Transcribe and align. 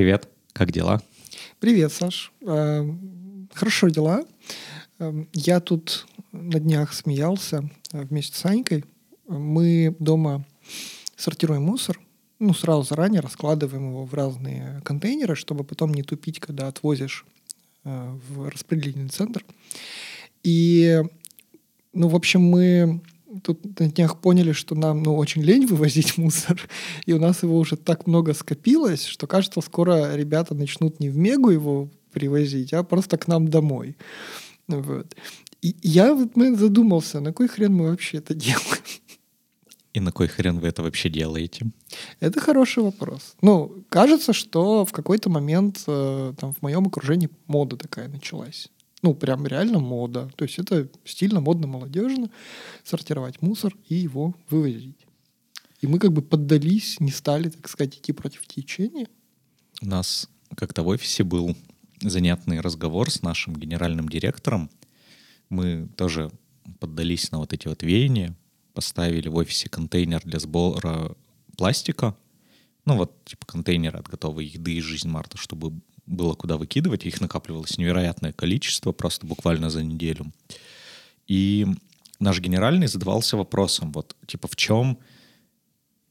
привет. 0.00 0.30
Как 0.54 0.72
дела? 0.72 1.02
Привет, 1.58 1.92
Саш. 1.92 2.32
Э, 2.40 2.90
хорошо 3.52 3.90
дела. 3.90 4.24
Э, 4.98 5.26
я 5.34 5.60
тут 5.60 6.06
на 6.32 6.58
днях 6.58 6.94
смеялся 6.94 7.68
э, 7.92 8.04
вместе 8.04 8.34
с 8.34 8.46
Анькой. 8.46 8.86
Мы 9.28 9.94
дома 9.98 10.46
сортируем 11.16 11.64
мусор, 11.64 12.00
ну, 12.38 12.54
сразу 12.54 12.82
заранее 12.82 13.20
раскладываем 13.20 13.90
его 13.90 14.06
в 14.06 14.14
разные 14.14 14.80
контейнеры, 14.86 15.34
чтобы 15.34 15.64
потом 15.64 15.92
не 15.92 16.02
тупить, 16.02 16.40
когда 16.40 16.68
отвозишь 16.68 17.26
в 17.84 18.48
распределительный 18.48 19.10
центр. 19.10 19.44
И, 20.42 21.02
ну, 21.92 22.08
в 22.08 22.16
общем, 22.16 22.40
мы 22.40 23.02
тут 23.42 23.78
на 23.78 23.88
днях 23.88 24.20
поняли, 24.20 24.52
что 24.52 24.74
нам 24.74 25.02
ну, 25.02 25.16
очень 25.16 25.42
лень 25.42 25.66
вывозить 25.66 26.18
мусор, 26.18 26.68
и 27.06 27.12
у 27.12 27.18
нас 27.18 27.42
его 27.42 27.58
уже 27.58 27.76
так 27.76 28.06
много 28.06 28.34
скопилось, 28.34 29.04
что 29.04 29.26
кажется, 29.26 29.60
скоро 29.60 30.16
ребята 30.16 30.54
начнут 30.54 31.00
не 31.00 31.08
в 31.08 31.16
Мегу 31.16 31.50
его 31.50 31.88
привозить, 32.12 32.72
а 32.72 32.82
просто 32.82 33.16
к 33.18 33.28
нам 33.28 33.48
домой. 33.48 33.96
Вот. 34.68 35.14
И 35.62 35.76
я 35.82 36.14
вот 36.14 36.32
задумался, 36.56 37.20
на 37.20 37.32
кой 37.32 37.48
хрен 37.48 37.74
мы 37.74 37.90
вообще 37.90 38.18
это 38.18 38.34
делаем? 38.46 38.84
И 39.92 40.00
на 40.00 40.12
кой 40.12 40.28
хрен 40.28 40.60
вы 40.60 40.68
это 40.68 40.82
вообще 40.82 41.08
делаете? 41.08 41.66
Это 42.20 42.40
хороший 42.40 42.82
вопрос. 42.82 43.34
Ну, 43.42 43.84
кажется, 43.88 44.32
что 44.32 44.84
в 44.84 44.92
какой-то 44.92 45.30
момент 45.30 45.82
э, 45.88 46.32
там 46.38 46.54
в 46.54 46.62
моем 46.62 46.86
окружении 46.86 47.28
мода 47.48 47.76
такая 47.76 48.08
началась 48.08 48.70
ну, 49.02 49.14
прям 49.14 49.46
реально 49.46 49.78
мода. 49.78 50.30
То 50.36 50.44
есть 50.44 50.58
это 50.58 50.88
стильно, 51.04 51.40
модно, 51.40 51.66
молодежно 51.66 52.30
сортировать 52.84 53.40
мусор 53.40 53.74
и 53.88 53.94
его 53.94 54.34
вывозить. 54.50 55.06
И 55.80 55.86
мы 55.86 55.98
как 55.98 56.12
бы 56.12 56.20
поддались, 56.20 57.00
не 57.00 57.10
стали, 57.10 57.48
так 57.48 57.68
сказать, 57.68 57.96
идти 57.96 58.12
против 58.12 58.46
течения. 58.46 59.08
У 59.80 59.86
нас 59.86 60.28
как-то 60.54 60.82
в 60.82 60.88
офисе 60.88 61.24
был 61.24 61.56
занятный 62.02 62.60
разговор 62.60 63.10
с 63.10 63.22
нашим 63.22 63.54
генеральным 63.56 64.08
директором. 64.08 64.70
Мы 65.48 65.88
тоже 65.96 66.30
поддались 66.78 67.30
на 67.32 67.38
вот 67.38 67.52
эти 67.52 67.68
вот 67.68 67.82
веяния, 67.82 68.36
поставили 68.74 69.28
в 69.28 69.36
офисе 69.36 69.68
контейнер 69.68 70.20
для 70.24 70.38
сбора 70.38 71.16
пластика, 71.56 72.16
ну 72.84 72.96
вот 72.96 73.24
типа 73.24 73.46
контейнеры 73.46 73.98
от 73.98 74.08
готовой 74.08 74.46
еды 74.46 74.74
из 74.74 74.84
жизни 74.84 75.08
Марта, 75.08 75.36
чтобы 75.36 75.72
было 76.06 76.34
куда 76.34 76.56
выкидывать, 76.56 77.04
их 77.04 77.20
накапливалось 77.20 77.78
невероятное 77.78 78.32
количество, 78.32 78.92
просто 78.92 79.26
буквально 79.26 79.70
за 79.70 79.82
неделю. 79.82 80.32
И 81.26 81.66
наш 82.18 82.40
генеральный 82.40 82.86
задавался 82.86 83.36
вопросом, 83.36 83.92
вот, 83.92 84.16
типа, 84.26 84.48
в 84.48 84.56
чем, 84.56 84.98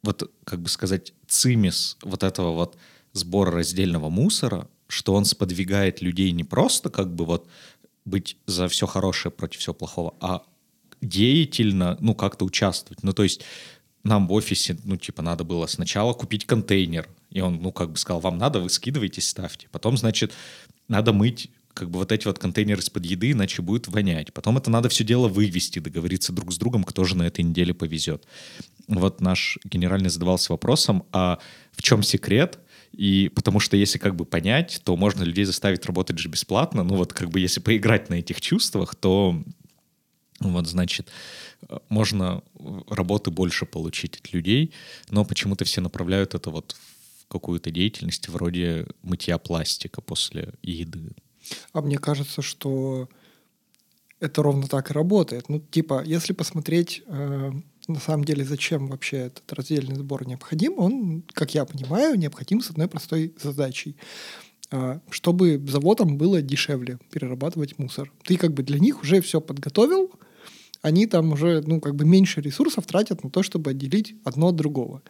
вот, 0.04 0.32
как 0.44 0.62
бы 0.62 0.70
сказать, 0.70 1.14
цимис 1.28 1.98
вот 2.02 2.24
этого 2.24 2.54
вот 2.54 2.78
сбора 3.14 3.52
раздельного 3.52 4.10
мусора, 4.10 4.68
что 4.88 5.14
он 5.14 5.26
сподвигает 5.26 6.02
людей 6.02 6.32
не 6.32 6.44
просто 6.44 6.90
как 6.90 7.14
бы 7.14 7.26
вот 7.26 7.48
быть 8.06 8.38
за 8.46 8.68
все 8.68 8.88
хорошее 8.88 9.32
против 9.32 9.60
всего 9.60 9.74
плохого, 9.74 10.16
а 10.20 10.44
деятельно, 11.02 11.98
ну, 12.02 12.16
как-то 12.16 12.46
участвовать. 12.46 13.04
Ну, 13.04 13.14
то 13.14 13.24
есть 13.24 13.42
нам 14.04 14.28
в 14.28 14.34
офисе, 14.34 14.78
ну, 14.84 14.98
типа, 14.98 15.22
надо 15.22 15.44
было 15.44 15.66
сначала 15.68 16.14
купить 16.14 16.46
контейнер, 16.46 17.08
и 17.32 17.42
он, 17.42 17.62
ну, 17.62 17.72
как 17.72 17.92
бы 17.92 17.98
сказал, 17.98 18.22
вам 18.22 18.38
надо, 18.38 18.60
вы 18.60 18.70
скидываетесь, 18.70 19.30
ставьте. 19.30 19.68
Потом, 19.72 19.98
значит, 19.98 20.34
надо 20.88 21.14
мыть 21.14 21.50
как 21.74 21.90
бы 21.90 22.00
вот 22.00 22.12
эти 22.12 22.28
вот 22.28 22.40
контейнеры 22.40 22.82
из-под 22.82 23.06
еды, 23.06 23.32
иначе 23.32 23.62
будет 23.62 23.88
вонять. 23.88 24.34
Потом 24.34 24.58
это 24.58 24.70
надо 24.70 24.90
все 24.90 25.06
дело 25.06 25.30
вывести, 25.30 25.80
договориться 25.80 26.34
друг 26.34 26.52
с 26.52 26.58
другом, 26.58 26.84
кто 26.84 27.06
же 27.06 27.16
на 27.16 27.24
этой 27.24 27.42
неделе 27.42 27.74
повезет. 27.74 28.26
Вот 28.88 29.22
наш 29.22 29.58
генеральный 29.64 30.10
задавался 30.10 30.52
вопросом, 30.52 31.06
а 31.14 31.40
в 31.72 31.82
чем 31.82 32.04
секрет? 32.04 32.60
И 32.92 33.32
потому 33.34 33.60
что 33.60 33.78
если 33.78 33.98
как 33.98 34.16
бы 34.16 34.26
понять, 34.26 34.82
то 34.84 34.98
можно 34.98 35.24
людей 35.24 35.46
заставить 35.46 35.86
работать 35.86 36.18
же 36.18 36.28
бесплатно. 36.28 36.84
Ну 36.84 36.96
вот 36.96 37.14
как 37.14 37.30
бы 37.30 37.40
если 37.40 37.62
поиграть 37.62 38.10
на 38.10 38.16
этих 38.16 38.42
чувствах, 38.42 38.96
то 38.96 39.42
вот, 40.40 40.68
значит, 40.68 41.10
можно 41.90 42.42
работы 42.88 43.32
больше 43.32 43.66
получить 43.66 44.20
от 44.20 44.34
людей, 44.34 44.74
но 45.10 45.26
почему-то 45.26 45.66
все 45.66 45.82
направляют 45.82 46.36
это 46.36 46.50
вот 46.50 46.76
какую-то 47.28 47.72
деятельность 47.72 48.28
вроде 48.30 48.88
мытья 49.04 49.38
пластика 49.38 50.02
после 50.02 50.54
еды. 50.62 51.12
А 51.74 51.82
мне 51.82 51.98
кажется, 51.98 52.42
что 52.42 53.08
это 54.20 54.44
ровно 54.44 54.68
так 54.68 54.92
и 54.92 54.94
работает. 54.94 55.50
Ну, 55.50 55.60
типа, 55.60 56.04
если 56.06 56.34
посмотреть, 56.34 57.04
э, 57.08 57.52
на 57.88 58.00
самом 58.00 58.26
деле, 58.26 58.44
зачем 58.44 58.88
вообще 58.88 59.18
этот 59.18 59.52
раздельный 59.54 59.96
сбор 59.96 60.28
необходим, 60.28 60.78
он, 60.78 61.24
как 61.34 61.54
я 61.54 61.66
понимаю, 61.66 62.18
необходим 62.18 62.62
с 62.62 62.70
одной 62.70 62.88
простой 62.88 63.34
задачей 63.42 63.96
э, 64.72 65.00
чтобы 65.10 65.64
заводам 65.68 66.18
было 66.18 66.42
дешевле 66.42 67.00
перерабатывать 67.12 67.80
мусор. 67.80 68.12
Ты 68.24 68.38
как 68.38 68.54
бы 68.54 68.64
для 68.64 68.80
них 68.80 69.02
уже 69.02 69.22
все 69.22 69.40
подготовил, 69.40 70.12
они 70.82 71.08
там 71.08 71.32
уже, 71.34 71.62
ну, 71.66 71.80
как 71.80 71.96
бы 71.96 72.06
меньше 72.06 72.42
ресурсов 72.42 72.86
тратят 72.86 73.24
на 73.24 73.30
то, 73.30 73.44
чтобы 73.44 73.72
отделить 73.72 74.16
одно 74.24 74.50
от 74.50 74.56
другого. 74.56 75.02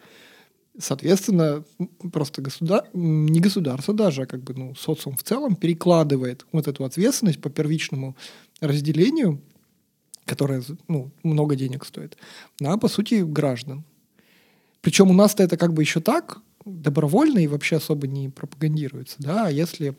Соответственно, 0.78 1.64
просто 2.12 2.42
государ... 2.42 2.84
не 2.94 3.40
государство 3.40 3.92
даже, 3.92 4.22
а 4.22 4.26
как 4.26 4.42
бы 4.42 4.54
ну, 4.54 4.74
социум 4.74 5.16
в 5.16 5.22
целом 5.22 5.56
перекладывает 5.56 6.46
вот 6.52 6.68
эту 6.68 6.84
ответственность 6.84 7.40
по 7.40 7.50
первичному 7.50 8.16
разделению, 8.60 9.40
которое 10.24 10.62
ну, 10.88 11.10
много 11.22 11.56
денег 11.56 11.84
стоит, 11.84 12.16
на, 12.60 12.78
по 12.78 12.88
сути, 12.88 13.22
граждан. 13.22 13.84
Причем 14.80 15.10
у 15.10 15.14
нас-то 15.14 15.42
это 15.42 15.56
как 15.56 15.74
бы 15.74 15.82
еще 15.82 16.00
так, 16.00 16.40
добровольно 16.64 17.38
и 17.38 17.46
вообще 17.46 17.76
особо 17.76 18.06
не 18.06 18.28
пропагандируется. 18.28 19.16
Да? 19.18 19.46
А 19.46 19.50
если 19.50 19.96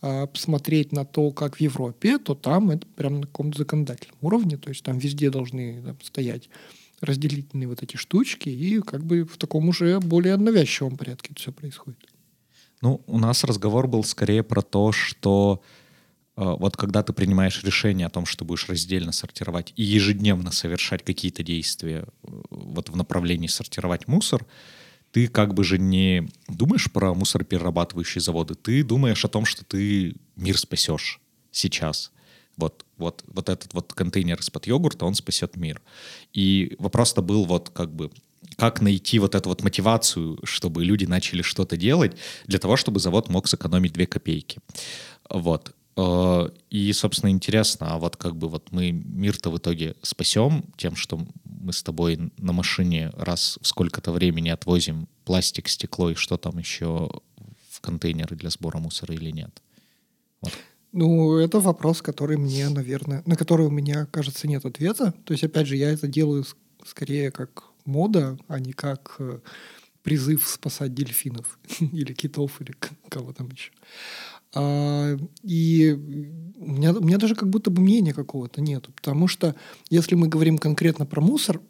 посмотреть 0.00 0.92
на 0.92 1.04
то, 1.04 1.30
как 1.30 1.56
в 1.56 1.60
Европе, 1.60 2.18
то 2.18 2.34
там 2.34 2.70
это 2.70 2.86
прям 2.86 3.20
на 3.20 3.26
каком-то 3.26 3.58
законодательном 3.58 4.16
уровне, 4.22 4.56
то 4.56 4.70
есть 4.70 4.82
там 4.82 4.98
везде 4.98 5.30
должны 5.30 5.82
там, 5.82 6.00
стоять 6.00 6.48
разделительные 7.00 7.68
вот 7.68 7.82
эти 7.82 7.96
штучки, 7.96 8.48
и 8.48 8.80
как 8.80 9.04
бы 9.04 9.24
в 9.24 9.36
таком 9.36 9.68
уже 9.68 9.98
более 10.00 10.36
навязчивом 10.36 10.96
порядке 10.96 11.30
это 11.32 11.40
все 11.40 11.52
происходит. 11.52 12.06
Ну, 12.82 13.02
у 13.06 13.18
нас 13.18 13.44
разговор 13.44 13.86
был 13.88 14.04
скорее 14.04 14.42
про 14.42 14.62
то, 14.62 14.92
что 14.92 15.62
э, 16.36 16.42
вот 16.42 16.76
когда 16.76 17.02
ты 17.02 17.12
принимаешь 17.12 17.62
решение 17.62 18.06
о 18.06 18.10
том, 18.10 18.26
что 18.26 18.44
будешь 18.44 18.68
раздельно 18.68 19.12
сортировать 19.12 19.72
и 19.76 19.82
ежедневно 19.82 20.50
совершать 20.50 21.04
какие-то 21.04 21.42
действия 21.42 22.06
э, 22.22 22.26
вот 22.50 22.88
в 22.88 22.96
направлении 22.96 23.48
сортировать 23.48 24.08
мусор, 24.08 24.46
ты 25.12 25.28
как 25.28 25.54
бы 25.54 25.64
же 25.64 25.78
не 25.78 26.28
думаешь 26.48 26.90
про 26.90 27.14
мусороперерабатывающие 27.14 28.20
заводы, 28.20 28.54
ты 28.54 28.84
думаешь 28.84 29.24
о 29.24 29.28
том, 29.28 29.44
что 29.44 29.64
ты 29.64 30.16
мир 30.36 30.58
спасешь 30.58 31.20
сейчас 31.50 32.12
вот, 32.56 32.84
вот, 32.96 33.24
вот 33.26 33.48
этот 33.48 33.72
вот 33.74 33.92
контейнер 33.92 34.38
из-под 34.38 34.66
йогурта, 34.66 35.06
он 35.06 35.14
спасет 35.14 35.56
мир. 35.56 35.80
И 36.32 36.76
вопрос-то 36.78 37.22
был 37.22 37.44
вот 37.44 37.70
как 37.70 37.92
бы, 37.92 38.10
как 38.56 38.80
найти 38.80 39.18
вот 39.18 39.34
эту 39.34 39.48
вот 39.48 39.62
мотивацию, 39.62 40.38
чтобы 40.44 40.84
люди 40.84 41.06
начали 41.06 41.42
что-то 41.42 41.76
делать 41.76 42.16
для 42.46 42.58
того, 42.58 42.76
чтобы 42.76 43.00
завод 43.00 43.28
мог 43.28 43.48
сэкономить 43.48 43.92
2 43.92 44.06
копейки. 44.06 44.60
Вот. 45.28 45.74
Э, 46.00 46.48
и, 46.70 46.92
собственно, 46.92 47.30
интересно, 47.30 47.94
а 47.94 47.98
вот 47.98 48.16
как 48.16 48.36
бы 48.36 48.48
вот 48.48 48.72
мы 48.72 48.90
мир-то 48.92 49.50
в 49.50 49.58
итоге 49.58 49.96
спасем 50.02 50.64
тем, 50.76 50.96
что 50.96 51.20
мы 51.44 51.72
с 51.72 51.82
тобой 51.82 52.32
на 52.38 52.52
машине 52.52 53.10
раз 53.16 53.58
в 53.60 53.66
сколько-то 53.66 54.12
времени 54.12 54.48
отвозим 54.48 55.08
пластик, 55.24 55.68
стекло 55.68 56.10
и 56.10 56.14
что 56.14 56.36
там 56.36 56.58
еще 56.58 57.10
в 57.70 57.80
контейнеры 57.80 58.36
для 58.36 58.50
сбора 58.50 58.78
мусора 58.78 59.14
или 59.14 59.30
нет? 59.30 59.62
Вот 60.40 60.52
ну, 60.92 61.36
это 61.36 61.60
вопрос, 61.60 62.02
который 62.02 62.36
мне, 62.36 62.68
наверное, 62.68 63.22
на 63.24 63.36
который 63.36 63.66
у 63.66 63.70
меня, 63.70 64.06
кажется, 64.06 64.48
нет 64.48 64.64
ответа. 64.64 65.14
То 65.24 65.32
есть, 65.32 65.44
опять 65.44 65.68
же, 65.68 65.76
я 65.76 65.90
это 65.90 66.08
делаю 66.08 66.44
скорее 66.84 67.30
как 67.30 67.64
мода, 67.84 68.36
а 68.48 68.58
не 68.58 68.72
как 68.72 69.14
э, 69.20 69.38
призыв 70.02 70.48
спасать 70.48 70.92
дельфинов 70.92 71.60
или 71.80 72.12
китов 72.12 72.60
или 72.60 72.74
кого 73.08 73.32
там 73.32 73.50
еще. 73.50 73.70
А, 74.54 75.16
и 75.42 75.92
у 76.56 76.70
меня, 76.70 76.92
у 76.92 77.00
меня 77.00 77.18
даже 77.18 77.34
как 77.34 77.48
будто 77.48 77.70
бы 77.70 77.82
мнения 77.82 78.12
какого-то 78.12 78.60
нет. 78.60 78.88
Потому 78.94 79.28
что 79.28 79.54
если 79.88 80.14
мы 80.14 80.28
говорим 80.28 80.58
конкретно 80.58 81.06
про 81.06 81.20
мусор, 81.20 81.60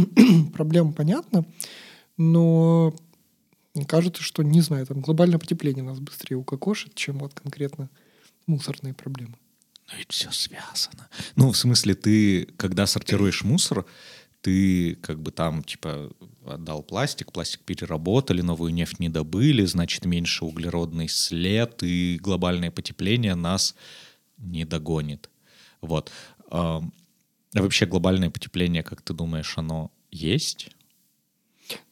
проблема 0.54 0.92
понятна, 0.92 1.46
но 2.16 2.94
кажется, 3.86 4.22
что, 4.22 4.42
не 4.42 4.60
знаю, 4.60 4.86
там 4.86 5.00
глобальное 5.00 5.38
потепление 5.38 5.84
нас 5.84 5.98
быстрее 5.98 6.36
укокошит, 6.36 6.94
чем 6.94 7.18
вот 7.18 7.34
конкретно 7.34 7.88
мусорные 8.46 8.94
проблемы. 8.94 9.34
Ну 9.90 9.98
ведь 9.98 10.12
все 10.12 10.30
связано. 10.30 11.08
Ну, 11.36 11.52
в 11.52 11.56
смысле, 11.56 11.94
ты, 11.94 12.46
когда 12.56 12.86
сортируешь 12.86 13.44
мусор, 13.44 13.84
ты 14.44 14.96
как 14.96 15.20
бы 15.20 15.30
там, 15.30 15.64
типа, 15.64 16.10
отдал 16.44 16.82
пластик, 16.82 17.32
пластик 17.32 17.60
переработали, 17.60 18.42
новую 18.42 18.74
нефть 18.74 19.00
не 19.00 19.08
добыли, 19.08 19.64
значит, 19.64 20.04
меньше 20.04 20.44
углеродный 20.44 21.08
след, 21.08 21.82
и 21.82 22.18
глобальное 22.20 22.70
потепление 22.70 23.36
нас 23.36 23.74
не 24.36 24.66
догонит. 24.66 25.30
Вот. 25.80 26.12
А 26.50 26.82
вообще 27.54 27.86
глобальное 27.86 28.28
потепление, 28.28 28.82
как 28.82 29.00
ты 29.00 29.14
думаешь, 29.14 29.56
оно 29.56 29.90
есть? 30.10 30.68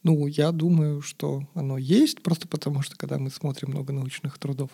Ну, 0.03 0.27
я 0.27 0.51
думаю, 0.51 1.01
что 1.01 1.47
оно 1.55 1.79
есть, 1.79 2.21
просто 2.21 2.47
потому 2.47 2.83
что, 2.83 2.95
когда 2.95 3.17
мы 3.17 3.31
смотрим 3.31 3.71
много 3.71 3.93
научных 3.93 4.37
трудов. 4.37 4.69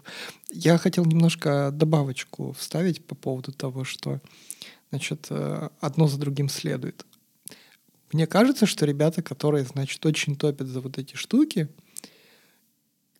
Я 0.51 0.77
хотел 0.77 1.05
немножко 1.05 1.71
добавочку 1.71 2.51
вставить 2.51 3.05
по 3.05 3.15
поводу 3.15 3.53
того, 3.53 3.85
что 3.85 4.19
значит, 4.89 5.27
э, 5.29 5.69
одно 5.79 6.07
за 6.07 6.19
другим 6.19 6.49
следует. 6.49 7.05
Мне 8.11 8.25
кажется, 8.25 8.65
что 8.65 8.85
ребята, 8.85 9.21
которые, 9.21 9.65
значит, 9.65 10.03
очень 10.05 10.35
топят 10.35 10.67
за 10.67 10.81
вот 10.81 10.97
эти 10.97 11.15
штуки, 11.15 11.69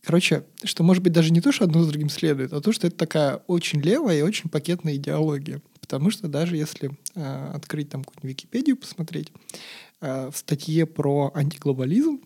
короче, 0.02 0.46
что 0.64 0.84
может 0.84 1.04
быть 1.04 1.14
даже 1.14 1.32
не 1.32 1.42
то, 1.42 1.52
что 1.52 1.66
одно 1.66 1.84
за 1.84 1.90
другим 1.92 2.10
следует, 2.10 2.54
а 2.54 2.62
то, 2.62 2.72
что 2.72 2.88
это 2.88 2.96
такая 2.96 3.36
очень 3.48 3.82
левая 3.82 4.20
и 4.20 4.24
очень 4.24 4.50
пакетная 4.50 4.96
идеология. 4.96 5.62
Потому 5.80 6.10
что 6.12 6.28
даже 6.28 6.56
если 6.56 6.92
э, 7.16 7.52
открыть 7.54 7.90
там 7.90 8.04
какую-нибудь 8.04 8.44
Википедию, 8.44 8.78
посмотреть, 8.78 9.32
э, 10.02 10.30
в 10.32 10.38
статье 10.38 10.86
про 10.86 11.32
антиглобализм 11.36 12.22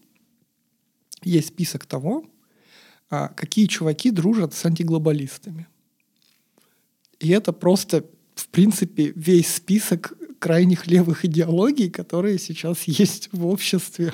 есть 1.24 1.50
список 1.50 1.86
того, 1.86 2.26
э, 3.10 3.30
какие 3.36 3.66
чуваки 3.68 4.12
дружат 4.12 4.54
с 4.54 4.66
антиглобалистами. 4.66 5.68
И 7.20 7.30
это 7.30 7.54
просто, 7.54 8.06
в 8.36 8.48
принципе, 8.50 9.14
весь 9.16 9.54
список 9.54 10.14
крайних 10.44 10.88
левых 10.88 11.24
идеологий, 11.24 11.90
которые 11.90 12.38
сейчас 12.38 12.84
есть 12.86 13.30
в 13.32 13.48
обществе. 13.48 14.14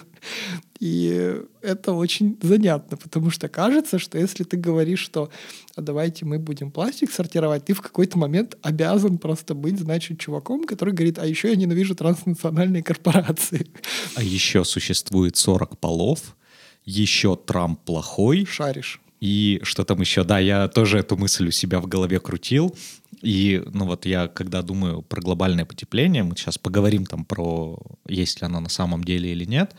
И 0.80 1.42
это 1.64 1.94
очень 1.94 2.38
занятно, 2.44 2.98
потому 2.98 3.32
что 3.32 3.50
кажется, 3.50 3.98
что 3.98 4.20
если 4.20 4.44
ты 4.44 4.56
говоришь, 4.56 5.00
что 5.00 5.32
а 5.76 5.82
давайте 5.82 6.26
мы 6.26 6.38
будем 6.38 6.70
пластик 6.70 7.12
сортировать, 7.12 7.66
ты 7.66 7.74
в 7.74 7.82
какой-то 7.82 8.20
момент 8.20 8.58
обязан 8.62 9.18
просто 9.18 9.56
быть, 9.56 9.80
значит, 9.80 10.20
чуваком, 10.20 10.66
который 10.66 10.94
говорит, 10.94 11.18
а 11.18 11.26
еще 11.26 11.50
я 11.50 11.56
ненавижу 11.56 11.96
транснациональные 11.96 12.84
корпорации. 12.84 13.66
А 14.14 14.22
еще 14.22 14.64
существует 14.64 15.36
40 15.36 15.80
полов, 15.80 16.36
еще 16.86 17.36
Трамп 17.38 17.82
плохой. 17.84 18.46
Шаришь. 18.46 19.02
И 19.20 19.60
что 19.64 19.84
там 19.84 20.00
еще? 20.02 20.24
Да, 20.24 20.40
я 20.40 20.68
тоже 20.68 21.00
эту 21.00 21.18
мысль 21.18 21.48
у 21.48 21.52
себя 21.52 21.80
в 21.80 21.88
голове 21.88 22.20
крутил. 22.20 22.76
И, 23.22 23.62
ну 23.74 23.86
вот 23.86 24.06
я, 24.06 24.28
когда 24.28 24.62
думаю 24.62 25.02
про 25.02 25.22
глобальное 25.22 25.66
потепление, 25.66 26.24
мы 26.24 26.36
сейчас 26.38 26.58
поговорим 26.58 27.06
там 27.06 27.26
про, 27.26 27.78
есть 28.08 28.42
ли 28.42 28.46
оно 28.46 28.60
на 28.62 28.70
самом 28.70 29.04
деле 29.04 29.32
или 29.32 29.44
нет, 29.44 29.76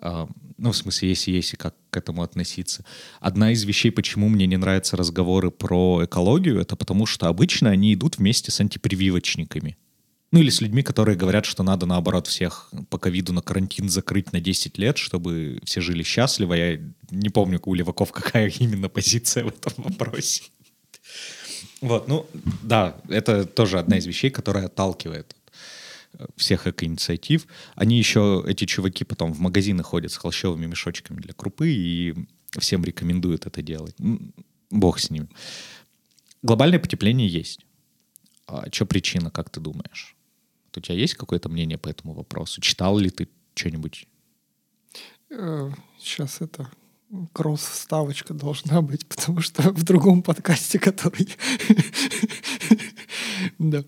а, 0.00 0.28
ну, 0.58 0.72
в 0.72 0.76
смысле, 0.76 1.08
если 1.08 1.30
есть 1.30 1.54
и 1.54 1.56
как 1.56 1.74
к 1.90 1.96
этому 1.96 2.22
относиться. 2.22 2.84
Одна 3.20 3.52
из 3.52 3.64
вещей, 3.64 3.90
почему 3.90 4.28
мне 4.28 4.46
не 4.46 4.56
нравятся 4.56 4.96
разговоры 4.96 5.50
про 5.50 6.04
экологию, 6.04 6.60
это 6.60 6.76
потому 6.76 7.06
что 7.06 7.28
обычно 7.28 7.70
они 7.70 7.94
идут 7.94 8.18
вместе 8.18 8.50
с 8.50 8.60
антипрививочниками. 8.60 9.76
Ну 10.34 10.40
или 10.40 10.50
с 10.50 10.60
людьми, 10.60 10.82
которые 10.82 11.16
говорят, 11.16 11.44
что 11.44 11.62
надо, 11.62 11.86
наоборот, 11.86 12.26
всех 12.26 12.68
по 12.90 12.98
ковиду 12.98 13.32
на 13.32 13.40
карантин 13.40 13.88
закрыть 13.88 14.32
на 14.32 14.40
10 14.40 14.78
лет, 14.78 14.98
чтобы 14.98 15.60
все 15.62 15.80
жили 15.80 16.02
счастливо. 16.02 16.54
Я 16.54 16.80
не 17.12 17.28
помню, 17.28 17.60
у 17.64 17.72
леваков 17.72 18.10
какая 18.10 18.48
именно 18.58 18.88
позиция 18.88 19.44
в 19.44 19.48
этом 19.50 19.72
вопросе. 19.76 20.42
Вот, 21.80 22.08
ну, 22.08 22.26
да, 22.64 22.96
это 23.08 23.44
тоже 23.44 23.78
одна 23.78 23.98
из 23.98 24.06
вещей, 24.06 24.28
которая 24.28 24.66
отталкивает 24.66 25.36
всех 26.34 26.66
эко-инициатив. 26.66 27.46
Они 27.76 27.96
еще, 27.96 28.42
эти 28.44 28.64
чуваки 28.64 29.04
потом 29.04 29.32
в 29.32 29.38
магазины 29.38 29.84
ходят 29.84 30.10
с 30.10 30.16
холщовыми 30.16 30.66
мешочками 30.66 31.20
для 31.20 31.32
крупы 31.32 31.68
и 31.68 32.12
всем 32.58 32.84
рекомендуют 32.84 33.46
это 33.46 33.62
делать. 33.62 33.94
Бог 34.72 34.98
с 34.98 35.10
ними. 35.10 35.28
Глобальное 36.42 36.80
потепление 36.80 37.28
есть. 37.28 37.60
А 38.48 38.66
что 38.72 38.84
причина, 38.84 39.30
как 39.30 39.48
ты 39.48 39.60
думаешь? 39.60 40.13
У 40.76 40.80
тебя 40.80 40.96
есть 40.96 41.14
какое-то 41.14 41.48
мнение 41.48 41.78
по 41.78 41.88
этому 41.88 42.14
вопросу? 42.14 42.60
Читал 42.60 42.98
ли 42.98 43.10
ты 43.10 43.28
что-нибудь? 43.54 44.06
Сейчас 45.98 46.40
э, 46.40 46.44
это 46.44 46.70
кросс-вставочка 47.32 48.34
должна 48.34 48.82
быть, 48.82 49.06
потому 49.08 49.40
что 49.40 49.62
в 49.70 49.82
другом 49.82 50.22
подкасте, 50.22 50.78
который, 50.78 51.28
да, 53.58 53.84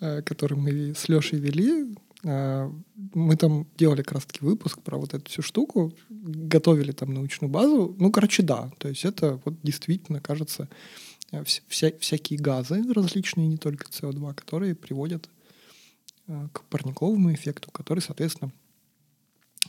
э, 0.00 0.22
который 0.22 0.58
мы 0.58 0.94
с 0.94 1.08
Лешей 1.08 1.38
вели, 1.38 1.94
э, 2.24 2.70
мы 3.14 3.36
там 3.36 3.66
делали 3.76 4.02
как 4.02 4.12
раз-таки 4.12 4.44
выпуск 4.44 4.80
про 4.82 4.98
вот 4.98 5.14
эту 5.14 5.30
всю 5.30 5.42
штуку, 5.42 5.92
готовили 6.08 6.92
там 6.92 7.12
научную 7.14 7.50
базу. 7.50 7.94
Ну, 7.98 8.10
короче, 8.10 8.42
да. 8.42 8.70
То 8.78 8.88
есть 8.88 9.04
это 9.04 9.40
вот 9.44 9.54
действительно, 9.62 10.20
кажется, 10.20 10.68
вся, 11.44 11.92
всякие 11.98 12.38
газы 12.38 12.82
различные, 12.92 13.48
не 13.48 13.56
только 13.56 13.86
СО2, 13.86 14.34
которые 14.34 14.74
приводят 14.74 15.28
к 16.52 16.62
парниковому 16.64 17.32
эффекту, 17.32 17.70
который, 17.70 18.00
соответственно, 18.00 18.52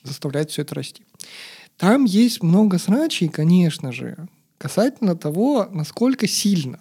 заставляет 0.03 0.51
все 0.51 0.63
это 0.63 0.75
расти. 0.75 1.05
Там 1.77 2.05
есть 2.05 2.41
много 2.41 2.79
срачей, 2.79 3.29
конечно 3.29 3.91
же, 3.91 4.27
касательно 4.57 5.15
того, 5.15 5.67
насколько 5.71 6.27
сильно. 6.27 6.79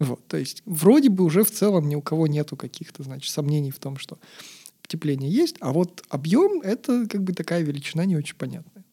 Вот, 0.00 0.26
то 0.26 0.36
есть 0.36 0.62
вроде 0.66 1.08
бы 1.08 1.24
уже 1.24 1.44
в 1.44 1.50
целом 1.50 1.88
ни 1.88 1.94
у 1.94 2.02
кого 2.02 2.26
нету 2.26 2.56
каких-то, 2.56 3.02
значит, 3.02 3.30
сомнений 3.30 3.70
в 3.70 3.78
том, 3.78 3.96
что 3.96 4.18
потепление 4.82 5.30
есть, 5.30 5.56
а 5.60 5.72
вот 5.72 6.04
объем— 6.10 6.60
это 6.62 7.06
как 7.06 7.22
бы 7.22 7.32
такая 7.32 7.62
величина 7.62 8.04
не 8.04 8.16
очень 8.16 8.36
понятная. 8.36 8.84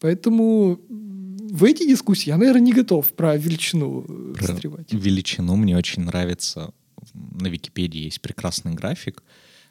Поэтому 0.00 0.80
в 0.88 1.64
эти 1.64 1.86
дискуссии 1.86 2.28
я, 2.28 2.36
наверное, 2.36 2.60
не 2.60 2.72
готов 2.72 3.12
про 3.12 3.36
величину 3.36 4.02
про 4.02 4.46
растревать. 4.46 4.92
Величину 4.92 5.56
мне 5.56 5.76
очень 5.76 6.02
нравится. 6.02 6.74
На 7.12 7.48
Википедии 7.48 8.04
есть 8.04 8.20
прекрасный 8.20 8.74
график, 8.74 9.22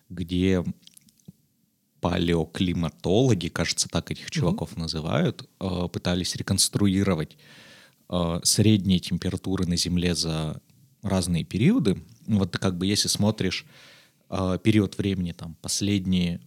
где 0.09 0.63
палеоклиматологи, 2.01 3.47
кажется, 3.47 3.87
так 3.87 4.11
этих 4.11 4.31
чуваков 4.31 4.73
mm-hmm. 4.73 4.79
называют, 4.79 5.49
э, 5.59 5.87
пытались 5.91 6.35
реконструировать 6.35 7.37
э, 8.09 8.39
средние 8.43 8.99
температуры 8.99 9.67
на 9.67 9.77
Земле 9.77 10.15
за 10.15 10.61
разные 11.03 11.43
периоды. 11.43 12.01
Вот 12.27 12.57
как 12.57 12.77
бы 12.77 12.87
если 12.87 13.07
смотришь 13.07 13.65
э, 14.29 14.57
период 14.63 14.97
времени, 14.97 15.31
там, 15.31 15.55
последние 15.61 16.41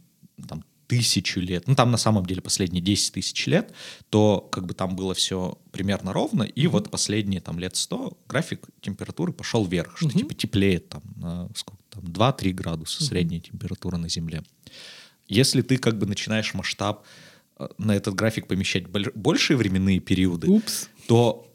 там, 0.49 0.65
тысячу 0.87 1.41
лет, 1.41 1.67
ну 1.67 1.75
там 1.75 1.91
на 1.91 1.97
самом 1.97 2.27
деле 2.27 2.41
последние 2.41 2.83
10 2.83 3.15
тысяч 3.15 3.47
лет, 3.47 3.73
то 4.11 4.41
как 4.53 4.67
бы 4.67 4.75
там 4.75 4.97
было 4.97 5.15
все 5.15 5.59
примерно 5.73 6.13
ровно, 6.13 6.43
и 6.43 6.65
mm-hmm. 6.65 6.69
вот 6.69 6.91
последние 6.91 7.41
там 7.41 7.59
лет 7.59 7.77
100 7.77 8.19
график 8.29 8.67
температуры 8.81 9.33
пошел 9.33 9.65
вверх, 9.65 9.97
что 9.97 10.09
mm-hmm. 10.09 10.19
типа 10.19 10.35
теплеет 10.35 10.89
там 10.89 11.03
на 11.17 11.49
сколько 11.55 11.83
там 11.91 12.05
2-3 12.05 12.53
градуса 12.53 13.03
mm-hmm. 13.03 13.07
средняя 13.07 13.41
температура 13.41 13.97
на 13.97 14.09
Земле. 14.09 14.43
Если 15.27 15.63
ты 15.63 15.79
как 15.79 15.99
бы 15.99 16.07
начинаешь 16.07 16.53
масштаб 16.55 17.05
э, 17.59 17.69
на 17.79 17.93
этот 17.93 18.15
график 18.15 18.47
помещать 18.47 18.87
большие 18.89 19.57
временные 19.57 20.01
периоды, 20.01 20.49
Упс. 20.49 20.89
то 21.07 21.51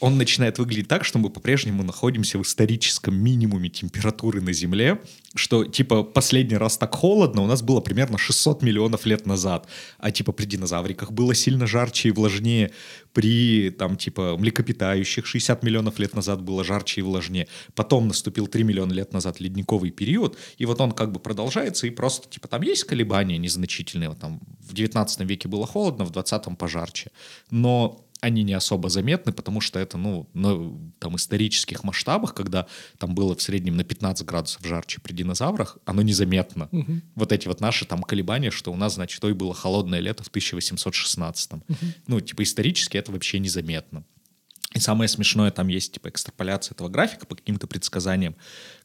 он 0.00 0.16
начинает 0.16 0.58
выглядеть 0.58 0.88
так, 0.88 1.04
что 1.04 1.18
мы 1.18 1.30
по-прежнему 1.30 1.82
находимся 1.82 2.38
в 2.38 2.42
историческом 2.42 3.14
минимуме 3.14 3.68
температуры 3.68 4.40
на 4.40 4.52
Земле, 4.52 5.00
что, 5.34 5.64
типа, 5.64 6.02
последний 6.02 6.56
раз 6.56 6.76
так 6.78 6.94
холодно 6.94 7.42
у 7.42 7.46
нас 7.46 7.62
было 7.62 7.80
примерно 7.80 8.18
600 8.18 8.62
миллионов 8.62 9.06
лет 9.06 9.26
назад, 9.26 9.68
а, 9.98 10.10
типа, 10.10 10.32
при 10.32 10.46
динозавриках 10.46 11.12
было 11.12 11.34
сильно 11.34 11.66
жарче 11.66 12.08
и 12.08 12.12
влажнее, 12.12 12.72
при, 13.12 13.70
там, 13.70 13.96
типа, 13.96 14.36
млекопитающих 14.38 15.26
60 15.26 15.62
миллионов 15.62 15.98
лет 15.98 16.14
назад 16.14 16.42
было 16.42 16.64
жарче 16.64 17.00
и 17.00 17.04
влажнее, 17.04 17.46
потом 17.74 18.08
наступил 18.08 18.46
3 18.46 18.64
миллиона 18.64 18.92
лет 18.92 19.12
назад 19.12 19.40
ледниковый 19.40 19.90
период, 19.90 20.36
и 20.58 20.66
вот 20.66 20.80
он 20.80 20.92
как 20.92 21.12
бы 21.12 21.20
продолжается, 21.20 21.86
и 21.86 21.90
просто, 21.90 22.28
типа, 22.28 22.48
там 22.48 22.62
есть 22.62 22.84
колебания 22.84 23.38
незначительные, 23.38 24.08
вот 24.08 24.18
там 24.18 24.40
в 24.60 24.72
19 24.72 25.20
веке 25.20 25.48
было 25.48 25.66
холодно, 25.66 26.04
в 26.04 26.10
20 26.10 26.58
пожарче, 26.58 27.10
но 27.50 28.04
они 28.20 28.42
не 28.42 28.52
особо 28.52 28.88
заметны, 28.88 29.32
потому 29.32 29.60
что 29.60 29.78
это, 29.78 29.96
ну, 29.96 30.28
на 30.34 30.78
там, 30.98 31.16
исторических 31.16 31.84
масштабах, 31.84 32.34
когда 32.34 32.66
там 32.98 33.14
было 33.14 33.34
в 33.34 33.42
среднем 33.42 33.76
на 33.76 33.84
15 33.84 34.26
градусов 34.26 34.64
жарче 34.64 35.00
при 35.00 35.12
динозаврах, 35.12 35.78
оно 35.84 36.02
незаметно. 36.02 36.68
Угу. 36.70 37.00
Вот 37.14 37.32
эти 37.32 37.48
вот 37.48 37.60
наши 37.60 37.84
там 37.86 38.02
колебания, 38.02 38.50
что 38.50 38.72
у 38.72 38.76
нас, 38.76 38.94
значит, 38.94 39.20
то 39.20 39.28
и 39.28 39.32
было 39.32 39.54
холодное 39.54 40.00
лето 40.00 40.22
в 40.22 40.28
1816. 40.28 41.52
Угу. 41.52 41.62
Ну, 42.06 42.20
типа, 42.20 42.42
исторически 42.42 42.96
это 42.96 43.12
вообще 43.12 43.38
незаметно. 43.38 44.04
И 44.72 44.78
самое 44.78 45.08
смешное, 45.08 45.50
там 45.50 45.66
есть 45.66 45.94
типа 45.94 46.10
экстраполяция 46.10 46.74
этого 46.74 46.88
графика 46.88 47.26
по 47.26 47.34
каким-то 47.34 47.66
предсказаниям, 47.66 48.36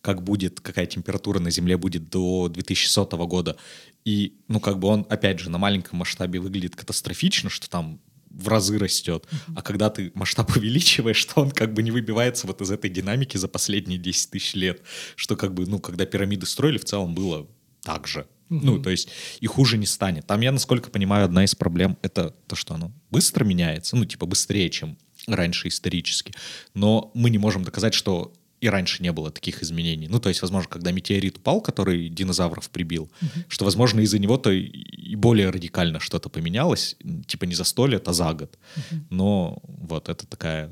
как 0.01 0.23
будет, 0.23 0.59
какая 0.59 0.87
температура 0.87 1.39
на 1.39 1.51
Земле 1.51 1.77
будет 1.77 2.09
до 2.09 2.49
2100 2.49 3.27
года. 3.27 3.55
И, 4.03 4.39
ну, 4.47 4.59
как 4.59 4.79
бы 4.79 4.87
он, 4.87 5.05
опять 5.09 5.39
же, 5.39 5.51
на 5.51 5.59
маленьком 5.59 5.99
масштабе 5.99 6.39
выглядит 6.39 6.75
катастрофично, 6.75 7.51
что 7.51 7.69
там 7.69 7.99
в 8.35 8.47
разы 8.47 8.77
растет. 8.77 9.25
А 9.55 9.61
когда 9.61 9.89
ты 9.89 10.11
масштаб 10.13 10.55
увеличиваешь, 10.55 11.23
то 11.25 11.41
он 11.41 11.51
как 11.51 11.73
бы 11.73 11.81
не 11.83 11.91
выбивается 11.91 12.47
вот 12.47 12.61
из 12.61 12.71
этой 12.71 12.89
динамики 12.89 13.37
за 13.37 13.47
последние 13.47 13.97
10 13.97 14.31
тысяч 14.31 14.53
лет. 14.53 14.81
Что 15.15 15.35
как 15.35 15.53
бы, 15.53 15.65
ну, 15.65 15.79
когда 15.79 16.05
пирамиды 16.05 16.45
строили, 16.45 16.77
в 16.77 16.85
целом 16.85 17.15
было 17.15 17.47
так 17.81 18.07
же. 18.07 18.27
Угу. 18.49 18.59
Ну, 18.63 18.81
то 18.81 18.89
есть 18.89 19.09
и 19.39 19.47
хуже 19.47 19.77
не 19.77 19.85
станет. 19.85 20.27
Там, 20.27 20.41
я 20.41 20.51
насколько 20.51 20.89
понимаю, 20.89 21.25
одна 21.25 21.43
из 21.43 21.55
проблем— 21.55 21.97
это 22.01 22.35
то, 22.47 22.55
что 22.55 22.75
оно 22.75 22.91
быстро 23.09 23.43
меняется, 23.43 23.95
ну, 23.95 24.05
типа 24.05 24.25
быстрее, 24.25 24.69
чем 24.69 24.97
раньше 25.27 25.67
исторически. 25.67 26.33
Но 26.73 27.11
мы 27.15 27.29
не 27.29 27.37
можем 27.37 27.63
доказать, 27.63 27.93
что 27.93 28.33
и 28.65 28.69
раньше 28.69 29.03
не 29.03 29.11
было 29.11 29.31
таких 29.31 29.61
изменений. 29.61 30.07
Ну, 30.07 30.19
то 30.19 30.29
есть, 30.29 30.41
возможно, 30.41 30.69
когда 30.69 30.91
метеорит 30.91 31.37
упал, 31.37 31.61
который 31.61 32.09
динозавров 32.09 32.69
прибил, 32.69 33.11
uh-huh. 33.21 33.45
что, 33.47 33.65
возможно, 33.65 33.99
из-за 34.01 34.17
него-то 34.17 34.51
и 34.51 35.15
более 35.15 35.51
радикально 35.51 35.99
что-то 35.99 36.29
поменялось, 36.29 36.97
типа 37.27 37.45
не 37.45 37.53
за 37.53 37.63
сто 37.63 37.85
лет, 37.85 38.07
а 38.07 38.13
за 38.13 38.33
год. 38.33 38.57
Uh-huh. 38.75 38.99
Но 39.11 39.61
вот 39.67 40.09
это 40.09 40.25
такая 40.25 40.71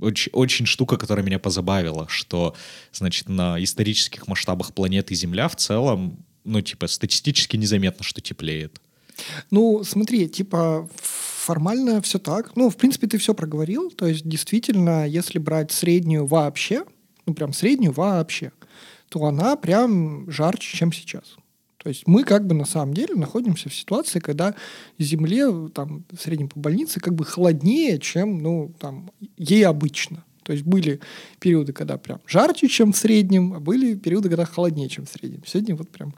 очень, 0.00 0.32
очень 0.32 0.66
штука, 0.66 0.96
которая 0.96 1.24
меня 1.24 1.38
позабавила, 1.38 2.06
что, 2.08 2.54
значит, 2.92 3.28
на 3.28 3.62
исторических 3.62 4.28
масштабах 4.28 4.72
планеты 4.72 5.14
Земля 5.14 5.48
в 5.48 5.56
целом, 5.56 6.24
ну, 6.44 6.60
типа, 6.62 6.86
статистически 6.86 7.56
незаметно, 7.56 8.04
что 8.04 8.20
теплеет. 8.20 8.80
Ну, 9.50 9.84
смотри, 9.84 10.28
типа, 10.28 10.88
формально 11.02 12.00
все 12.00 12.18
так. 12.18 12.56
Ну, 12.56 12.70
в 12.70 12.76
принципе, 12.76 13.06
ты 13.06 13.18
все 13.18 13.34
проговорил. 13.34 13.90
То 13.90 14.06
есть, 14.06 14.26
действительно, 14.26 15.06
если 15.06 15.38
брать 15.38 15.72
среднюю 15.72 16.26
вообще, 16.26 16.84
ну, 17.26 17.34
прям 17.34 17.52
среднюю 17.52 17.92
вообще, 17.92 18.52
то 19.08 19.24
она 19.24 19.56
прям 19.56 20.30
жарче, 20.30 20.76
чем 20.76 20.92
сейчас. 20.92 21.36
То 21.78 21.88
есть 21.88 22.06
мы 22.06 22.24
как 22.24 22.46
бы 22.46 22.54
на 22.54 22.64
самом 22.64 22.94
деле 22.94 23.14
находимся 23.14 23.68
в 23.68 23.74
ситуации, 23.74 24.18
когда 24.18 24.54
Земле 24.98 25.68
там, 25.68 26.04
в 26.10 26.20
среднем 26.20 26.48
по 26.48 26.58
больнице 26.58 26.98
как 26.98 27.14
бы 27.14 27.24
холоднее, 27.24 27.98
чем 27.98 28.38
ну, 28.38 28.72
там, 28.80 29.12
ей 29.36 29.64
обычно. 29.64 30.24
То 30.42 30.52
есть 30.52 30.64
были 30.64 31.00
периоды, 31.40 31.72
когда 31.72 31.96
прям 31.96 32.20
жарче, 32.26 32.68
чем 32.68 32.92
в 32.92 32.96
среднем, 32.96 33.52
а 33.52 33.60
были 33.60 33.94
периоды, 33.94 34.28
когда 34.28 34.44
холоднее, 34.44 34.88
чем 34.88 35.04
в 35.04 35.10
среднем. 35.10 35.42
Сегодня 35.44 35.74
вот 35.74 35.88
прям 35.90 36.14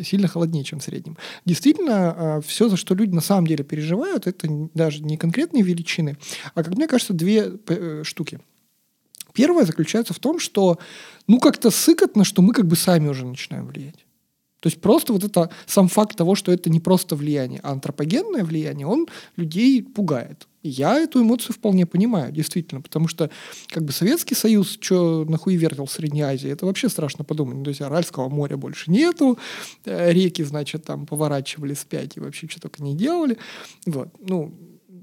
сильно 0.00 0.28
холоднее, 0.28 0.64
чем 0.64 0.80
в 0.80 0.84
среднем. 0.84 1.16
Действительно, 1.44 2.36
а, 2.36 2.40
все, 2.40 2.68
за 2.68 2.76
что 2.76 2.94
люди 2.94 3.14
на 3.14 3.20
самом 3.20 3.46
деле 3.46 3.64
переживают, 3.64 4.26
это 4.26 4.48
даже 4.74 5.02
не 5.02 5.16
конкретные 5.16 5.62
величины, 5.62 6.16
а, 6.54 6.62
как 6.62 6.74
мне 6.76 6.88
кажется, 6.88 7.12
две 7.12 7.52
э, 7.68 8.02
штуки. 8.04 8.40
Первое 9.34 9.66
заключается 9.66 10.14
в 10.14 10.18
том, 10.18 10.38
что 10.38 10.78
ну 11.26 11.40
как-то 11.40 11.70
сыкотно, 11.70 12.24
что 12.24 12.40
мы 12.40 12.54
как 12.54 12.66
бы 12.66 12.76
сами 12.76 13.08
уже 13.08 13.26
начинаем 13.26 13.66
влиять. 13.66 14.06
То 14.60 14.68
есть 14.68 14.80
просто 14.80 15.12
вот 15.12 15.22
это 15.22 15.50
сам 15.66 15.88
факт 15.88 16.16
того, 16.16 16.34
что 16.34 16.50
это 16.50 16.70
не 16.70 16.80
просто 16.80 17.16
влияние, 17.16 17.60
а 17.62 17.72
антропогенное 17.72 18.44
влияние, 18.44 18.86
он 18.86 19.08
людей 19.36 19.82
пугает. 19.82 20.48
Я 20.62 20.98
эту 20.98 21.20
эмоцию 21.20 21.54
вполне 21.54 21.84
понимаю, 21.84 22.32
действительно, 22.32 22.80
потому 22.80 23.06
что 23.06 23.28
как 23.68 23.84
бы 23.84 23.92
Советский 23.92 24.34
Союз, 24.34 24.78
что 24.80 25.26
нахуй 25.28 25.56
вертел 25.56 25.84
в 25.84 25.92
Средней 25.92 26.22
Азии, 26.22 26.50
это 26.50 26.64
вообще 26.64 26.88
страшно 26.88 27.24
подумать. 27.24 27.62
То 27.62 27.68
есть 27.68 27.82
Аральского 27.82 28.30
моря 28.30 28.56
больше 28.56 28.90
нету, 28.90 29.38
э, 29.84 30.12
реки, 30.12 30.42
значит, 30.42 30.84
там 30.84 31.04
поворачивали 31.04 31.74
спять 31.74 32.16
и 32.16 32.20
вообще 32.20 32.48
что 32.48 32.62
только 32.62 32.82
не 32.82 32.96
делали. 32.96 33.36
Вот, 33.84 34.08
ну, 34.26 34.54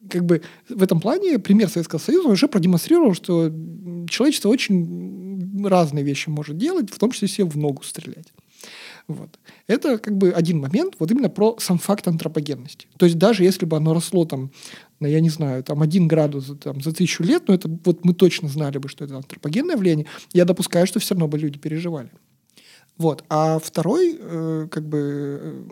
как 0.10 0.26
бы 0.26 0.42
в 0.70 0.84
этом 0.84 1.00
плане 1.00 1.40
пример 1.40 1.70
Советского 1.70 2.00
Союза 2.00 2.30
уже 2.30 2.48
продемонстрировал, 2.48 3.14
что 3.14 3.52
человечество 4.12 4.50
очень 4.50 5.68
разные 5.68 6.04
вещи 6.04 6.30
может 6.30 6.58
делать, 6.58 6.92
в 6.92 7.00
том 7.00 7.12
числе 7.12 7.28
себе 7.28 7.46
в 7.46 7.58
ногу 7.58 7.84
стрелять. 7.84 8.32
Вот. 9.08 9.40
Это 9.68 9.98
как 9.98 10.18
бы 10.18 10.32
один 10.32 10.60
момент, 10.60 10.96
вот 11.00 11.12
именно 11.12 11.30
про 11.30 11.58
сам 11.60 11.78
факт 11.78 12.08
антропогенности. 12.08 12.88
То 12.98 13.06
есть 13.06 13.18
даже 13.18 13.44
если 13.44 13.66
бы 13.66 13.78
оно 13.78 13.94
росло 13.94 14.26
там, 14.26 14.52
на, 15.00 15.08
я 15.08 15.20
не 15.20 15.30
знаю, 15.30 15.64
там 15.64 15.82
один 15.82 16.08
градус 16.08 16.52
там, 16.64 16.82
за 16.82 16.94
тысячу 16.94 17.24
лет, 17.24 17.48
но 17.48 17.54
это 17.54 17.70
вот 17.84 18.06
мы 18.06 18.14
точно 18.14 18.48
знали 18.48 18.78
бы, 18.78 18.88
что 18.90 19.06
это 19.06 19.18
антропогенное 19.18 19.78
влияние, 19.78 20.06
я 20.34 20.46
допускаю, 20.46 20.88
что 20.88 21.00
все 21.00 21.16
равно 21.16 21.28
бы 21.28 21.38
люди 21.40 21.58
переживали. 21.58 22.12
Вот. 22.98 23.24
А 23.30 23.60
второй, 23.60 24.18
э, 24.20 24.68
как 24.70 24.88
бы, 24.88 25.40
э, 25.42 25.64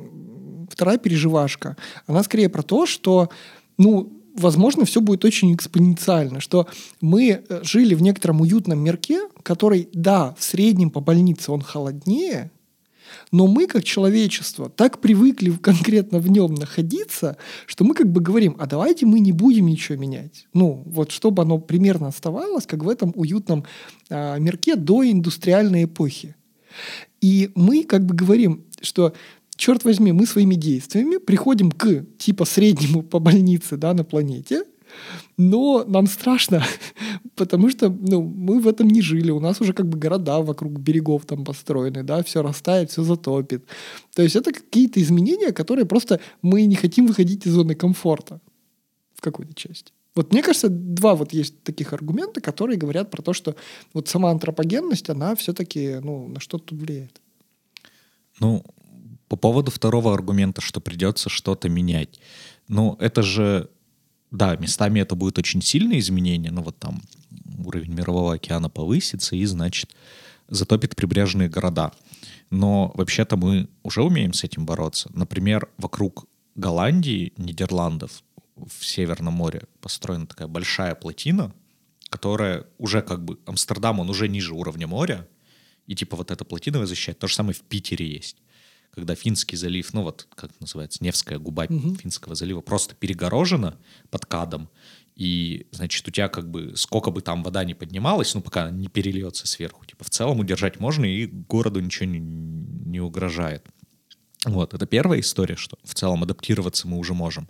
вторая 0.71 0.97
переживашка, 0.97 1.77
она 2.07 2.23
скорее 2.23 2.49
про 2.49 2.63
то, 2.63 2.85
что, 2.85 3.29
ну, 3.77 4.18
возможно, 4.35 4.85
все 4.85 5.01
будет 5.01 5.25
очень 5.25 5.53
экспоненциально, 5.53 6.39
что 6.39 6.67
мы 7.01 7.43
э, 7.47 7.63
жили 7.63 7.93
в 7.95 8.01
некотором 8.01 8.41
уютном 8.41 8.79
мирке, 8.79 9.21
который, 9.43 9.89
да, 9.93 10.35
в 10.37 10.43
среднем 10.43 10.89
по 10.89 10.99
больнице 10.99 11.51
он 11.51 11.61
холоднее, 11.61 12.51
но 13.31 13.47
мы, 13.47 13.67
как 13.67 13.83
человечество, 13.83 14.69
так 14.69 14.99
привыкли 14.99 15.51
конкретно 15.51 16.19
в 16.19 16.29
нем 16.29 16.53
находиться, 16.55 17.37
что 17.65 17.83
мы 17.83 17.93
как 17.93 18.11
бы 18.11 18.21
говорим, 18.21 18.55
а 18.59 18.65
давайте 18.65 19.05
мы 19.05 19.19
не 19.19 19.31
будем 19.31 19.67
ничего 19.67 19.97
менять. 19.97 20.47
Ну, 20.53 20.83
вот 20.85 21.11
чтобы 21.11 21.43
оно 21.43 21.57
примерно 21.57 22.07
оставалось, 22.07 22.65
как 22.65 22.83
в 22.83 22.89
этом 22.89 23.11
уютном 23.15 23.65
а, 24.09 24.37
мирке 24.37 24.75
до 24.75 25.09
индустриальной 25.09 25.85
эпохи. 25.85 26.35
И 27.21 27.51
мы 27.55 27.83
как 27.83 28.05
бы 28.05 28.15
говорим, 28.15 28.65
что 28.81 29.13
черт 29.59 29.83
возьми, 29.83 30.13
мы 30.13 30.25
своими 30.25 30.55
действиями 30.55 31.17
приходим 31.17 31.71
к 31.71 32.05
типа 32.17 32.45
среднему 32.45 33.03
по 33.03 33.19
больнице 33.19 33.77
да, 33.77 33.93
на 33.93 34.03
планете, 34.03 34.63
но 35.37 35.83
нам 35.85 36.07
страшно, 36.07 36.63
потому 37.35 37.69
что 37.69 37.89
ну, 37.89 38.21
мы 38.21 38.61
в 38.61 38.67
этом 38.67 38.87
не 38.87 39.01
жили. 39.01 39.31
У 39.31 39.39
нас 39.39 39.61
уже 39.61 39.73
как 39.73 39.85
бы 39.85 39.97
города 39.99 40.39
вокруг 40.39 40.79
берегов 40.79 41.25
там 41.25 41.43
построены, 41.43 42.03
да, 42.03 42.23
все 42.23 42.41
растает, 42.41 42.89
все 42.89 43.03
затопит. 43.03 43.65
То 44.15 44.23
есть 44.23 44.35
это 44.35 44.53
какие-то 44.53 45.01
изменения, 45.01 45.51
которые 45.51 45.85
просто 45.85 46.19
мы 46.41 46.65
не 46.65 46.75
хотим 46.75 47.05
выходить 47.05 47.45
из 47.45 47.51
зоны 47.51 47.75
комфорта 47.75 48.39
в 49.13 49.21
какой-то 49.21 49.53
части. 49.53 49.91
Вот 50.15 50.31
мне 50.31 50.41
кажется, 50.41 50.69
два 50.69 51.15
вот 51.15 51.33
есть 51.33 51.63
таких 51.63 51.93
аргумента, 51.93 52.41
которые 52.41 52.77
говорят 52.77 53.11
про 53.11 53.21
то, 53.21 53.33
что 53.33 53.55
вот 53.93 54.07
сама 54.07 54.31
антропогенность, 54.31 55.09
она 55.09 55.35
все-таки 55.35 55.99
ну, 56.01 56.27
на 56.29 56.39
что-то 56.39 56.75
влияет. 56.75 57.21
Ну, 58.39 58.63
поводу 59.39 59.71
второго 59.71 60.13
аргумента, 60.13 60.61
что 60.61 60.79
придется 60.79 61.29
что-то 61.29 61.69
менять. 61.69 62.19
Ну, 62.67 62.95
это 62.99 63.23
же 63.23 63.69
да, 64.31 64.55
местами 64.57 64.99
это 64.99 65.15
будет 65.15 65.39
очень 65.39 65.61
сильное 65.61 65.99
изменение, 65.99 66.51
но 66.51 66.61
вот 66.61 66.77
там 66.77 67.01
уровень 67.65 67.93
мирового 67.93 68.35
океана 68.35 68.69
повысится 68.69 69.35
и, 69.35 69.45
значит, 69.45 69.95
затопит 70.47 70.95
прибрежные 70.95 71.49
города. 71.49 71.91
Но 72.51 72.91
вообще-то 72.95 73.37
мы 73.37 73.69
уже 73.83 74.03
умеем 74.03 74.33
с 74.33 74.43
этим 74.43 74.65
бороться. 74.65 75.09
Например, 75.13 75.67
вокруг 75.77 76.25
Голландии, 76.55 77.33
Нидерландов 77.37 78.23
в 78.55 78.85
Северном 78.85 79.33
море 79.33 79.63
построена 79.81 80.27
такая 80.27 80.47
большая 80.47 80.95
плотина, 80.95 81.53
которая 82.09 82.65
уже 82.77 83.01
как 83.01 83.23
бы... 83.23 83.39
Амстердам, 83.45 83.99
он 83.99 84.09
уже 84.09 84.27
ниже 84.27 84.53
уровня 84.53 84.87
моря, 84.87 85.27
и 85.87 85.95
типа 85.95 86.17
вот 86.17 86.31
эта 86.31 86.43
плотина 86.45 86.85
защищает. 86.85 87.19
То 87.19 87.27
же 87.27 87.35
самое 87.35 87.53
в 87.53 87.61
Питере 87.61 88.07
есть 88.07 88.37
когда 88.91 89.15
Финский 89.15 89.55
залив, 89.55 89.93
ну 89.93 90.03
вот 90.03 90.27
как 90.35 90.51
называется, 90.59 91.03
Невская 91.03 91.39
губа 91.39 91.65
угу. 91.69 91.95
Финского 91.95 92.35
залива 92.35 92.61
просто 92.61 92.95
перегорожена 92.95 93.77
под 94.09 94.25
кадом, 94.25 94.69
и, 95.15 95.67
значит, 95.71 96.07
у 96.07 96.11
тебя 96.11 96.29
как 96.29 96.49
бы 96.49 96.77
сколько 96.77 97.11
бы 97.11 97.21
там 97.21 97.43
вода 97.43 97.65
не 97.65 97.73
поднималась, 97.73 98.33
ну, 98.35 98.41
пока 98.41 98.69
не 98.69 98.87
перельется 98.87 99.47
сверху, 99.47 99.85
типа, 99.85 100.05
в 100.05 100.09
целом 100.09 100.39
удержать 100.39 100.79
можно, 100.79 101.03
и 101.03 101.25
городу 101.25 101.81
ничего 101.81 102.05
не, 102.05 102.19
не 102.19 103.01
угрожает. 103.01 103.65
Вот, 104.45 104.73
это 104.73 104.85
первая 104.85 105.19
история, 105.19 105.57
что 105.57 105.77
в 105.83 105.93
целом 105.93 106.23
адаптироваться 106.23 106.87
мы 106.87 106.97
уже 106.97 107.13
можем. 107.13 107.49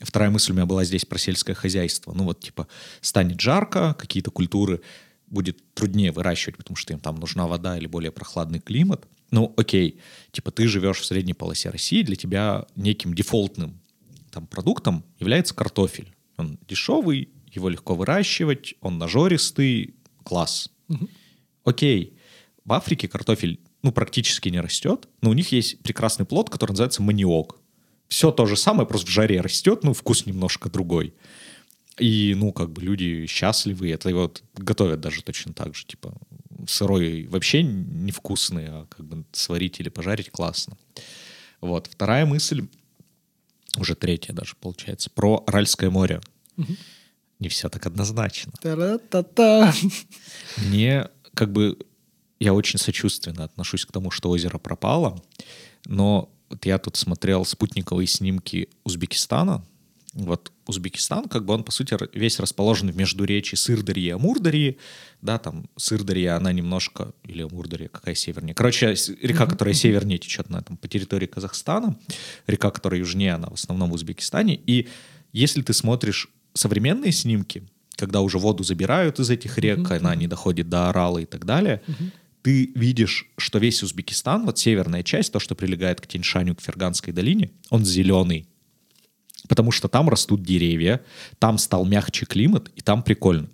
Вторая 0.00 0.30
мысль 0.30 0.52
у 0.52 0.54
меня 0.54 0.64
была 0.64 0.84
здесь 0.84 1.04
про 1.04 1.18
сельское 1.18 1.52
хозяйство. 1.52 2.14
Ну 2.14 2.24
вот, 2.24 2.40
типа, 2.40 2.66
станет 3.02 3.38
жарко, 3.38 3.94
какие-то 3.98 4.30
культуры 4.30 4.80
будет 5.26 5.74
труднее 5.74 6.12
выращивать, 6.12 6.56
потому 6.56 6.76
что 6.76 6.94
им 6.94 7.00
там 7.00 7.16
нужна 7.16 7.46
вода 7.46 7.76
или 7.76 7.86
более 7.86 8.10
прохладный 8.10 8.60
климат 8.60 9.06
ну, 9.30 9.52
окей, 9.56 10.00
типа 10.30 10.50
ты 10.50 10.68
живешь 10.68 10.98
в 10.98 11.04
средней 11.04 11.34
полосе 11.34 11.70
России, 11.70 12.02
для 12.02 12.16
тебя 12.16 12.66
неким 12.76 13.14
дефолтным 13.14 13.80
там 14.30 14.46
продуктом 14.46 15.02
является 15.18 15.54
картофель. 15.54 16.12
Он 16.36 16.58
дешевый, 16.68 17.30
его 17.50 17.70
легко 17.70 17.94
выращивать, 17.94 18.74
он 18.82 18.98
нажористый, 18.98 19.94
класс. 20.24 20.70
Угу. 20.88 21.08
Окей, 21.64 22.18
в 22.64 22.72
Африке 22.74 23.08
картофель 23.08 23.60
ну, 23.82 23.92
практически 23.92 24.50
не 24.50 24.60
растет, 24.60 25.08
но 25.22 25.30
у 25.30 25.32
них 25.32 25.52
есть 25.52 25.80
прекрасный 25.80 26.26
плод, 26.26 26.50
который 26.50 26.72
называется 26.72 27.02
маниок. 27.02 27.58
Все 28.08 28.30
то 28.30 28.44
же 28.44 28.56
самое, 28.56 28.86
просто 28.86 29.06
в 29.06 29.10
жаре 29.10 29.40
растет, 29.40 29.84
ну, 29.84 29.94
вкус 29.94 30.26
немножко 30.26 30.68
другой. 30.68 31.14
И, 31.98 32.34
ну, 32.36 32.52
как 32.52 32.72
бы 32.72 32.82
люди 32.82 33.26
счастливы, 33.26 33.90
это 33.90 34.14
вот 34.14 34.42
готовят 34.54 35.00
даже 35.00 35.22
точно 35.22 35.54
так 35.54 35.74
же, 35.74 35.86
типа, 35.86 36.14
сырой 36.66 37.26
вообще 37.26 37.62
невкусный, 37.62 38.66
а 38.68 38.86
как 38.86 39.06
бы 39.06 39.24
сварить 39.32 39.80
или 39.80 39.88
пожарить 39.88 40.30
классно. 40.30 40.76
Вот. 41.60 41.88
Вторая 41.90 42.26
мысль, 42.26 42.66
уже 43.78 43.94
третья 43.94 44.32
даже 44.32 44.54
получается, 44.56 45.10
про 45.10 45.42
Аральское 45.46 45.90
море. 45.90 46.20
Угу. 46.56 46.76
Не 47.38 47.48
все 47.48 47.68
так 47.68 47.86
однозначно. 47.86 48.52
Та-та-та. 48.60 49.74
Мне 50.56 51.08
как 51.34 51.52
бы 51.52 51.78
я 52.40 52.54
очень 52.54 52.78
сочувственно 52.78 53.44
отношусь 53.44 53.84
к 53.84 53.92
тому, 53.92 54.10
что 54.10 54.30
озеро 54.30 54.58
пропало, 54.58 55.22
но 55.84 56.30
вот 56.48 56.64
я 56.66 56.78
тут 56.78 56.96
смотрел 56.96 57.44
спутниковые 57.44 58.06
снимки 58.06 58.68
Узбекистана, 58.84 59.64
вот 60.24 60.50
Узбекистан, 60.66 61.28
как 61.28 61.44
бы 61.44 61.54
он, 61.54 61.62
по 61.62 61.70
сути, 61.70 61.96
весь 62.16 62.40
расположен 62.40 62.90
в 62.90 62.96
междуречии 62.96 63.54
Сырдарьи 63.56 64.06
и 64.06 64.10
Амурдарьи, 64.10 64.78
да, 65.22 65.38
там 65.38 65.68
Сырдарья, 65.76 66.36
она 66.36 66.52
немножко, 66.52 67.12
или 67.24 67.42
Амурдарья, 67.42 67.88
какая 67.88 68.14
севернее. 68.14 68.54
Короче, 68.54 68.94
река, 69.22 69.46
которая 69.46 69.74
севернее 69.74 70.18
течет 70.18 70.48
на 70.50 70.58
этом, 70.58 70.76
по 70.76 70.88
территории 70.88 71.26
Казахстана, 71.26 71.98
река, 72.46 72.70
которая 72.70 73.00
южнее, 73.00 73.34
она 73.34 73.48
в 73.48 73.54
основном 73.54 73.90
в 73.90 73.94
Узбекистане, 73.94 74.56
и 74.66 74.88
если 75.32 75.62
ты 75.62 75.72
смотришь 75.72 76.28
современные 76.54 77.12
снимки, 77.12 77.62
когда 77.96 78.20
уже 78.20 78.38
воду 78.38 78.64
забирают 78.64 79.20
из 79.20 79.30
этих 79.30 79.58
рек, 79.58 79.78
Мгм, 79.78 79.92
она 79.92 80.14
не 80.14 80.26
доходит 80.26 80.68
до 80.68 80.88
Орала 80.88 81.18
и 81.18 81.26
так 81.26 81.44
далее, 81.44 81.82
Мгм. 81.86 82.12
ты 82.42 82.72
видишь, 82.74 83.26
что 83.36 83.58
весь 83.58 83.82
Узбекистан, 83.82 84.44
вот 84.46 84.58
северная 84.58 85.02
часть, 85.02 85.32
то, 85.32 85.40
что 85.40 85.54
прилегает 85.54 86.00
к 86.00 86.06
Тиньшаню, 86.06 86.54
к 86.54 86.62
Ферганской 86.62 87.12
долине, 87.12 87.50
он 87.70 87.84
зеленый. 87.84 88.48
Потому 89.48 89.70
что 89.70 89.88
там 89.88 90.08
растут 90.08 90.42
деревья, 90.42 91.02
там 91.38 91.58
стал 91.58 91.84
мягче 91.84 92.26
климат, 92.26 92.70
и 92.76 92.80
там 92.80 93.02
прикольно. 93.02 93.48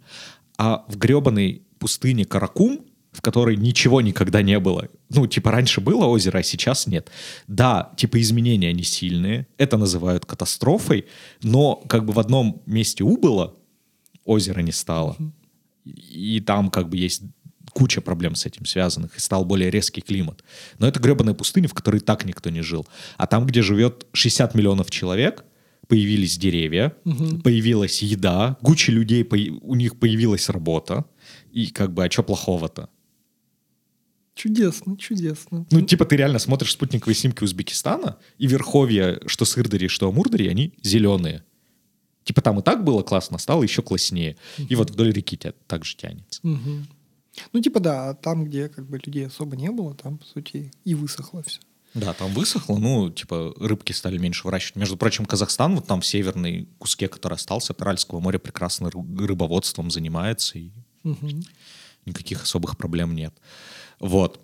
А 0.59 0.85
в 0.89 0.97
гребаной 0.97 1.63
пустыне 1.79 2.25
Каракум, 2.25 2.85
в 3.13 3.21
которой 3.21 3.57
ничего 3.57 4.01
никогда 4.01 4.43
не 4.43 4.59
было, 4.59 4.89
ну, 5.11 5.27
типа, 5.27 5.51
раньше 5.51 5.81
было 5.81 6.07
озеро, 6.07 6.39
а 6.39 6.43
сейчас 6.43 6.87
нет. 6.87 7.11
Да, 7.47 7.93
типа, 7.97 8.21
изменения 8.21 8.69
они 8.69 8.85
сильные, 8.85 9.47
это 9.59 9.77
называют 9.77 10.25
катастрофой, 10.25 11.07
но 11.43 11.77
как 11.89 12.07
бы 12.07 12.13
в 12.13 12.19
одном 12.19 12.63
месте 12.65 13.05
убыло, 13.05 13.55
озера 14.25 14.61
не 14.61 14.73
стало. 14.73 15.17
И 15.85 16.41
там 16.47 16.71
как 16.71 16.89
бы 16.89 16.97
есть 16.97 17.23
куча 17.73 18.01
проблем 18.01 18.35
с 18.35 18.47
этим 18.47 18.65
связанных, 18.67 19.17
и 19.17 19.21
стал 19.21 19.45
более 19.45 19.71
резкий 19.71 20.01
климат. 20.01 20.43
Но 20.79 20.87
это 20.87 21.01
гребаная 21.01 21.35
пустыня, 21.35 21.69
в 21.69 21.75
которой 21.75 22.01
так 22.01 22.25
никто 22.25 22.51
не 22.51 22.63
жил. 22.63 22.87
А 23.17 23.27
там, 23.27 23.47
где 23.47 23.63
живет 23.63 24.07
60 24.13 24.55
миллионов 24.55 24.91
человек, 24.91 25.45
появились 25.89 26.39
деревья, 26.39 26.97
появилась 27.43 28.03
еда, 28.03 28.57
куча 28.63 28.93
людей, 28.93 29.27
у 29.63 29.75
них 29.75 29.99
появилась 29.99 30.49
работа. 30.49 31.05
И 31.51 31.67
как 31.67 31.93
бы, 31.93 32.05
а 32.05 32.11
что 32.11 32.23
плохого-то? 32.23 32.89
Чудесно, 34.35 34.97
чудесно. 34.97 35.67
Ну, 35.71 35.83
типа, 35.83 36.07
ты 36.07 36.17
реально 36.17 36.39
смотришь 36.39 36.73
спутниковые 36.73 37.15
снимки 37.15 37.45
Узбекистана, 37.45 38.19
и 38.39 38.47
верховья, 38.47 39.21
что 39.27 39.45
Сырдари, 39.45 39.89
что 39.89 40.09
Амурдари, 40.09 40.49
они 40.49 40.73
зеленые. 40.83 41.45
Типа, 42.25 42.41
там 42.41 42.59
и 42.59 42.63
так 42.63 42.83
было 42.85 43.03
классно, 43.03 43.37
стало 43.39 43.63
еще 43.63 43.83
класснее. 43.83 44.37
И 44.57 44.75
вот 44.75 44.91
вдоль 44.91 45.13
реки 45.13 45.37
тя- 45.37 45.53
так 45.67 45.85
же 45.85 45.97
тянется. 45.97 46.41
Мгм. 46.43 46.87
Ну, 47.53 47.61
типа, 47.61 47.81
да, 47.81 48.11
а 48.11 48.15
там, 48.15 48.45
где 48.45 48.69
как 48.69 48.89
бы 48.89 48.99
людей 49.05 49.27
особо 49.27 49.57
не 49.57 49.71
было, 49.71 49.95
там, 49.95 50.19
по 50.19 50.25
сути, 50.25 50.71
и 50.85 50.95
высохло 50.95 51.43
все. 51.43 51.61
Да, 51.95 52.15
там 52.15 52.33
высохло, 52.33 52.79
ну, 52.79 53.11
типа, 53.11 53.55
рыбки 53.59 53.93
стали 53.93 54.17
меньше 54.17 54.47
выращивать. 54.47 54.77
Между 54.77 54.97
прочим, 54.97 55.27
Казахстан, 55.27 55.75
вот 55.75 55.87
там 55.87 56.01
в 56.01 56.07
северной 56.07 56.69
куске, 56.79 57.07
который 57.07 57.35
остался 57.35 57.75
от 57.75 57.83
Аральского 57.83 58.21
моря, 58.21 58.39
прекрасно 58.39 58.87
ры- 58.89 59.27
рыбоводством 59.27 59.91
занимается, 59.91 60.59
и 60.59 60.71
никаких 62.07 62.43
особых 62.43 62.79
проблем 62.79 63.15
нет. 63.15 63.35
Вот. 64.01 64.41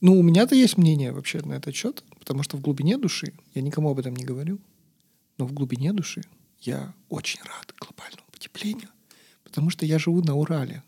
Ну, 0.00 0.18
у 0.18 0.22
меня-то 0.22 0.54
есть 0.54 0.76
мнение 0.76 1.12
вообще 1.12 1.40
на 1.40 1.54
этот 1.54 1.74
счет, 1.74 2.04
потому 2.18 2.42
что 2.42 2.56
в 2.56 2.60
глубине 2.60 2.98
души, 2.98 3.32
я 3.54 3.62
никому 3.62 3.90
об 3.90 3.98
этом 3.98 4.14
не 4.14 4.24
говорю, 4.24 4.60
но 5.38 5.46
в 5.46 5.52
глубине 5.52 5.92
души 5.92 6.22
я 6.60 6.92
очень 7.08 7.40
рад 7.42 7.74
глобальному 7.80 8.26
потеплению, 8.30 8.88
потому 9.42 9.70
что 9.70 9.86
я 9.86 9.98
живу 9.98 10.22
на 10.22 10.34
Урале. 10.34 10.82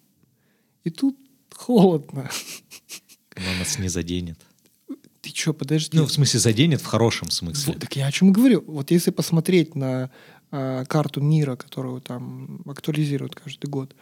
И 0.84 0.90
тут 0.90 1.16
холодно. 1.54 2.30
Оно 3.34 3.54
нас 3.58 3.78
не 3.78 3.88
заденет. 3.88 4.38
Ты 5.20 5.30
что, 5.30 5.52
подожди. 5.52 5.96
Ну, 5.96 6.06
в 6.06 6.12
смысле, 6.12 6.40
заденет 6.40 6.80
в 6.80 6.86
хорошем 6.86 7.30
смысле. 7.30 7.74
Вот, 7.74 7.80
так 7.80 7.94
я 7.96 8.06
о 8.06 8.12
чем 8.12 8.30
и 8.30 8.32
говорю. 8.32 8.64
Вот 8.66 8.90
если 8.90 9.10
посмотреть 9.10 9.74
на 9.74 10.10
а, 10.50 10.84
карту 10.86 11.20
мира, 11.20 11.56
которую 11.56 12.00
там 12.00 12.62
актуализируют 12.66 13.34
каждый 13.34 13.68
год, 13.68 13.94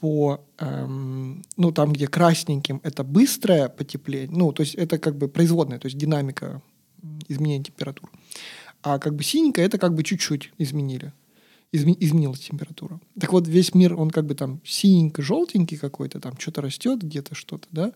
по, 0.00 0.40
эм, 0.58 1.44
ну, 1.56 1.72
там, 1.72 1.92
где 1.92 2.06
красненьким 2.06 2.80
это 2.84 3.02
быстрое 3.02 3.68
потепление, 3.68 4.30
ну, 4.30 4.52
то 4.52 4.62
есть 4.62 4.74
это 4.76 4.98
как 4.98 5.16
бы 5.18 5.28
производная, 5.28 5.78
то 5.78 5.86
есть 5.86 5.98
динамика 5.98 6.62
изменения 7.28 7.64
температур. 7.64 8.10
А 8.82 8.98
как 8.98 9.14
бы 9.16 9.24
синенькое 9.24 9.66
это 9.66 9.78
как 9.78 9.94
бы 9.94 10.04
чуть-чуть 10.04 10.52
изменили. 10.58 11.12
Изме- 11.72 11.96
изменилась 11.98 12.40
температура. 12.40 13.00
Так 13.20 13.32
вот, 13.32 13.46
весь 13.46 13.74
мир, 13.74 13.94
он 13.94 14.10
как 14.10 14.24
бы 14.24 14.34
там 14.34 14.60
синенько-желтенький 14.64 15.76
какой-то, 15.76 16.20
там 16.20 16.38
что-то 16.38 16.62
растет 16.62 17.02
где-то, 17.02 17.34
что-то, 17.34 17.66
да? 17.72 17.92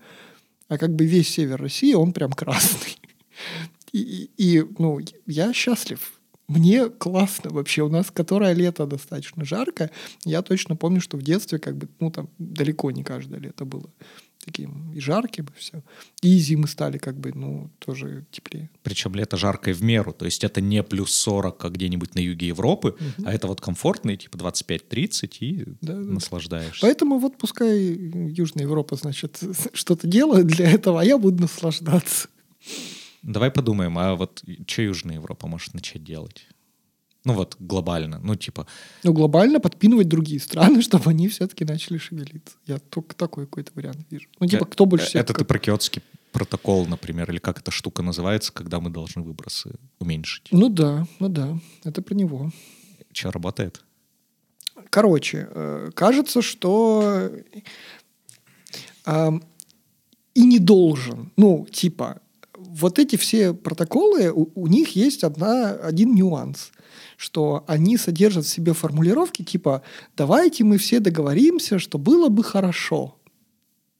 А 0.72 0.78
как 0.78 0.94
бы 0.96 1.04
весь 1.04 1.28
север 1.28 1.60
России, 1.60 1.92
он 1.92 2.14
прям 2.14 2.32
красный. 2.32 2.96
И, 3.92 4.30
и- 4.38 4.64
ну, 4.78 5.00
я 5.26 5.52
счастлив. 5.52 6.18
Мне 6.48 6.88
классно 6.88 7.50
вообще. 7.50 7.82
У 7.82 7.90
нас 7.90 8.10
которое 8.10 8.54
лето 8.54 8.86
достаточно 8.86 9.44
жарко. 9.44 9.90
Я 10.24 10.40
точно 10.40 10.74
помню, 10.74 11.02
что 11.02 11.18
в 11.18 11.22
детстве 11.22 11.58
как 11.58 11.76
бы, 11.76 11.88
ну, 12.00 12.10
там 12.10 12.30
далеко 12.38 12.90
не 12.90 13.04
каждое 13.04 13.38
лето 13.38 13.66
было 13.66 13.90
таким 14.44 14.92
и 14.92 15.00
жарким, 15.00 15.46
и 15.46 15.58
все. 15.58 15.82
И 16.20 16.38
зимы 16.38 16.66
стали 16.66 16.98
как 16.98 17.16
бы, 17.18 17.32
ну, 17.32 17.70
тоже 17.78 18.24
теплее. 18.30 18.70
Причем 18.82 19.14
лето 19.14 19.36
жаркое 19.36 19.74
в 19.74 19.82
меру. 19.82 20.12
То 20.12 20.24
есть 20.24 20.44
это 20.44 20.60
не 20.60 20.82
плюс 20.82 21.14
40, 21.14 21.56
как 21.56 21.72
где-нибудь 21.72 22.14
на 22.14 22.20
юге 22.20 22.48
Европы, 22.48 22.96
а 23.24 23.32
это 23.32 23.46
вот 23.46 23.60
комфортные, 23.60 24.16
типа 24.16 24.36
25-30, 24.36 25.28
и 25.40 25.64
да. 25.80 25.94
наслаждаешься. 25.94 26.80
Поэтому 26.82 27.18
вот 27.18 27.38
пускай 27.38 27.78
Южная 27.78 28.64
Европа, 28.64 28.96
значит, 28.96 29.40
что-то 29.72 30.06
делает 30.06 30.46
для 30.46 30.70
этого, 30.70 31.00
а 31.00 31.04
я 31.04 31.18
буду 31.18 31.42
наслаждаться. 31.42 32.28
Давай 33.22 33.52
подумаем, 33.52 33.98
а 33.98 34.16
вот 34.16 34.42
что 34.66 34.82
Южная 34.82 35.16
Европа 35.16 35.46
может 35.46 35.74
начать 35.74 36.02
делать? 36.02 36.48
Ну 37.24 37.34
вот 37.34 37.56
глобально, 37.60 38.18
ну 38.22 38.34
типа, 38.34 38.66
Ну, 39.04 39.12
глобально 39.12 39.60
подпинывать 39.60 40.08
другие 40.08 40.40
страны, 40.40 40.82
чтобы 40.82 41.10
они 41.10 41.28
все-таки 41.28 41.64
начали 41.64 41.98
шевелиться. 41.98 42.56
Я 42.66 42.78
только 42.78 43.14
такой 43.14 43.46
какой-то 43.46 43.70
вариант 43.74 44.06
вижу. 44.10 44.28
Ну, 44.40 44.46
типа, 44.46 44.64
кто 44.64 44.86
больше 44.86 45.06
всех... 45.06 45.22
это 45.22 45.32
ты 45.32 45.38
как- 45.40 45.48
про 45.48 45.58
киотский 45.58 46.02
протокол, 46.32 46.86
например, 46.86 47.30
или 47.30 47.38
как 47.38 47.58
эта 47.58 47.70
штука 47.70 48.02
называется, 48.02 48.52
когда 48.52 48.80
мы 48.80 48.90
должны 48.90 49.22
выбросы 49.22 49.74
уменьшить. 49.98 50.48
Ну 50.50 50.68
да, 50.68 51.06
ну 51.20 51.28
да, 51.28 51.58
это 51.84 52.00
про 52.02 52.14
него. 52.14 52.50
Что, 53.12 53.30
работает? 53.30 53.84
Короче, 54.90 55.48
э, 55.50 55.90
кажется, 55.94 56.40
что 56.42 57.30
и 60.34 60.44
не 60.44 60.58
должен. 60.58 61.32
Ну, 61.36 61.66
типа, 61.70 62.20
вот 62.56 62.98
эти 62.98 63.16
все 63.16 63.52
протоколы, 63.52 64.30
у, 64.32 64.48
у 64.54 64.66
них 64.66 64.96
есть 64.96 65.24
одна, 65.24 65.72
один 65.72 66.14
нюанс, 66.14 66.72
что 67.22 67.62
они 67.68 67.96
содержат 67.96 68.44
в 68.44 68.48
себе 68.48 68.72
формулировки 68.72 69.44
типа 69.44 69.82
«давайте 70.16 70.64
мы 70.64 70.76
все 70.76 70.98
договоримся, 70.98 71.78
что 71.78 71.96
было 71.96 72.28
бы 72.28 72.42
хорошо». 72.42 73.14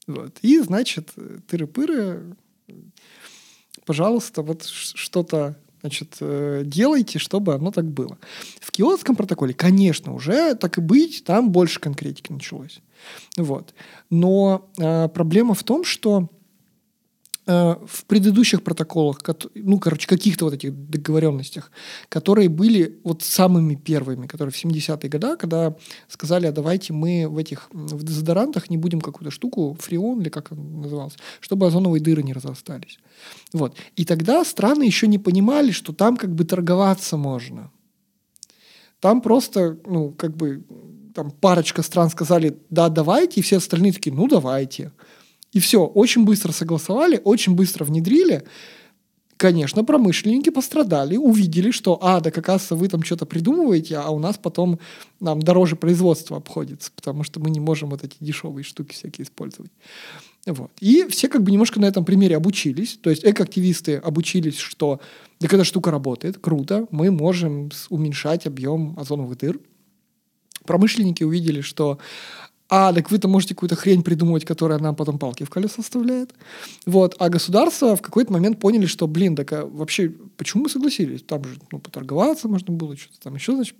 Вот. 0.08 0.38
И, 0.42 0.58
значит, 0.58 1.10
тыры-пыры, 1.46 2.34
пожалуйста, 3.86 4.42
вот 4.42 4.64
что-то 4.64 5.56
значит, 5.82 6.16
э, 6.18 6.62
делайте, 6.64 7.20
чтобы 7.20 7.54
оно 7.54 7.70
так 7.70 7.84
было. 7.84 8.18
В 8.60 8.72
киотском 8.72 9.14
протоколе, 9.14 9.54
конечно, 9.54 10.14
уже 10.14 10.56
так 10.56 10.78
и 10.78 10.80
быть, 10.80 11.22
там 11.22 11.52
больше 11.52 11.78
конкретики 11.78 12.32
началось. 12.32 12.80
Вот. 13.36 13.72
Но 14.10 14.68
э, 14.78 15.08
проблема 15.08 15.54
в 15.54 15.62
том, 15.62 15.84
что 15.84 16.28
в 17.44 18.04
предыдущих 18.06 18.62
протоколах, 18.62 19.18
ну, 19.54 19.80
короче, 19.80 20.06
каких-то 20.06 20.44
вот 20.44 20.54
этих 20.54 20.72
договоренностях, 20.90 21.72
которые 22.08 22.48
были 22.48 23.00
вот 23.02 23.22
самыми 23.22 23.74
первыми, 23.74 24.28
которые 24.28 24.52
в 24.52 24.64
70-е 24.64 25.10
годы, 25.10 25.36
когда 25.36 25.74
сказали, 26.08 26.46
а 26.46 26.52
давайте 26.52 26.92
мы 26.92 27.26
в 27.28 27.38
этих 27.38 27.68
в 27.72 28.04
дезодорантах 28.04 28.70
не 28.70 28.76
будем 28.76 29.00
какую-то 29.00 29.32
штуку, 29.32 29.76
фреон 29.80 30.20
или 30.20 30.28
как 30.28 30.52
он 30.52 30.82
назывался, 30.82 31.18
чтобы 31.40 31.66
озоновые 31.66 32.00
дыры 32.00 32.22
не 32.22 32.32
разрастались. 32.32 32.98
Вот. 33.52 33.76
И 33.96 34.04
тогда 34.04 34.44
страны 34.44 34.84
еще 34.84 35.08
не 35.08 35.18
понимали, 35.18 35.72
что 35.72 35.92
там 35.92 36.16
как 36.16 36.32
бы 36.32 36.44
торговаться 36.44 37.16
можно. 37.16 37.72
Там 39.00 39.20
просто, 39.20 39.78
ну, 39.84 40.12
как 40.12 40.36
бы, 40.36 40.62
там 41.12 41.32
парочка 41.32 41.82
стран 41.82 42.08
сказали, 42.08 42.56
да, 42.70 42.88
давайте, 42.88 43.40
и 43.40 43.42
все 43.42 43.56
остальные 43.56 43.92
такие, 43.94 44.14
ну, 44.14 44.28
давайте. 44.28 44.92
И 45.52 45.60
все, 45.60 45.84
очень 45.84 46.24
быстро 46.24 46.52
согласовали, 46.52 47.20
очень 47.22 47.54
быстро 47.54 47.84
внедрили. 47.84 48.44
Конечно, 49.36 49.84
промышленники 49.84 50.50
пострадали, 50.50 51.16
увидели, 51.16 51.72
что, 51.72 51.98
а, 52.00 52.20
да 52.20 52.30
как 52.30 52.48
раз 52.48 52.70
вы 52.70 52.88
там 52.88 53.02
что-то 53.02 53.26
придумываете, 53.26 53.96
а 53.96 54.10
у 54.10 54.18
нас 54.18 54.38
потом 54.38 54.78
нам 55.18 55.42
дороже 55.42 55.74
производство 55.74 56.36
обходится, 56.36 56.92
потому 56.94 57.24
что 57.24 57.40
мы 57.40 57.50
не 57.50 57.58
можем 57.58 57.90
вот 57.90 58.04
эти 58.04 58.14
дешевые 58.20 58.62
штуки 58.62 58.94
всякие 58.94 59.24
использовать. 59.24 59.72
Вот. 60.46 60.70
И 60.80 61.06
все 61.08 61.28
как 61.28 61.42
бы 61.42 61.50
немножко 61.50 61.80
на 61.80 61.86
этом 61.86 62.04
примере 62.04 62.36
обучились. 62.36 62.98
То 63.00 63.10
есть 63.10 63.24
экоактивисты 63.24 63.96
обучились, 63.96 64.58
что 64.58 65.00
так 65.38 65.52
эта 65.52 65.64
штука 65.64 65.90
работает, 65.90 66.38
круто, 66.38 66.86
мы 66.90 67.10
можем 67.10 67.70
уменьшать 67.90 68.46
объем 68.46 68.94
озоновых 68.98 69.38
дыр. 69.38 69.58
Промышленники 70.64 71.24
увидели, 71.24 71.60
что 71.60 71.98
а, 72.74 72.90
так 72.90 73.10
вы-то 73.10 73.28
можете 73.28 73.54
какую-то 73.54 73.76
хрень 73.76 74.02
придумывать, 74.02 74.46
которая 74.46 74.78
нам 74.78 74.96
потом 74.96 75.18
палки 75.18 75.44
в 75.44 75.50
колеса 75.50 75.82
вставляет. 75.82 76.32
Вот. 76.86 77.14
А 77.18 77.28
государства 77.28 77.94
в 77.96 78.00
какой-то 78.00 78.32
момент 78.32 78.60
поняли, 78.60 78.86
что, 78.86 79.06
блин, 79.06 79.36
так 79.36 79.52
а 79.52 79.66
вообще, 79.66 80.08
почему 80.38 80.62
мы 80.62 80.68
согласились? 80.70 81.22
Там 81.22 81.44
же 81.44 81.58
ну, 81.70 81.78
поторговаться 81.78 82.48
можно 82.48 82.72
было, 82.72 82.96
что-то 82.96 83.20
там 83.20 83.34
еще, 83.34 83.52
значит, 83.56 83.76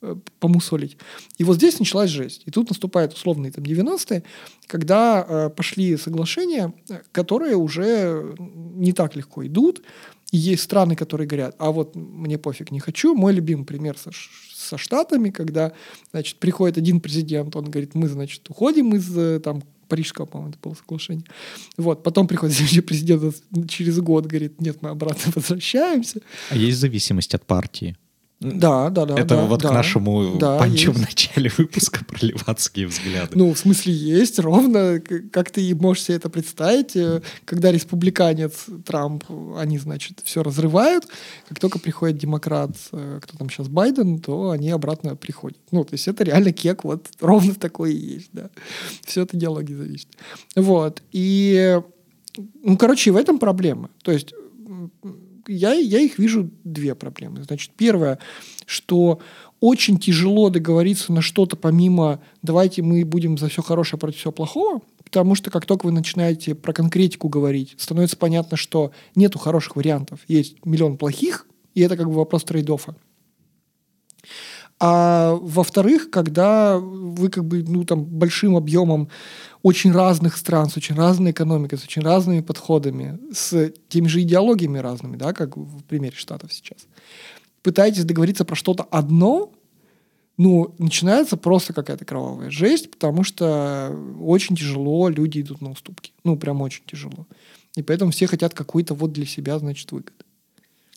э, 0.00 0.16
помусолить. 0.40 0.96
И 1.36 1.44
вот 1.44 1.56
здесь 1.56 1.78
началась 1.78 2.08
жесть. 2.08 2.44
И 2.46 2.50
тут 2.50 2.70
наступают 2.70 3.12
условные 3.12 3.52
там 3.52 3.62
90-е, 3.62 4.22
когда 4.68 5.26
э, 5.28 5.50
пошли 5.50 5.98
соглашения, 5.98 6.72
которые 7.12 7.56
уже 7.56 8.34
не 8.38 8.94
так 8.94 9.16
легко 9.16 9.46
идут, 9.46 9.82
И 10.30 10.38
есть 10.38 10.62
страны, 10.62 10.96
которые 10.96 11.26
говорят, 11.26 11.56
а 11.58 11.70
вот 11.70 11.94
мне 11.94 12.38
пофиг, 12.38 12.70
не 12.70 12.80
хочу. 12.80 13.14
Мой 13.14 13.34
любимый 13.34 13.66
пример 13.66 13.98
со, 13.98 14.12
со 14.64 14.78
Штатами, 14.78 15.30
когда, 15.30 15.72
значит, 16.10 16.36
приходит 16.36 16.78
один 16.78 17.00
президент, 17.00 17.54
он 17.56 17.70
говорит, 17.70 17.94
мы, 17.94 18.08
значит, 18.08 18.48
уходим 18.48 18.94
из 18.94 19.16
э, 19.16 19.40
там 19.40 19.62
Парижского, 19.88 20.26
по-моему, 20.26 20.50
это 20.50 20.58
было 20.62 20.74
соглашение. 20.74 21.24
Вот, 21.76 22.02
потом 22.02 22.26
приходит 22.26 22.56
следующий 22.56 22.80
президент 22.80 23.36
через 23.68 23.98
год, 24.00 24.26
говорит, 24.26 24.60
нет, 24.60 24.78
мы 24.82 24.90
обратно 24.90 25.32
возвращаемся. 25.36 26.20
А 26.50 26.56
есть 26.56 26.78
зависимость 26.78 27.34
от 27.34 27.46
партии? 27.46 27.96
Да, 28.44 28.90
да, 28.90 29.06
да. 29.06 29.14
Это 29.14 29.36
да, 29.36 29.44
вот 29.46 29.62
да, 29.62 29.68
к 29.70 29.72
нашему 29.72 30.36
да, 30.36 30.58
панчу 30.58 30.92
в 30.92 30.98
есть. 30.98 31.08
начале 31.08 31.50
выпуска 31.56 32.04
про 32.04 32.18
ливанские 32.20 32.86
взгляды. 32.86 33.30
Ну, 33.34 33.54
в 33.54 33.58
смысле, 33.58 33.94
есть 33.94 34.38
ровно, 34.38 35.00
как 35.32 35.50
ты 35.50 35.74
можешь 35.74 36.04
себе 36.04 36.16
это 36.16 36.28
представить, 36.28 36.94
э, 36.94 37.22
когда 37.46 37.72
республиканец 37.72 38.66
Трамп, 38.84 39.24
они, 39.56 39.78
значит, 39.78 40.20
все 40.24 40.42
разрывают, 40.42 41.06
как 41.48 41.58
только 41.58 41.78
приходит 41.78 42.18
демократ, 42.18 42.72
э, 42.92 43.20
кто 43.22 43.38
там 43.38 43.48
сейчас, 43.48 43.68
Байден, 43.68 44.18
то 44.18 44.50
они 44.50 44.70
обратно 44.70 45.16
приходят. 45.16 45.58
Ну, 45.70 45.84
то 45.84 45.94
есть 45.94 46.06
это 46.06 46.22
реально 46.22 46.52
кек, 46.52 46.84
вот 46.84 47.06
ровно 47.20 47.54
такой 47.54 47.94
и 47.94 48.14
есть, 48.16 48.28
да. 48.32 48.50
Все 49.04 49.22
от 49.22 49.34
идеологии 49.34 49.74
зависит. 49.74 50.08
Вот, 50.54 51.02
и, 51.12 51.80
ну, 52.62 52.76
короче, 52.76 53.10
в 53.10 53.16
этом 53.16 53.38
проблема. 53.38 53.88
То 54.02 54.12
есть 54.12 54.34
я, 55.48 55.72
я 55.72 56.00
их 56.00 56.18
вижу 56.18 56.50
две 56.64 56.94
проблемы. 56.94 57.42
Значит, 57.42 57.72
первое, 57.76 58.18
что 58.66 59.20
очень 59.60 59.98
тяжело 59.98 60.50
договориться 60.50 61.12
на 61.12 61.22
что-то 61.22 61.56
помимо 61.56 62.20
«давайте 62.42 62.82
мы 62.82 63.04
будем 63.04 63.38
за 63.38 63.48
все 63.48 63.62
хорошее 63.62 63.98
против 63.98 64.18
всего 64.18 64.32
плохого», 64.32 64.80
потому 65.04 65.34
что 65.34 65.50
как 65.50 65.64
только 65.64 65.86
вы 65.86 65.92
начинаете 65.92 66.54
про 66.54 66.72
конкретику 66.72 67.28
говорить, 67.28 67.74
становится 67.78 68.16
понятно, 68.16 68.56
что 68.56 68.92
нету 69.14 69.38
хороших 69.38 69.76
вариантов, 69.76 70.20
есть 70.28 70.56
миллион 70.64 70.98
плохих, 70.98 71.46
и 71.74 71.80
это 71.80 71.96
как 71.96 72.06
бы 72.06 72.14
вопрос 72.14 72.44
трейдофа. 72.44 72.94
А 74.80 75.34
во-вторых, 75.34 76.10
когда 76.10 76.78
вы 76.78 77.28
как 77.28 77.44
бы, 77.44 77.62
ну, 77.62 77.84
там, 77.84 78.04
большим 78.04 78.56
объемом 78.56 79.08
очень 79.62 79.92
разных 79.92 80.36
стран, 80.36 80.68
с 80.68 80.76
очень 80.76 80.96
разной 80.96 81.30
экономикой, 81.30 81.78
с 81.78 81.84
очень 81.84 82.02
разными 82.02 82.40
подходами, 82.40 83.18
с 83.32 83.72
теми 83.88 84.08
же 84.08 84.22
идеологиями 84.22 84.78
разными, 84.78 85.16
да, 85.16 85.32
как 85.32 85.56
в 85.56 85.82
примере 85.84 86.16
Штатов 86.16 86.52
сейчас, 86.52 86.86
пытаетесь 87.62 88.04
договориться 88.04 88.44
про 88.44 88.56
что-то 88.56 88.82
одно, 88.82 89.52
ну, 90.36 90.74
начинается 90.78 91.36
просто 91.36 91.72
какая-то 91.72 92.04
кровавая 92.04 92.50
жесть, 92.50 92.90
потому 92.90 93.22
что 93.22 93.96
очень 94.20 94.56
тяжело 94.56 95.08
люди 95.08 95.40
идут 95.40 95.60
на 95.60 95.70
уступки. 95.70 96.12
Ну, 96.24 96.36
прям 96.36 96.60
очень 96.60 96.82
тяжело. 96.86 97.26
И 97.76 97.82
поэтому 97.82 98.10
все 98.10 98.26
хотят 98.26 98.52
какой-то 98.52 98.94
вот 98.94 99.12
для 99.12 99.26
себя, 99.26 99.58
значит, 99.58 99.92
выгоды. 99.92 100.24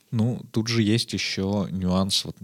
Ну, 0.09 0.41
тут 0.51 0.67
же 0.67 0.81
есть 0.81 1.13
еще 1.13 1.67
нюанс. 1.69 2.25
Вот 2.25 2.35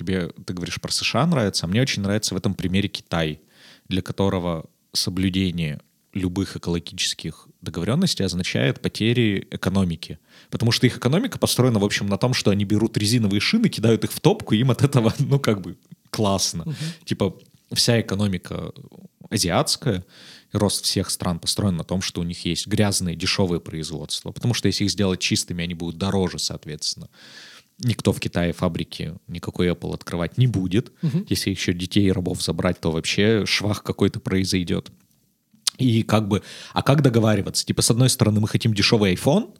тебе, 0.00 0.28
ты 0.46 0.54
говоришь 0.54 0.80
про 0.80 0.90
США 0.90 1.26
нравится, 1.26 1.66
а 1.66 1.68
мне 1.68 1.82
очень 1.82 2.02
нравится 2.02 2.34
в 2.34 2.38
этом 2.38 2.54
примере 2.54 2.88
Китай, 2.88 3.40
для 3.88 4.02
которого 4.02 4.66
соблюдение 4.92 5.80
любых 6.12 6.56
экологических 6.56 7.46
договоренностей 7.60 8.24
означает 8.24 8.80
потери 8.80 9.46
экономики. 9.50 10.18
Потому 10.50 10.72
что 10.72 10.86
их 10.86 10.96
экономика 10.96 11.38
построена, 11.38 11.78
в 11.78 11.84
общем, 11.84 12.06
на 12.06 12.16
том, 12.16 12.34
что 12.34 12.50
они 12.50 12.64
берут 12.64 12.96
резиновые 12.96 13.40
шины, 13.40 13.68
кидают 13.68 14.04
их 14.04 14.12
в 14.12 14.20
топку, 14.20 14.54
им 14.54 14.70
от 14.70 14.82
этого, 14.82 15.14
ну, 15.18 15.38
как 15.38 15.60
бы 15.60 15.76
классно. 16.10 16.64
Типа 17.04 17.36
вся 17.72 18.00
экономика 18.00 18.72
азиатская, 19.28 20.04
рост 20.52 20.84
всех 20.84 21.10
стран 21.10 21.38
построен 21.38 21.76
на 21.76 21.84
том, 21.84 22.02
что 22.02 22.22
у 22.22 22.24
них 22.24 22.44
есть 22.44 22.66
грязные, 22.66 23.14
дешевые 23.14 23.60
производства. 23.60 24.32
Потому 24.32 24.54
что 24.54 24.66
если 24.66 24.84
их 24.84 24.90
сделать 24.90 25.20
чистыми, 25.20 25.62
они 25.62 25.74
будут 25.74 25.98
дороже, 25.98 26.38
соответственно. 26.38 27.08
Никто 27.82 28.12
в 28.12 28.20
Китае 28.20 28.52
фабрики 28.52 29.14
никакой 29.26 29.68
Apple 29.68 29.94
открывать 29.94 30.38
не 30.38 30.46
будет. 30.46 30.92
Если 31.28 31.50
еще 31.50 31.72
детей 31.72 32.06
и 32.06 32.12
рабов 32.12 32.42
забрать, 32.42 32.80
то 32.80 32.90
вообще 32.90 33.46
швах 33.46 33.82
какой-то 33.82 34.20
произойдет. 34.20 34.90
И 35.78 36.02
как 36.02 36.28
бы, 36.28 36.42
а 36.74 36.82
как 36.82 37.02
договариваться? 37.02 37.64
Типа, 37.64 37.80
с 37.80 37.90
одной 37.90 38.10
стороны, 38.10 38.40
мы 38.40 38.48
хотим 38.48 38.74
дешевый 38.74 39.14
iPhone, 39.14 39.54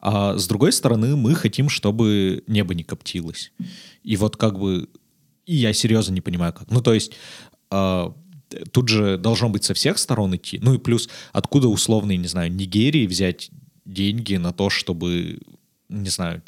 а 0.00 0.38
с 0.38 0.46
другой 0.46 0.72
стороны, 0.72 1.14
мы 1.16 1.34
хотим, 1.34 1.68
чтобы 1.68 2.42
небо 2.46 2.74
не 2.74 2.84
коптилось. 2.84 3.52
И 4.02 4.16
вот 4.16 4.36
как 4.36 4.58
бы, 4.58 4.88
и 5.44 5.56
я 5.56 5.72
серьезно 5.72 6.14
не 6.14 6.20
понимаю, 6.20 6.54
как. 6.54 6.70
Ну, 6.70 6.80
то 6.80 6.94
есть, 6.94 7.12
а, 7.70 8.14
тут 8.72 8.88
же 8.88 9.18
должно 9.18 9.50
быть 9.50 9.64
со 9.64 9.74
всех 9.74 9.98
сторон 9.98 10.36
идти. 10.36 10.58
Ну 10.62 10.74
и 10.74 10.78
плюс, 10.78 11.08
откуда 11.32 11.68
условно, 11.68 12.16
не 12.16 12.28
знаю, 12.28 12.52
Нигерии 12.52 13.06
взять 13.06 13.50
деньги 13.84 14.36
на 14.36 14.52
то, 14.52 14.70
чтобы, 14.70 15.40
не 15.88 16.08
знаю, 16.08 16.42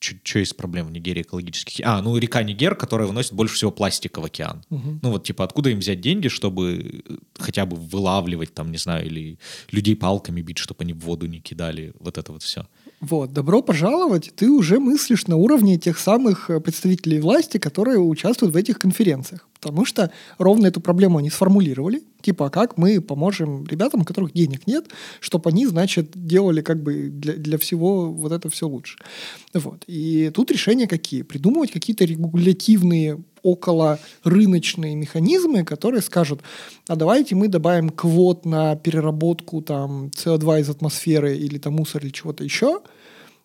что 0.00 0.38
есть 0.38 0.56
проблем 0.56 0.86
в 0.86 0.92
Нигерии 0.92 1.22
экологических? 1.22 1.84
А, 1.84 2.00
ну 2.02 2.16
река 2.16 2.42
Нигер, 2.42 2.74
которая 2.74 3.06
выносит 3.06 3.32
больше 3.32 3.54
всего 3.54 3.70
пластика 3.70 4.20
в 4.20 4.24
океан. 4.24 4.62
Мгм. 4.70 5.00
Ну 5.02 5.10
вот 5.10 5.24
типа 5.24 5.44
откуда 5.44 5.70
им 5.70 5.78
взять 5.78 6.00
деньги, 6.00 6.28
чтобы 6.28 7.02
э, 7.08 7.14
хотя 7.38 7.66
бы 7.66 7.76
вылавливать 7.76 8.54
там, 8.54 8.72
не 8.72 8.78
знаю, 8.78 9.06
или 9.06 9.38
людей 9.70 9.94
палками 9.96 10.40
бить, 10.40 10.58
чтобы 10.58 10.84
они 10.84 10.94
в 10.94 11.00
воду 11.00 11.26
не 11.26 11.40
кидали, 11.40 11.92
вот 12.00 12.18
это 12.18 12.32
вот 12.32 12.42
все. 12.42 12.66
Вот, 13.00 13.32
добро 13.32 13.62
пожаловать. 13.62 14.32
Ты 14.34 14.50
уже 14.50 14.80
мыслишь 14.80 15.26
на 15.26 15.36
уровне 15.36 15.78
тех 15.78 15.98
самых 15.98 16.50
э, 16.50 16.60
представителей 16.60 17.20
власти, 17.20 17.58
которые 17.58 17.98
участвуют 17.98 18.54
в 18.54 18.56
этих 18.56 18.78
конференциях. 18.78 19.49
Потому 19.60 19.84
что 19.84 20.10
ровно 20.38 20.66
эту 20.66 20.80
проблему 20.80 21.18
они 21.18 21.30
сформулировали. 21.30 22.02
Типа, 22.22 22.46
а 22.46 22.50
как 22.50 22.76
мы 22.78 23.00
поможем 23.00 23.66
ребятам, 23.66 24.02
у 24.02 24.04
которых 24.04 24.32
денег 24.32 24.66
нет, 24.66 24.86
чтобы 25.20 25.50
они, 25.50 25.66
значит, 25.66 26.10
делали 26.14 26.60
как 26.60 26.82
бы 26.82 27.08
для, 27.10 27.34
для 27.34 27.58
всего 27.58 28.12
вот 28.12 28.32
это 28.32 28.48
все 28.50 28.66
лучше. 28.66 28.98
Вот. 29.54 29.84
И 29.86 30.30
тут 30.34 30.50
решения 30.50 30.86
какие? 30.86 31.22
Придумывать 31.22 31.72
какие-то 31.72 32.04
регулятивные 32.04 33.18
около 33.42 33.98
рыночные 34.24 34.94
механизмы, 34.94 35.64
которые 35.64 36.02
скажут, 36.02 36.42
а 36.88 36.96
давайте 36.96 37.34
мы 37.34 37.48
добавим 37.48 37.90
квот 37.90 38.44
на 38.44 38.76
переработку 38.76 39.62
там 39.62 40.10
СО2 40.16 40.60
из 40.60 40.68
атмосферы 40.68 41.36
или 41.36 41.58
там 41.58 41.74
мусор 41.74 42.02
или 42.02 42.10
чего-то 42.10 42.44
еще, 42.44 42.80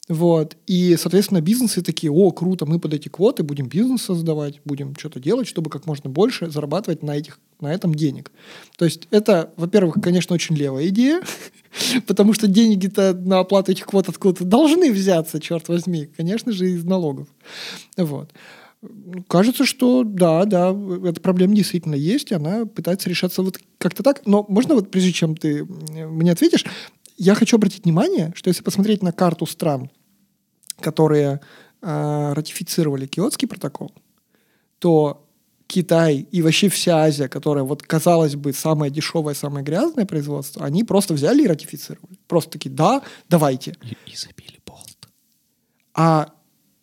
вот. 0.07 0.55
И, 0.67 0.95
соответственно, 0.97 1.41
бизнесы 1.41 1.81
такие, 1.81 2.11
о, 2.11 2.31
круто, 2.31 2.65
мы 2.65 2.79
под 2.79 2.93
эти 2.93 3.09
квоты 3.09 3.41
будем 3.41 3.67
бизнес 3.67 4.03
создавать, 4.03 4.61
будем 4.63 4.95
что-то 4.95 5.19
делать, 5.19 5.47
чтобы 5.47 5.71
как 5.71 5.87
можно 5.87 6.09
больше 6.09 6.49
зарабатывать 6.49 7.01
на, 7.01 7.17
этих, 7.17 7.39
на 7.59 7.73
этом 7.73 7.95
денег. 7.95 8.31
То 8.77 8.85
есть 8.85 9.07
это, 9.09 9.51
во-первых, 9.57 9.95
конечно, 10.03 10.35
очень 10.35 10.55
левая 10.55 10.89
идея, 10.89 11.23
потому 12.07 12.33
что 12.33 12.47
деньги-то 12.47 13.15
на 13.15 13.39
оплату 13.39 13.71
этих 13.71 13.87
квот 13.87 14.07
откуда-то 14.07 14.45
должны 14.45 14.91
взяться, 14.91 15.39
черт 15.39 15.67
возьми, 15.69 16.07
конечно 16.15 16.51
же, 16.51 16.69
из 16.69 16.83
налогов. 16.83 17.27
Вот. 17.97 18.31
Кажется, 19.27 19.65
что 19.65 20.03
да, 20.03 20.45
да, 20.45 20.69
эта 21.03 21.19
проблема 21.19 21.55
действительно 21.55 21.95
есть, 21.95 22.31
она 22.31 22.67
пытается 22.67 23.09
решаться 23.09 23.41
вот 23.41 23.57
как-то 23.79 24.03
так. 24.03 24.21
Но 24.27 24.45
можно 24.47 24.75
вот, 24.75 24.91
прежде 24.91 25.11
чем 25.11 25.35
ты 25.35 25.65
мне 25.65 26.31
ответишь, 26.31 26.65
я 27.17 27.35
хочу 27.35 27.57
обратить 27.57 27.85
внимание, 27.85 28.33
что 28.35 28.49
если 28.49 28.63
посмотреть 28.63 29.01
на 29.03 29.11
карту 29.11 29.45
стран, 29.45 29.89
которые 30.79 31.41
э, 31.81 32.33
ратифицировали 32.33 33.07
Киотский 33.07 33.47
протокол, 33.47 33.91
то 34.79 35.25
Китай 35.67 36.27
и 36.31 36.41
вообще 36.41 36.69
вся 36.69 37.03
Азия, 37.03 37.27
которая 37.27 37.63
вот 37.63 37.81
казалось 37.81 38.35
бы 38.35 38.53
самое 38.53 38.91
дешевое, 38.91 39.33
самое 39.33 39.65
грязное 39.65 40.05
производство, 40.05 40.63
они 40.63 40.83
просто 40.83 41.13
взяли 41.13 41.43
и 41.43 41.47
ратифицировали. 41.47 42.19
Просто 42.27 42.51
такие, 42.51 42.69
да, 42.69 43.01
давайте. 43.29 43.75
И, 43.81 44.11
и 44.11 44.15
забили 44.15 44.59
болт. 44.65 45.09
А 45.93 46.33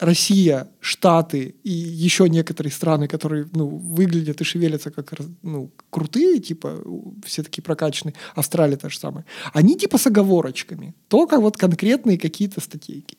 Россия, 0.03 0.69
Штаты 0.81 1.55
и 1.63 1.71
еще 1.71 2.29
некоторые 2.29 2.73
страны, 2.73 3.07
которые 3.07 3.47
ну, 3.53 3.69
выглядят 3.69 4.41
и 4.41 4.45
шевелятся 4.45 4.91
как 4.91 5.13
ну, 5.43 5.71
крутые, 5.91 6.41
типа 6.41 6.83
все 7.25 7.43
такие 7.45 7.63
прокачанные, 7.63 8.15
Австралия 8.35 8.77
та 8.77 8.89
же 8.89 8.99
самая, 8.99 9.25
они 9.53 9.77
типа 9.77 9.99
с 9.99 10.07
оговорочками, 10.09 10.95
только 11.09 11.39
вот 11.39 11.57
конкретные 11.57 12.19
какие-то 12.19 12.61
статейки. 12.61 13.17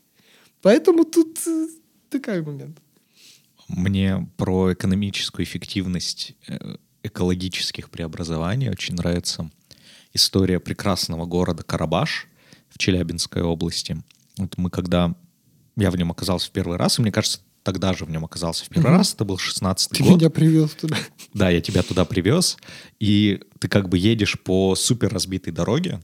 Поэтому 0.61 1.05
тут 1.05 1.39
э, 1.47 1.67
такой 2.09 2.41
момент. 2.41 2.77
Мне 3.69 4.27
про 4.35 4.73
экономическую 4.73 5.45
эффективность 5.45 6.35
э, 6.49 6.75
экологических 7.03 7.89
преобразований 7.89 8.69
очень 8.69 8.95
нравится 8.95 9.49
история 10.13 10.59
прекрасного 10.59 11.25
города 11.25 11.63
Карабаш 11.63 12.27
в 12.69 12.77
Челябинской 12.77 13.41
области. 13.41 14.03
Вот 14.37 14.57
мы 14.57 14.69
когда 14.69 15.15
я 15.75 15.91
в 15.91 15.97
нем 15.97 16.11
оказался 16.11 16.47
в 16.47 16.51
первый 16.51 16.77
раз, 16.77 16.99
и 16.99 17.01
мне 17.01 17.11
кажется, 17.11 17.39
тогда 17.63 17.93
же 17.93 18.05
в 18.05 18.09
нем 18.09 18.25
оказался 18.25 18.65
в 18.65 18.69
первый 18.69 18.89
Мгм. 18.89 18.97
раз, 18.97 19.13
это 19.13 19.25
был 19.25 19.37
16 19.37 19.91
Ты 19.91 20.03
год. 20.03 20.17
меня 20.19 20.29
привез 20.29 20.71
туда. 20.71 20.95
Да, 21.33 21.49
я 21.49 21.61
тебя 21.61 21.81
туда 21.81 22.05
привез, 22.05 22.57
и 22.99 23.41
ты 23.59 23.67
как 23.67 23.89
бы 23.89 23.97
едешь 23.97 24.39
по 24.39 24.75
супер 24.75 25.11
разбитой 25.13 25.51
дороге, 25.51 25.99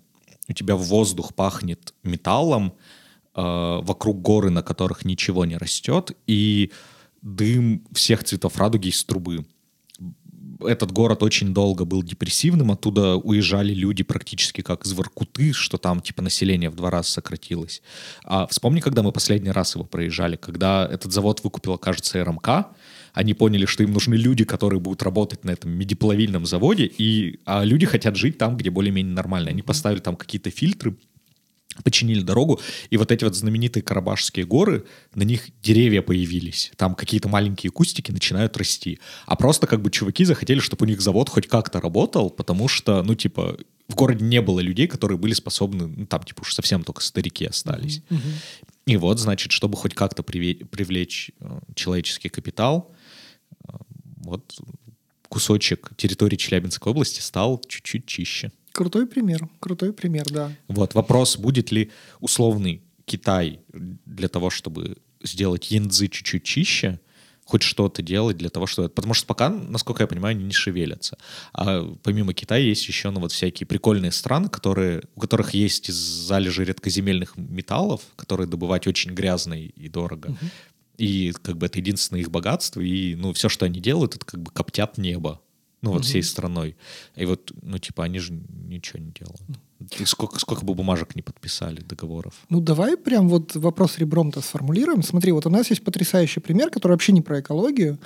у 0.47 0.53
тебя 0.53 0.75
в 0.75 0.81
воздух 0.83 1.35
пахнет 1.35 1.93
металлом, 2.03 2.73
э, 3.35 3.41
вокруг 3.83 4.21
горы, 4.21 4.49
на 4.49 4.63
которых 4.63 5.05
ничего 5.05 5.45
не 5.45 5.55
растет, 5.57 6.11
и 6.25 6.71
дым 7.21 7.85
всех 7.93 8.23
цветов 8.23 8.57
радуги 8.57 8.87
из 8.87 9.03
трубы. 9.03 9.45
Этот 10.59 10.91
город 10.91 11.23
очень 11.23 11.53
долго 11.53 11.85
был 11.85 12.03
депрессивным, 12.03 12.71
оттуда 12.71 13.15
уезжали 13.15 13.73
люди 13.73 14.03
практически 14.03 14.61
как 14.61 14.85
из 14.85 14.93
Воркуты, 14.93 15.53
что 15.53 15.77
там 15.77 16.01
типа 16.01 16.21
население 16.21 16.69
в 16.69 16.75
два 16.75 16.89
раза 16.89 17.09
сократилось. 17.09 17.81
А 18.23 18.47
вспомни, 18.47 18.79
когда 18.79 19.03
мы 19.03 19.11
последний 19.11 19.51
раз 19.51 19.75
его 19.75 19.85
проезжали, 19.85 20.35
когда 20.35 20.87
этот 20.91 21.13
завод 21.13 21.43
выкупила, 21.43 21.77
кажется, 21.77 22.23
РМК, 22.23 22.49
они 23.13 23.33
поняли, 23.33 23.65
что 23.65 23.83
им 23.83 23.91
нужны 23.91 24.15
люди, 24.15 24.43
которые 24.43 24.79
будут 24.79 25.03
работать 25.03 25.43
на 25.43 25.51
этом 25.51 25.71
медиплавильном 25.71 26.45
заводе, 26.45 26.85
и, 26.85 27.39
а 27.45 27.63
люди 27.63 27.85
хотят 27.85 28.15
жить 28.15 28.37
там, 28.37 28.55
где 28.55 28.69
более-менее 28.69 29.13
нормально. 29.13 29.49
Они 29.49 29.61
поставили 29.61 29.99
там 29.99 30.15
какие-то 30.15 30.51
фильтры, 30.51 30.95
починили 31.83 32.21
дорогу, 32.21 32.59
и 32.89 32.97
вот 32.97 33.11
эти 33.11 33.23
вот 33.23 33.35
знаменитые 33.35 33.83
Карабашские 33.83 34.45
горы, 34.45 34.85
на 35.15 35.23
них 35.23 35.49
деревья 35.61 36.01
появились, 36.01 36.71
там 36.75 36.95
какие-то 36.95 37.29
маленькие 37.29 37.71
кустики 37.71 38.11
начинают 38.11 38.57
расти, 38.57 38.99
а 39.25 39.35
просто 39.35 39.67
как 39.67 39.81
бы 39.81 39.91
чуваки 39.91 40.25
захотели, 40.25 40.59
чтобы 40.59 40.85
у 40.85 40.87
них 40.87 41.01
завод 41.01 41.29
хоть 41.29 41.47
как-то 41.47 41.81
работал, 41.81 42.29
потому 42.29 42.67
что, 42.67 43.03
ну, 43.03 43.15
типа, 43.15 43.57
в 43.87 43.95
городе 43.95 44.23
не 44.23 44.41
было 44.41 44.59
людей, 44.59 44.87
которые 44.87 45.17
были 45.17 45.33
способны, 45.33 45.87
ну, 45.87 46.05
там, 46.05 46.23
типа, 46.23 46.41
уж 46.41 46.53
совсем 46.53 46.83
только 46.83 47.01
старики 47.01 47.45
остались. 47.45 48.01
Mm-hmm. 48.09 48.33
И 48.85 48.97
вот, 48.97 49.19
значит, 49.19 49.51
чтобы 49.51 49.77
хоть 49.77 49.95
как-то 49.95 50.23
привлечь 50.23 51.31
э, 51.39 51.59
человеческий 51.75 52.29
капитал, 52.29 52.91
э, 53.67 53.73
вот 54.17 54.59
кусочек 55.27 55.91
территории 55.95 56.35
Челябинской 56.35 56.91
области 56.91 57.21
стал 57.21 57.61
чуть-чуть 57.67 58.05
чище. 58.05 58.51
Крутой 58.79 59.07
пример, 59.07 59.49
крутой 59.59 59.91
пример, 59.91 60.25
да. 60.31 60.55
Вот 60.69 60.93
вопрос, 60.93 61.35
будет 61.37 61.69
ли 61.69 61.91
условный 62.21 62.81
Китай 63.03 63.59
для 64.05 64.29
того, 64.29 64.49
чтобы 64.49 64.95
сделать 65.21 65.69
янзы 65.69 66.07
чуть-чуть 66.07 66.45
чище, 66.45 67.01
хоть 67.43 67.61
что-то 67.61 68.01
делать 68.01 68.37
для 68.37 68.47
того, 68.47 68.67
чтобы... 68.67 68.87
Потому 68.87 69.13
что 69.13 69.27
пока, 69.27 69.49
насколько 69.49 70.03
я 70.03 70.07
понимаю, 70.07 70.37
они 70.37 70.45
не 70.45 70.53
шевелятся. 70.53 71.17
А 71.51 71.93
помимо 72.03 72.33
Китая 72.33 72.63
есть 72.63 72.87
еще 72.87 73.09
ну, 73.09 73.19
вот 73.19 73.33
всякие 73.33 73.67
прикольные 73.67 74.13
страны, 74.13 74.47
которые, 74.47 75.03
у 75.13 75.19
которых 75.19 75.53
есть 75.53 75.91
залежи 75.91 76.63
редкоземельных 76.63 77.35
металлов, 77.35 78.03
которые 78.15 78.47
добывать 78.47 78.87
очень 78.87 79.11
грязно 79.11 79.55
и 79.55 79.89
дорого. 79.89 80.27
Угу. 80.27 80.45
И 80.99 81.33
как 81.41 81.57
бы 81.57 81.65
это 81.65 81.79
единственное 81.79 82.21
их 82.21 82.31
богатство. 82.31 82.79
И 82.79 83.15
ну, 83.15 83.33
все, 83.33 83.49
что 83.49 83.65
они 83.65 83.81
делают, 83.81 84.15
это 84.15 84.25
как 84.25 84.41
бы 84.41 84.51
коптят 84.51 84.97
небо 84.97 85.41
ну 85.81 85.91
вот 85.91 86.01
угу. 86.01 86.07
всей 86.07 86.23
страной. 86.23 86.75
И 87.15 87.25
вот, 87.25 87.51
ну 87.61 87.77
типа, 87.77 88.03
они 88.03 88.19
же 88.19 88.33
ничего 88.33 88.99
не 88.99 89.11
делают. 89.11 89.41
И 89.99 90.05
сколько, 90.05 90.37
сколько 90.39 90.65
бы 90.65 90.73
бумажек 90.73 91.15
не 91.15 91.21
подписали, 91.21 91.81
договоров. 91.81 92.33
Ну 92.49 92.59
давай 92.59 92.97
прям 92.97 93.29
вот 93.29 93.55
вопрос 93.55 93.97
ребром-то 93.97 94.41
сформулируем. 94.41 95.03
Смотри, 95.03 95.31
вот 95.31 95.45
у 95.45 95.49
нас 95.49 95.69
есть 95.69 95.83
потрясающий 95.83 96.41
пример, 96.41 96.69
который 96.69 96.93
вообще 96.93 97.13
не 97.13 97.21
про 97.21 97.39
экологию, 97.39 97.97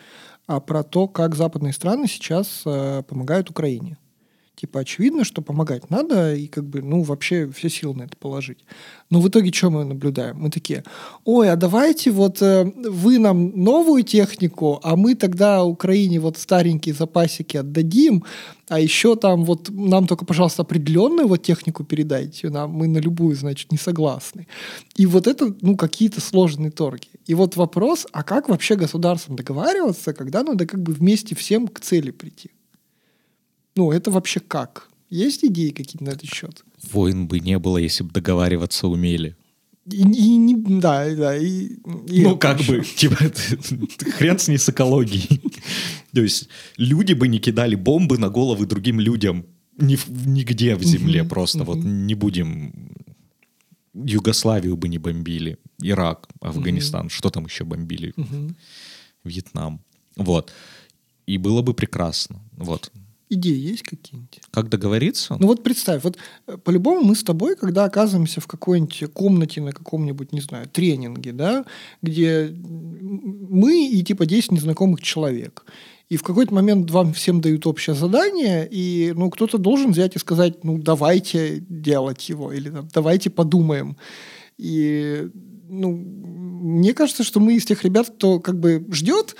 а 0.45 0.59
про 0.59 0.83
то, 0.83 1.07
как 1.07 1.35
западные 1.35 1.73
страны 1.73 2.07
сейчас 2.07 2.61
э, 2.65 3.01
помогают 3.07 3.49
Украине. 3.49 3.97
Типа, 4.55 4.81
очевидно, 4.81 5.23
что 5.23 5.41
помогать 5.41 5.89
надо, 5.89 6.35
и 6.35 6.47
как 6.47 6.63
бы, 6.65 6.81
ну, 6.81 7.01
вообще 7.01 7.49
все 7.49 7.69
силы 7.69 7.95
на 7.95 8.03
это 8.03 8.15
положить. 8.15 8.59
Но 9.09 9.19
в 9.19 9.27
итоге 9.27 9.51
что 9.51 9.71
мы 9.71 9.83
наблюдаем? 9.83 10.37
Мы 10.37 10.51
такие, 10.51 10.83
ой, 11.25 11.49
а 11.49 11.55
давайте 11.55 12.11
вот 12.11 12.41
э, 12.41 12.71
вы 12.89 13.17
нам 13.17 13.51
новую 13.55 14.03
технику, 14.03 14.79
а 14.83 14.95
мы 14.95 15.15
тогда 15.15 15.63
Украине 15.63 16.19
вот 16.19 16.37
старенькие 16.37 16.93
запасики 16.93 17.57
отдадим, 17.57 18.23
а 18.69 18.79
еще 18.79 19.15
там 19.15 19.43
вот 19.43 19.69
нам 19.69 20.05
только, 20.05 20.23
пожалуйста, 20.23 20.61
определенную 20.61 21.27
вот 21.27 21.41
технику 21.41 21.83
передайте, 21.83 22.49
нам, 22.49 22.71
мы 22.71 22.87
на 22.87 22.99
любую, 22.99 23.35
значит, 23.35 23.71
не 23.71 23.77
согласны. 23.77 24.47
И 24.95 25.07
вот 25.07 25.27
это, 25.27 25.53
ну, 25.61 25.75
какие-то 25.75 26.21
сложные 26.21 26.69
торги. 26.69 27.09
И 27.25 27.33
вот 27.33 27.55
вопрос, 27.55 28.05
а 28.11 28.23
как 28.23 28.49
вообще 28.49 28.75
государством 28.75 29.35
договариваться, 29.35 30.13
когда 30.13 30.43
надо 30.43 30.67
как 30.67 30.81
бы 30.81 30.93
вместе 30.93 31.35
всем 31.35 31.67
к 31.67 31.79
цели 31.79 32.11
прийти? 32.11 32.51
Ну, 33.75 33.91
это 33.91 34.11
вообще 34.11 34.39
как? 34.39 34.89
Есть 35.09 35.43
идеи 35.43 35.69
какие-то 35.69 36.03
на 36.03 36.09
этот 36.09 36.29
счет? 36.29 36.63
Войн 36.91 37.27
бы 37.27 37.39
не 37.39 37.59
было, 37.59 37.77
если 37.77 38.03
бы 38.03 38.11
договариваться 38.11 38.87
умели. 38.87 39.35
И, 39.85 40.01
и, 40.01 40.37
не, 40.37 40.55
да, 40.55 41.13
да. 41.13 41.37
И, 41.37 41.75
и 42.07 42.23
ну, 42.23 42.37
как 42.37 42.59
еще. 42.59 42.79
бы, 42.79 42.85
типа, 42.95 43.17
хрен 44.17 44.39
с 44.39 44.47
ней 44.47 44.57
с 44.57 44.69
экологией. 44.69 45.41
То 46.13 46.21
есть 46.21 46.47
люди 46.77 47.13
бы 47.13 47.27
не 47.27 47.39
кидали 47.39 47.75
бомбы 47.75 48.17
на 48.17 48.29
головы 48.29 48.65
другим 48.65 48.99
людям 48.99 49.45
ни, 49.77 49.97
нигде 50.27 50.75
в 50.75 50.83
земле 50.83 51.23
просто. 51.23 51.63
Вот 51.63 51.77
не 51.77 52.15
будем... 52.15 52.73
Югославию 53.93 54.75
бы 54.75 54.87
не 54.87 54.97
бомбили, 54.97 55.59
Ирак, 55.79 56.27
Афганистан, 56.41 57.09
что 57.09 57.29
там 57.29 57.45
еще 57.45 57.63
бомбили? 57.63 58.15
Вьетнам. 59.23 59.83
Вот. 60.15 60.51
И 61.27 61.37
было 61.37 61.61
бы 61.61 61.75
прекрасно. 61.75 62.41
Вот 62.53 62.91
идеи 63.33 63.71
есть 63.71 63.83
какие-нибудь? 63.83 64.41
Как 64.51 64.69
договориться? 64.69 65.35
Ну 65.39 65.47
вот 65.47 65.63
представь, 65.63 66.03
вот 66.03 66.17
э, 66.47 66.57
по-любому 66.57 67.01
мы 67.03 67.15
с 67.15 67.23
тобой, 67.23 67.55
когда 67.55 67.85
оказываемся 67.85 68.41
в 68.41 68.47
какой-нибудь 68.47 69.05
комнате 69.13 69.61
на 69.61 69.71
каком-нибудь, 69.71 70.31
не 70.31 70.41
знаю, 70.41 70.67
тренинге, 70.69 71.31
да, 71.31 71.65
где 72.01 72.53
мы 72.53 73.87
и 73.87 74.03
типа 74.03 74.25
10 74.25 74.51
незнакомых 74.51 75.01
человек. 75.01 75.65
И 76.09 76.17
в 76.17 76.23
какой-то 76.23 76.53
момент 76.53 76.91
вам 76.91 77.13
всем 77.13 77.41
дают 77.41 77.65
общее 77.65 77.95
задание, 77.95 78.67
и 78.69 79.13
ну, 79.15 79.29
кто-то 79.29 79.57
должен 79.57 79.91
взять 79.91 80.15
и 80.15 80.19
сказать, 80.19 80.63
ну, 80.63 80.77
давайте 80.77 81.63
делать 81.69 82.29
его, 82.29 82.51
или 82.51 82.71
давайте 82.93 83.29
подумаем. 83.29 83.97
И 84.57 85.29
ну, 85.69 85.91
мне 85.91 86.93
кажется, 86.93 87.23
что 87.23 87.39
мы 87.39 87.55
из 87.55 87.65
тех 87.65 87.83
ребят, 87.83 88.09
кто 88.09 88.39
как 88.39 88.59
бы 88.59 88.85
ждет, 88.91 89.35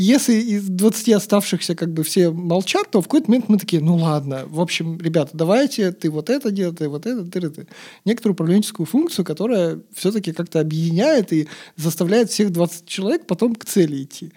если 0.00 0.34
из 0.34 0.68
20 0.68 1.08
оставшихся 1.10 1.74
как 1.74 1.92
бы 1.92 2.02
все 2.02 2.30
молчат, 2.30 2.90
то 2.90 3.00
в 3.00 3.04
какой-то 3.04 3.30
момент 3.30 3.48
мы 3.48 3.58
такие, 3.58 3.82
ну 3.82 3.96
ладно, 3.96 4.44
в 4.46 4.60
общем, 4.60 4.98
ребята, 5.00 5.30
давайте, 5.34 5.92
ты 5.92 6.10
вот 6.10 6.30
это 6.30 6.50
делай, 6.50 6.74
ты 6.74 6.88
вот 6.88 7.06
это, 7.06 7.24
ты 7.24 7.38
это. 7.40 7.66
Некоторую 8.04 8.34
управленческую 8.34 8.86
функцию, 8.86 9.24
которая 9.24 9.80
все-таки 9.92 10.32
как-то 10.32 10.60
объединяет 10.60 11.32
и 11.32 11.48
заставляет 11.76 12.30
всех 12.30 12.52
20 12.52 12.86
человек 12.86 13.26
потом 13.26 13.54
к 13.54 13.64
цели 13.64 14.04
идти. 14.04 14.32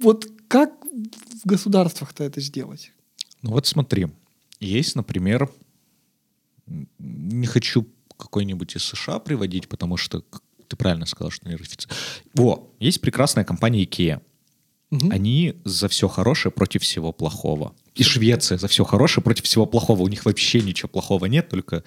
Вот 0.00 0.26
как 0.48 0.72
в 0.82 1.46
государствах-то 1.46 2.24
это 2.24 2.40
сделать? 2.40 2.92
Ну 3.42 3.50
вот 3.50 3.66
смотри, 3.66 4.08
есть, 4.58 4.96
например, 4.96 5.50
не 6.98 7.46
хочу 7.46 7.86
какой-нибудь 8.16 8.76
из 8.76 8.82
США 8.82 9.18
приводить, 9.18 9.68
потому 9.68 9.96
что 9.96 10.24
ты 10.66 10.76
правильно 10.76 11.06
сказал, 11.06 11.30
что 11.30 11.48
не 11.48 11.54
ратифицировал. 11.54 11.96
Во, 12.34 12.74
есть 12.80 13.00
прекрасная 13.00 13.44
компания 13.44 13.84
IKEA. 13.84 14.20
Угу. 14.90 15.10
Они 15.10 15.54
за 15.64 15.88
все 15.88 16.08
хорошее 16.08 16.52
против 16.52 16.82
всего 16.82 17.12
плохого. 17.12 17.74
И 17.94 18.02
Швеция 18.02 18.58
за 18.58 18.68
все 18.68 18.84
хорошее 18.84 19.24
против 19.24 19.44
всего 19.44 19.66
плохого. 19.66 20.02
У 20.02 20.08
них 20.08 20.24
вообще 20.24 20.60
ничего 20.60 20.88
плохого 20.88 21.26
нет, 21.26 21.48
только 21.48 21.82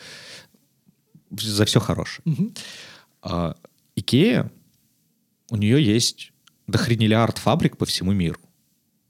за 1.32 1.66
все 1.66 1.80
хорошее. 1.80 2.22
Угу. 2.26 2.52
А, 3.22 3.56
Икея, 3.96 4.52
у 5.50 5.58
нее 5.58 5.84
есть 5.84 6.32
дохренелиард 6.68 7.38
фабрик 7.38 7.78
по 7.78 7.86
всему 7.86 8.12
миру. 8.12 8.40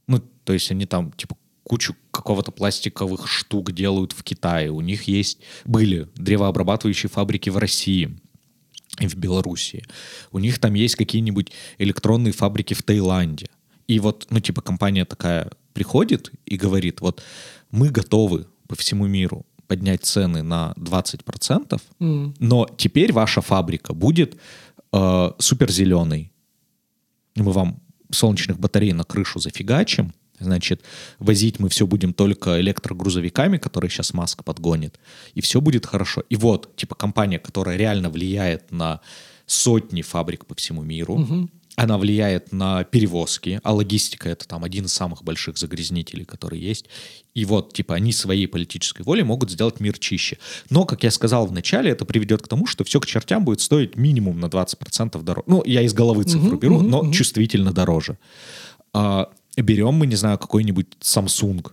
Ну, 0.07 0.19
то 0.43 0.53
есть 0.53 0.71
они 0.71 0.85
там, 0.85 1.11
типа, 1.13 1.37
кучу 1.63 1.95
какого-то 2.11 2.51
пластиковых 2.51 3.27
штук 3.27 3.71
делают 3.71 4.11
в 4.11 4.23
Китае. 4.23 4.71
У 4.71 4.81
них 4.81 5.03
есть, 5.03 5.39
были 5.65 6.09
древообрабатывающие 6.15 7.09
фабрики 7.09 7.49
в 7.49 7.57
России 7.57 8.17
и 8.99 9.07
в 9.07 9.15
Белоруссии. 9.15 9.85
У 10.31 10.39
них 10.39 10.59
там 10.59 10.73
есть 10.73 10.95
какие-нибудь 10.95 11.51
электронные 11.77 12.33
фабрики 12.33 12.73
в 12.73 12.83
Таиланде. 12.83 13.47
И 13.89 13.99
вот, 13.99 14.27
ну, 14.29 14.39
типа, 14.39 14.61
компания 14.61 15.03
такая 15.05 15.49
приходит 15.73 16.31
и 16.45 16.57
говорит, 16.57 17.01
вот, 17.01 17.23
мы 17.71 17.89
готовы 17.89 18.45
по 18.67 18.75
всему 18.75 19.07
миру 19.07 19.45
поднять 19.67 20.05
цены 20.05 20.43
на 20.43 20.73
20%, 20.77 21.81
mm. 21.99 22.35
но 22.39 22.67
теперь 22.77 23.11
ваша 23.11 23.41
фабрика 23.41 23.93
будет 23.93 24.37
э, 24.93 25.31
суперзеленой. 25.39 26.31
Мы 27.35 27.51
вам 27.51 27.79
солнечных 28.11 28.59
батарей 28.59 28.93
на 28.93 29.03
крышу 29.03 29.39
зафигачим, 29.39 30.13
значит, 30.39 30.83
возить 31.17 31.59
мы 31.59 31.69
все 31.69 31.87
будем 31.87 32.13
только 32.13 32.61
электрогрузовиками, 32.61 33.57
которые 33.57 33.89
сейчас 33.89 34.13
Маск 34.13 34.43
подгонит, 34.43 34.99
и 35.33 35.41
все 35.41 35.61
будет 35.61 35.87
хорошо. 35.87 36.21
И 36.29 36.35
вот, 36.35 36.75
типа, 36.75 36.93
компания, 36.93 37.39
которая 37.39 37.77
реально 37.77 38.11
влияет 38.11 38.71
на 38.71 38.99
сотни 39.47 40.03
фабрик 40.03 40.45
по 40.45 40.53
всему 40.53 40.83
миру, 40.83 41.17
mm-hmm 41.17 41.49
она 41.79 41.97
влияет 41.97 42.51
на 42.51 42.83
перевозки, 42.83 43.61
а 43.63 43.73
логистика 43.73 44.27
это 44.27 44.45
там 44.45 44.65
один 44.65 44.85
из 44.85 44.93
самых 44.93 45.23
больших 45.23 45.57
загрязнителей, 45.57 46.25
которые 46.25 46.61
есть. 46.61 46.87
И 47.33 47.45
вот, 47.45 47.71
типа, 47.71 47.95
они 47.95 48.11
своей 48.11 48.47
политической 48.47 49.03
волей 49.03 49.23
могут 49.23 49.49
сделать 49.49 49.79
мир 49.79 49.97
чище. 49.97 50.39
Но, 50.69 50.83
как 50.83 51.03
я 51.03 51.11
сказал 51.11 51.47
в 51.47 51.53
начале, 51.53 51.91
это 51.91 52.03
приведет 52.03 52.41
к 52.41 52.49
тому, 52.49 52.65
что 52.65 52.83
все 52.83 52.99
к 52.99 53.05
чертям 53.05 53.45
будет 53.45 53.61
стоить 53.61 53.95
минимум 53.95 54.41
на 54.41 54.47
20% 54.47 55.23
дороже. 55.23 55.45
Ну, 55.47 55.63
я 55.65 55.81
из 55.81 55.93
головы 55.93 56.25
цифру 56.25 56.57
uh-huh, 56.57 56.59
беру, 56.59 56.81
uh-huh, 56.81 56.87
но 56.87 57.05
uh-huh. 57.05 57.13
чувствительно 57.13 57.71
дороже. 57.71 58.17
А, 58.93 59.29
берем 59.55 59.93
мы, 59.93 60.05
не 60.05 60.17
знаю, 60.17 60.37
какой-нибудь 60.37 60.87
Samsung, 60.99 61.65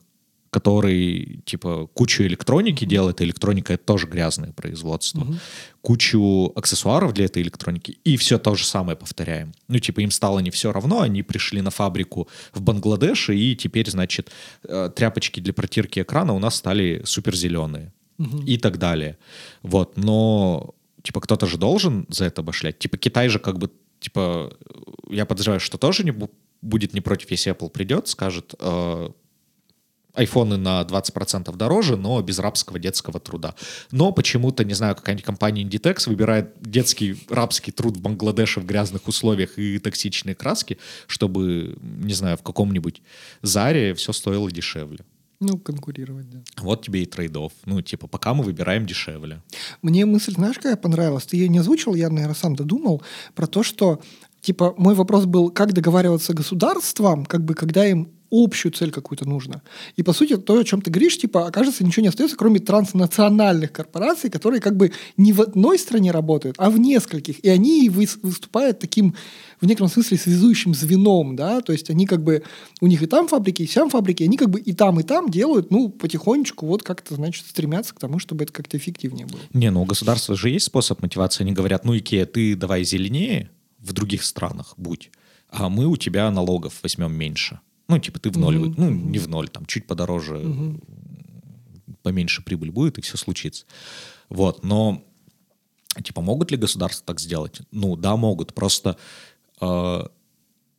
который, 0.50 1.42
типа, 1.44 1.86
кучу 1.92 2.22
электроники 2.24 2.84
делает, 2.84 3.20
электроника— 3.22 3.72
это 3.74 3.84
тоже 3.84 4.06
грязное 4.06 4.52
производство, 4.52 5.22
угу. 5.22 5.34
кучу 5.82 6.52
аксессуаров 6.54 7.12
для 7.12 7.26
этой 7.26 7.42
электроники, 7.42 7.98
и 8.04 8.16
все 8.16 8.38
то 8.38 8.54
же 8.54 8.64
самое 8.64 8.96
повторяем. 8.96 9.52
Ну, 9.68 9.78
типа, 9.78 10.00
им 10.00 10.10
стало 10.10 10.38
не 10.40 10.50
все 10.50 10.72
равно, 10.72 11.00
они 11.00 11.22
пришли 11.22 11.60
на 11.60 11.70
фабрику 11.70 12.28
в 12.52 12.60
Бангладеше, 12.60 13.36
и 13.36 13.56
теперь, 13.56 13.90
значит, 13.90 14.30
э, 14.64 14.90
тряпочки 14.94 15.40
для 15.40 15.52
протирки 15.52 16.00
экрана 16.00 16.32
у 16.32 16.38
нас 16.38 16.56
стали 16.56 17.02
суперзеленые 17.04 17.92
угу. 18.18 18.42
и 18.46 18.58
так 18.58 18.78
далее. 18.78 19.18
Вот, 19.62 19.96
но, 19.96 20.74
типа, 21.02 21.20
кто-то 21.20 21.46
же 21.46 21.58
должен 21.58 22.06
за 22.08 22.26
это 22.26 22.42
обошлять. 22.42 22.78
Типа, 22.78 22.96
Китай 22.96 23.28
же 23.28 23.38
как 23.38 23.58
бы, 23.58 23.70
типа, 24.00 24.56
я 25.10 25.26
подозреваю, 25.26 25.60
что 25.60 25.78
тоже 25.78 26.04
не 26.04 26.14
будет 26.62 26.94
не 26.94 27.00
против, 27.00 27.30
если 27.30 27.52
Apple 27.52 27.70
придет, 27.70 28.08
скажет, 28.08 28.54
э, 28.58 29.10
айфоны 30.16 30.56
на 30.56 30.82
20% 30.82 31.54
дороже, 31.56 31.96
но 31.96 32.20
без 32.22 32.38
рабского 32.38 32.78
детского 32.78 33.20
труда. 33.20 33.54
Но 33.90 34.12
почему-то, 34.12 34.64
не 34.64 34.74
знаю, 34.74 34.96
какая-нибудь 34.96 35.24
компания 35.24 35.62
Inditex 35.62 36.08
выбирает 36.08 36.54
детский 36.60 37.24
рабский 37.28 37.72
труд 37.72 37.96
в 37.96 38.00
Бангладеше 38.00 38.60
в 38.60 38.66
грязных 38.66 39.06
условиях 39.08 39.58
и 39.58 39.78
токсичные 39.78 40.34
краски, 40.34 40.78
чтобы, 41.06 41.76
не 41.80 42.14
знаю, 42.14 42.36
в 42.36 42.42
каком-нибудь 42.42 43.02
Заре 43.42 43.94
все 43.94 44.12
стоило 44.12 44.50
дешевле. 44.50 45.00
Ну, 45.40 45.58
конкурировать, 45.58 46.30
да. 46.30 46.38
Вот 46.62 46.82
тебе 46.82 47.02
и 47.02 47.06
трейдов. 47.06 47.52
Ну, 47.66 47.82
типа, 47.82 48.06
пока 48.06 48.32
мы 48.32 48.42
выбираем 48.42 48.86
дешевле. 48.86 49.42
Мне 49.82 50.06
мысль, 50.06 50.32
знаешь, 50.32 50.56
какая 50.56 50.76
понравилась? 50.76 51.26
Ты 51.26 51.36
ее 51.36 51.48
не 51.48 51.58
озвучил, 51.58 51.94
я, 51.94 52.08
наверное, 52.08 52.34
сам 52.34 52.56
додумал, 52.56 53.02
про 53.34 53.46
то, 53.46 53.62
что, 53.62 54.00
типа, 54.40 54.74
мой 54.78 54.94
вопрос 54.94 55.26
был, 55.26 55.50
как 55.50 55.74
договариваться 55.74 56.32
государствам, 56.32 57.26
как 57.26 57.44
бы, 57.44 57.54
когда 57.54 57.86
им 57.86 58.15
общую 58.30 58.72
цель 58.72 58.90
какую-то 58.90 59.28
нужно. 59.28 59.62
И, 59.96 60.02
по 60.02 60.12
сути, 60.12 60.36
то, 60.36 60.58
о 60.58 60.64
чем 60.64 60.80
ты 60.80 60.90
говоришь, 60.90 61.18
типа, 61.18 61.46
окажется, 61.46 61.84
ничего 61.84 62.02
не 62.02 62.08
остается, 62.08 62.36
кроме 62.36 62.60
транснациональных 62.60 63.72
корпораций, 63.72 64.30
которые 64.30 64.60
как 64.60 64.76
бы 64.76 64.92
не 65.16 65.32
в 65.32 65.40
одной 65.40 65.78
стране 65.78 66.10
работают, 66.10 66.56
а 66.58 66.70
в 66.70 66.78
нескольких. 66.78 67.38
И 67.44 67.48
они 67.48 67.88
выступают 67.88 68.78
таким, 68.78 69.14
в 69.60 69.66
некотором 69.66 69.90
смысле, 69.90 70.18
связующим 70.18 70.74
звеном, 70.74 71.36
да, 71.36 71.60
то 71.60 71.72
есть 71.72 71.90
они 71.90 72.06
как 72.06 72.22
бы, 72.22 72.42
у 72.80 72.86
них 72.86 73.02
и 73.02 73.06
там 73.06 73.28
фабрики, 73.28 73.62
и 73.62 73.66
сям 73.66 73.90
фабрики, 73.90 74.22
они 74.22 74.36
как 74.36 74.50
бы 74.50 74.60
и 74.60 74.72
там, 74.72 75.00
и 75.00 75.02
там 75.02 75.30
делают, 75.30 75.70
ну, 75.70 75.88
потихонечку 75.88 76.66
вот 76.66 76.82
как-то, 76.82 77.14
значит, 77.14 77.46
стремятся 77.46 77.94
к 77.94 77.98
тому, 77.98 78.18
чтобы 78.18 78.44
это 78.44 78.52
как-то 78.52 78.76
эффективнее 78.76 79.26
было. 79.26 79.40
Не, 79.52 79.70
ну 79.70 79.82
у 79.82 79.84
государства 79.84 80.36
же 80.36 80.50
есть 80.50 80.66
способ 80.66 81.02
мотивации. 81.02 81.42
Они 81.42 81.52
говорят, 81.52 81.84
ну, 81.84 81.96
Икея, 81.96 82.26
ты 82.26 82.54
давай 82.54 82.84
зеленее 82.84 83.50
в 83.78 83.92
других 83.92 84.24
странах 84.24 84.74
будь, 84.76 85.10
а 85.48 85.68
мы 85.68 85.86
у 85.86 85.96
тебя 85.96 86.30
налогов 86.30 86.80
возьмем 86.82 87.12
меньше. 87.12 87.60
Ну, 87.88 87.98
типа 87.98 88.18
ты 88.18 88.30
в 88.30 88.38
ноль, 88.38 88.56
mm-hmm. 88.56 88.74
ну, 88.76 88.90
не 88.90 89.18
в 89.18 89.28
ноль, 89.28 89.48
там 89.48 89.64
чуть 89.66 89.86
подороже, 89.86 90.36
mm-hmm. 90.36 91.94
поменьше 92.02 92.42
прибыль 92.42 92.70
будет, 92.70 92.98
и 92.98 93.02
все 93.02 93.16
случится. 93.16 93.64
Вот, 94.28 94.64
но 94.64 95.04
типа 96.02 96.20
могут 96.20 96.50
ли 96.50 96.56
государства 96.56 97.06
так 97.06 97.20
сделать? 97.20 97.60
Ну, 97.70 97.96
да, 97.96 98.16
могут. 98.16 98.54
Просто 98.54 98.96
э, 99.60 100.02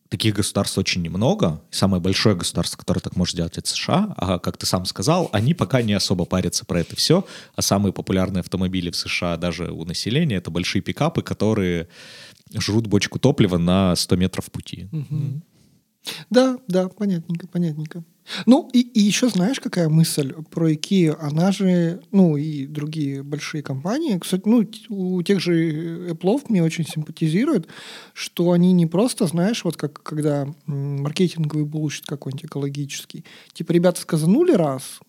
таких 0.10 0.36
государств 0.36 0.78
очень 0.78 1.02
немного. 1.02 1.62
Самое 1.72 2.02
большое 2.02 2.36
государство, 2.36 2.78
которое 2.78 3.00
так 3.00 3.16
может 3.16 3.34
сделать, 3.34 3.58
это 3.58 3.68
США. 3.68 4.14
А 4.18 4.40
как 4.40 4.58
ты 4.58 4.66
сам 4.66 4.86
сказал, 4.86 5.30
они 5.32 5.54
пока 5.54 5.82
не 5.82 5.94
особо 5.94 6.26
парятся 6.26 6.66
про 6.66 6.82
это 6.82 6.96
все. 6.96 7.26
А 7.56 7.62
самые 7.62 7.94
популярные 7.94 8.42
автомобили 8.42 8.90
в 8.90 8.96
США 8.96 9.38
даже 9.38 9.72
у 9.72 9.86
населения— 9.86 10.36
это 10.38 10.52
большие 10.52 10.82
пикапы, 10.82 11.22
которые 11.22 11.88
жрут 12.54 12.88
бочку 12.88 13.20
топлива 13.20 13.58
на 13.58 13.96
100 13.96 14.16
метров 14.16 14.52
пути. 14.52 14.88
Угу. 14.92 15.42
Да, 16.30 16.58
да, 16.68 16.90
понятненько, 16.90 17.48
понятненько. 17.48 18.04
Ну, 18.46 18.70
и, 18.74 18.82
и 18.82 19.00
еще 19.00 19.30
знаешь, 19.30 19.60
какая 19.60 19.90
мысль 19.90 20.34
про 20.52 20.72
IKEA? 20.72 21.18
Она 21.20 21.52
же, 21.52 22.02
ну, 22.12 22.36
и 22.36 22.66
другие 22.66 23.24
большие 23.24 23.64
компании, 23.64 24.18
кстати, 24.18 24.44
ну, 24.46 24.66
у 24.90 25.22
тех 25.24 25.40
же 25.40 26.10
Apple 26.12 26.42
мне 26.50 26.64
очень 26.64 26.86
симпатизирует, 26.86 27.68
что 28.14 28.52
они 28.52 28.74
не 28.74 28.86
просто, 28.86 29.28
знаешь, 29.28 29.64
вот 29.64 29.78
как 29.78 30.04
когда 30.04 30.48
маркетинговый 30.66 31.66
булочит 31.66 32.06
какой-нибудь 32.06 32.46
экологический, 32.46 33.24
типа, 33.54 33.72
ребята 33.72 34.02
сказанули 34.02 34.52
раз, 34.52 35.00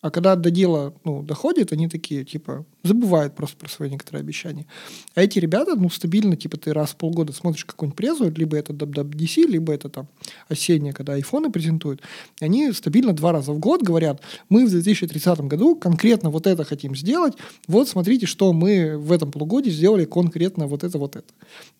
а 0.00 0.10
когда 0.10 0.36
до 0.36 0.50
дела 0.50 0.94
ну, 1.04 1.22
доходит, 1.22 1.72
они 1.72 1.88
такие, 1.88 2.24
типа, 2.24 2.64
забывают 2.84 3.34
просто 3.34 3.56
про 3.56 3.68
свои 3.68 3.90
некоторые 3.90 4.20
обещания. 4.20 4.66
А 5.14 5.22
эти 5.22 5.40
ребята, 5.40 5.74
ну, 5.74 5.90
стабильно, 5.90 6.36
типа, 6.36 6.56
ты 6.56 6.72
раз 6.72 6.90
в 6.90 6.96
полгода 6.96 7.32
смотришь 7.32 7.64
какую-нибудь 7.64 7.96
презу, 7.96 8.30
либо 8.30 8.56
это 8.56 8.72
WWDC, 8.72 9.46
либо 9.46 9.72
это 9.72 9.88
там 9.88 10.08
осеннее, 10.48 10.92
когда 10.92 11.14
айфоны 11.14 11.50
презентуют, 11.50 12.00
и 12.40 12.44
они 12.44 12.72
стабильно 12.72 13.12
два 13.12 13.32
раза 13.32 13.52
в 13.52 13.58
год 13.58 13.82
говорят, 13.82 14.22
мы 14.48 14.66
в 14.66 14.70
2030 14.70 15.40
году 15.40 15.74
конкретно 15.74 16.30
вот 16.30 16.46
это 16.46 16.62
хотим 16.62 16.94
сделать, 16.94 17.34
вот 17.66 17.88
смотрите, 17.88 18.26
что 18.26 18.52
мы 18.52 18.96
в 18.96 19.10
этом 19.10 19.32
полугодии 19.32 19.70
сделали 19.70 20.04
конкретно 20.04 20.68
вот 20.68 20.84
это, 20.84 20.98
вот 20.98 21.16
это. 21.16 21.26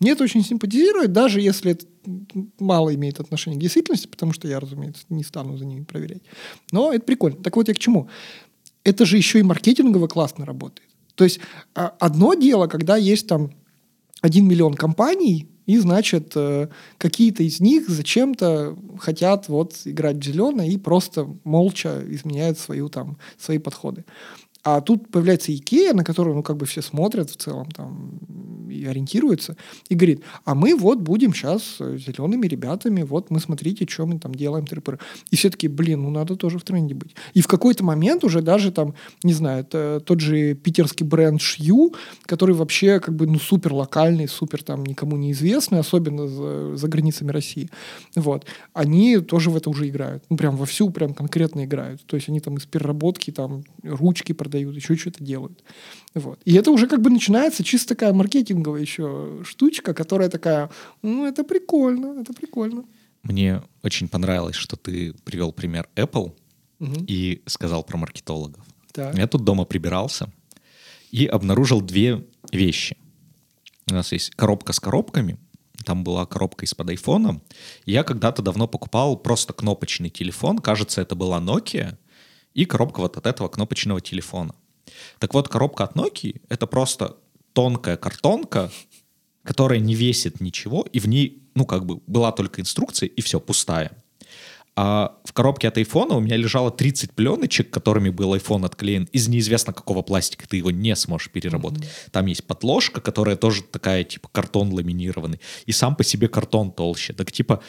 Мне 0.00 0.12
это 0.12 0.24
очень 0.24 0.44
симпатизирует, 0.44 1.12
даже 1.12 1.40
если 1.40 1.72
это 1.72 1.86
мало 2.58 2.94
имеет 2.94 3.20
отношения 3.20 3.56
к 3.56 3.60
действительности, 3.60 4.06
потому 4.06 4.32
что 4.32 4.48
я, 4.48 4.60
разумеется, 4.60 5.04
не 5.08 5.22
стану 5.22 5.56
за 5.56 5.66
ними 5.66 5.84
проверять. 5.84 6.22
Но 6.72 6.92
это 6.92 7.04
прикольно. 7.04 7.42
Так 7.42 7.56
вот 7.56 7.68
я 7.68 7.74
к 7.74 7.78
чему? 7.78 8.07
Это 8.84 9.04
же 9.04 9.16
еще 9.16 9.40
и 9.40 9.42
маркетингово 9.42 10.06
классно 10.06 10.44
работает. 10.44 10.88
То 11.14 11.24
есть 11.24 11.40
а, 11.74 11.94
одно 11.98 12.34
дело, 12.34 12.66
когда 12.66 12.96
есть 12.96 13.26
там 13.26 13.50
один 14.20 14.46
миллион 14.46 14.74
компаний, 14.74 15.48
и, 15.68 15.76
значит, 15.76 16.32
э, 16.34 16.68
какие-то 16.96 17.42
из 17.42 17.60
них 17.60 17.90
зачем-то 17.90 18.74
хотят 18.98 19.48
вот 19.48 19.74
играть 19.84 20.16
в 20.16 20.24
зеленое 20.24 20.70
и 20.70 20.78
просто 20.78 21.28
молча 21.44 22.02
изменяют 22.08 22.58
свою, 22.58 22.88
там, 22.88 23.18
свои 23.36 23.58
подходы. 23.58 24.06
А 24.64 24.80
тут 24.80 25.10
появляется 25.10 25.54
Икея, 25.54 25.94
на 25.94 26.04
которую, 26.04 26.36
ну, 26.36 26.42
как 26.42 26.56
бы 26.56 26.66
все 26.66 26.82
смотрят 26.82 27.30
в 27.30 27.36
целом 27.36 27.70
там 27.70 28.18
и 28.68 28.84
ориентируются, 28.84 29.56
и 29.88 29.94
говорит, 29.94 30.22
а 30.44 30.54
мы 30.54 30.76
вот 30.76 31.00
будем 31.00 31.32
сейчас 31.34 31.78
зелеными 31.78 32.46
ребятами, 32.46 33.02
вот 33.02 33.30
мы 33.30 33.40
смотрите, 33.40 33.86
что 33.88 34.06
мы 34.06 34.18
там 34.18 34.34
делаем. 34.34 34.66
Тыры 34.66 34.82
И 35.30 35.36
все 35.36 35.50
таки 35.50 35.68
блин, 35.68 36.02
ну 36.02 36.10
надо 36.10 36.36
тоже 36.36 36.58
в 36.58 36.64
тренде 36.64 36.94
быть. 36.94 37.14
И 37.34 37.40
в 37.40 37.46
какой-то 37.46 37.84
момент 37.84 38.24
уже 38.24 38.42
даже 38.42 38.70
там, 38.70 38.94
не 39.22 39.32
знаю, 39.32 39.60
это 39.60 40.00
тот 40.04 40.20
же 40.20 40.54
питерский 40.54 41.06
бренд 41.06 41.40
Шью, 41.40 41.94
который 42.26 42.54
вообще 42.54 43.00
как 43.00 43.14
бы, 43.14 43.26
ну, 43.26 43.38
супер 43.38 43.72
локальный, 43.72 44.28
супер 44.28 44.62
там 44.62 44.84
никому 44.84 45.16
неизвестный, 45.16 45.80
особенно 45.80 46.28
за, 46.28 46.76
за 46.76 46.88
границами 46.88 47.30
России. 47.30 47.70
Вот. 48.14 48.44
Они 48.72 49.18
тоже 49.18 49.50
в 49.50 49.56
это 49.56 49.70
уже 49.70 49.88
играют. 49.88 50.24
Ну, 50.28 50.36
прям 50.36 50.56
вовсю, 50.56 50.90
прям 50.90 51.14
конкретно 51.14 51.64
играют. 51.64 52.04
То 52.06 52.16
есть 52.16 52.28
они 52.28 52.40
там 52.40 52.56
из 52.56 52.66
переработки 52.66 53.30
там 53.30 53.64
ручки 53.82 54.32
продают, 54.48 54.76
еще 54.76 54.96
что-то 54.96 55.22
делают. 55.22 55.62
Вот. 56.14 56.40
И 56.44 56.54
это 56.54 56.70
уже 56.70 56.86
как 56.86 57.00
бы 57.00 57.10
начинается 57.10 57.62
чисто 57.62 57.88
такая 57.88 58.12
маркетинговая 58.12 58.80
еще 58.80 59.42
штучка, 59.44 59.94
которая 59.94 60.30
такая, 60.30 60.70
ну, 61.02 61.26
это 61.26 61.44
прикольно, 61.44 62.20
это 62.20 62.32
прикольно. 62.32 62.84
Мне 63.22 63.62
очень 63.82 64.08
понравилось, 64.08 64.56
что 64.56 64.76
ты 64.76 65.12
привел 65.24 65.52
пример 65.52 65.88
Apple 65.96 66.32
угу. 66.80 67.04
и 67.06 67.42
сказал 67.46 67.84
про 67.84 67.98
маркетологов. 67.98 68.64
Так. 68.92 69.18
Я 69.18 69.26
тут 69.26 69.44
дома 69.44 69.64
прибирался 69.64 70.32
и 71.10 71.26
обнаружил 71.26 71.80
две 71.80 72.24
вещи. 72.52 72.96
У 73.90 73.94
нас 73.94 74.12
есть 74.12 74.30
коробка 74.30 74.72
с 74.72 74.80
коробками, 74.80 75.38
там 75.84 76.04
была 76.04 76.26
коробка 76.26 76.64
из-под 76.64 76.90
айфона. 76.90 77.40
Я 77.86 78.02
когда-то 78.02 78.42
давно 78.42 78.66
покупал 78.66 79.16
просто 79.16 79.52
кнопочный 79.52 80.10
телефон, 80.10 80.58
кажется, 80.58 81.00
это 81.00 81.14
была 81.14 81.38
Nokia, 81.40 81.96
и 82.58 82.64
коробка 82.64 83.00
вот 83.00 83.16
от 83.16 83.26
этого 83.26 83.48
кнопочного 83.48 84.00
телефона. 84.00 84.52
Так 85.20 85.32
вот, 85.32 85.48
коробка 85.48 85.84
от 85.84 85.94
Nokia— 85.94 86.40
это 86.48 86.66
просто 86.66 87.16
тонкая 87.52 87.96
картонка, 87.96 88.72
которая 89.44 89.78
не 89.78 89.94
весит 89.94 90.40
ничего, 90.40 90.84
и 90.92 90.98
в 90.98 91.06
ней, 91.06 91.42
ну, 91.54 91.64
как 91.64 91.86
бы, 91.86 92.00
была 92.08 92.32
только 92.32 92.60
инструкция, 92.60 93.08
и 93.08 93.20
все, 93.20 93.38
пустая. 93.38 93.92
А 94.74 95.16
в 95.24 95.32
коробке 95.32 95.68
от 95.68 95.76
айфона 95.76 96.16
у 96.16 96.20
меня 96.20 96.36
лежало 96.36 96.70
30 96.72 97.12
пленочек, 97.12 97.70
которыми 97.70 98.10
был 98.10 98.34
iPhone 98.34 98.64
отклеен 98.64 99.08
из 99.12 99.28
неизвестно 99.28 99.72
какого 99.72 100.02
пластика, 100.02 100.48
ты 100.48 100.56
его 100.56 100.72
не 100.72 100.96
сможешь 100.96 101.30
переработать. 101.30 101.84
Mm-hmm. 101.84 102.10
Там 102.10 102.26
есть 102.26 102.44
подложка, 102.44 103.00
которая 103.00 103.36
тоже 103.36 103.62
такая, 103.62 104.02
типа, 104.02 104.28
картон 104.32 104.72
ламинированный, 104.72 105.40
и 105.66 105.72
сам 105.72 105.94
по 105.94 106.02
себе 106.02 106.28
картон 106.28 106.72
толще. 106.72 107.12
Так, 107.12 107.30
типа, 107.30 107.60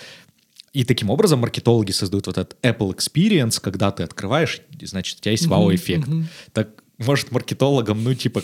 и 0.73 0.83
таким 0.83 1.09
образом 1.09 1.39
маркетологи 1.39 1.91
создают 1.91 2.27
вот 2.27 2.37
этот 2.37 2.57
Apple 2.63 2.95
Experience, 2.95 3.59
когда 3.61 3.91
ты 3.91 4.03
открываешь, 4.03 4.61
значит, 4.81 5.19
у 5.19 5.21
тебя 5.21 5.31
есть 5.31 5.47
вау-эффект. 5.47 6.07
Mm-hmm. 6.07 6.23
Так 6.53 6.83
может 6.97 7.31
маркетологам, 7.31 8.03
ну, 8.03 8.13
типа, 8.13 8.43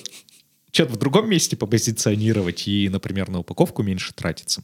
что-то 0.72 0.94
в 0.94 0.98
другом 0.98 1.30
месте 1.30 1.56
попозиционировать 1.56 2.68
и, 2.68 2.90
например, 2.90 3.30
на 3.30 3.40
упаковку 3.40 3.84
меньше 3.84 4.14
тратиться. 4.14 4.64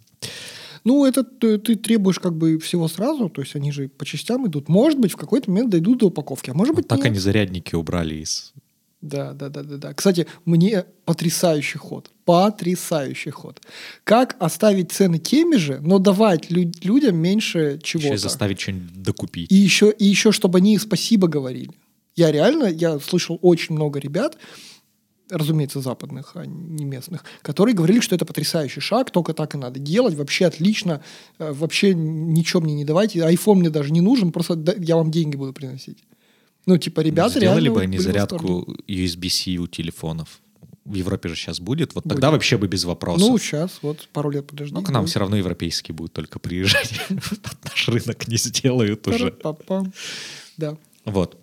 Ну, 0.83 1.05
это 1.05 1.23
ты, 1.23 1.59
ты 1.59 1.75
требуешь 1.75 2.19
как 2.19 2.35
бы 2.35 2.57
всего 2.57 2.87
сразу, 2.87 3.29
то 3.29 3.41
есть 3.41 3.55
они 3.55 3.71
же 3.71 3.87
по 3.87 4.03
частям 4.05 4.47
идут. 4.47 4.67
Может 4.67 4.99
быть, 4.99 5.11
в 5.11 5.15
какой-то 5.15 5.49
момент 5.51 5.69
дойдут 5.69 5.99
до 5.99 6.07
упаковки, 6.07 6.49
а 6.49 6.53
может 6.53 6.75
быть, 6.75 6.85
вот 6.85 6.89
Так 6.89 6.99
нет. 6.99 7.07
они 7.07 7.19
зарядники 7.19 7.75
убрали 7.75 8.15
из 8.15 8.53
Да, 9.01 9.33
да, 9.33 9.49
да, 9.49 9.63
да, 9.63 9.77
да. 9.77 9.93
Кстати, 9.93 10.27
мне 10.45 10.85
потрясающий 11.05 11.79
ход. 11.79 12.11
Потрясающий 12.23 13.31
ход. 13.31 13.59
Как 14.03 14.35
оставить 14.39 14.91
цены 14.91 15.17
теми 15.17 15.55
же, 15.55 15.79
но 15.81 15.97
давать 15.97 16.51
лю- 16.51 16.71
людям 16.83 17.17
меньше 17.17 17.79
чего-то. 17.81 18.07
Еще 18.09 18.17
заставить 18.17 18.59
что-нибудь 18.59 19.01
докупить. 19.01 19.51
И 19.51 19.55
еще, 19.55 19.91
и 19.91 20.05
еще, 20.05 20.31
чтобы 20.31 20.59
они 20.59 20.77
спасибо 20.77 21.27
говорили. 21.27 21.71
Я 22.15 22.31
реально, 22.31 22.65
я 22.65 22.99
слышал 22.99 23.39
очень 23.41 23.73
много 23.73 23.99
ребят, 23.99 24.37
разумеется, 25.31 25.81
западных, 25.81 26.33
а 26.35 26.45
не 26.45 26.83
местных, 26.85 27.23
которые 27.41 27.73
говорили, 27.73 28.01
что 28.01 28.15
это 28.15 28.25
потрясающий 28.25 28.81
шаг, 28.81 29.11
только 29.11 29.33
так 29.33 29.55
и 29.55 29.57
надо 29.57 29.79
делать, 29.79 30.15
вообще 30.15 30.45
отлично, 30.45 31.01
э, 31.39 31.53
вообще 31.53 31.93
ничего 31.95 32.61
мне 32.61 32.75
не 32.75 32.85
давайте, 32.85 33.19
iPhone 33.19 33.55
мне 33.55 33.69
даже 33.69 33.91
не 33.91 34.01
нужен, 34.01 34.31
просто 34.31 34.61
я 34.79 34.97
вам 34.97 35.09
деньги 35.09 35.37
буду 35.37 35.53
приносить. 35.53 36.03
Ну, 36.65 36.77
типа, 36.77 37.01
ребята 37.01 37.39
Сделали 37.39 37.63
реально 37.63 37.71
бы 37.71 37.81
они 37.81 37.97
зарядку 37.97 38.75
USB-C 38.87 39.57
у 39.57 39.67
телефонов. 39.67 40.41
В 40.85 40.95
Европе 40.95 41.29
же 41.29 41.35
сейчас 41.35 41.59
будет. 41.59 41.93
Вот 41.95 42.05
тогда 42.05 42.31
вообще 42.31 42.57
бы 42.57 42.67
без 42.67 42.85
вопросов. 42.85 43.27
Ну, 43.27 43.37
сейчас, 43.37 43.79
вот, 43.81 44.07
пару 44.13 44.29
лет 44.31 44.47
подожди. 44.47 44.73
Ну, 44.73 44.81
к 44.81 44.89
нам 44.89 45.03
будет. 45.03 45.11
все 45.11 45.19
равно 45.19 45.37
европейские 45.37 45.95
будут 45.95 46.13
только 46.13 46.39
приезжать. 46.39 46.99
Наш 47.63 47.87
рынок 47.87 48.27
не 48.27 48.37
сделают 48.37 49.07
уже. 49.07 49.35
Да. 50.57 50.77
Вот. 51.05 51.37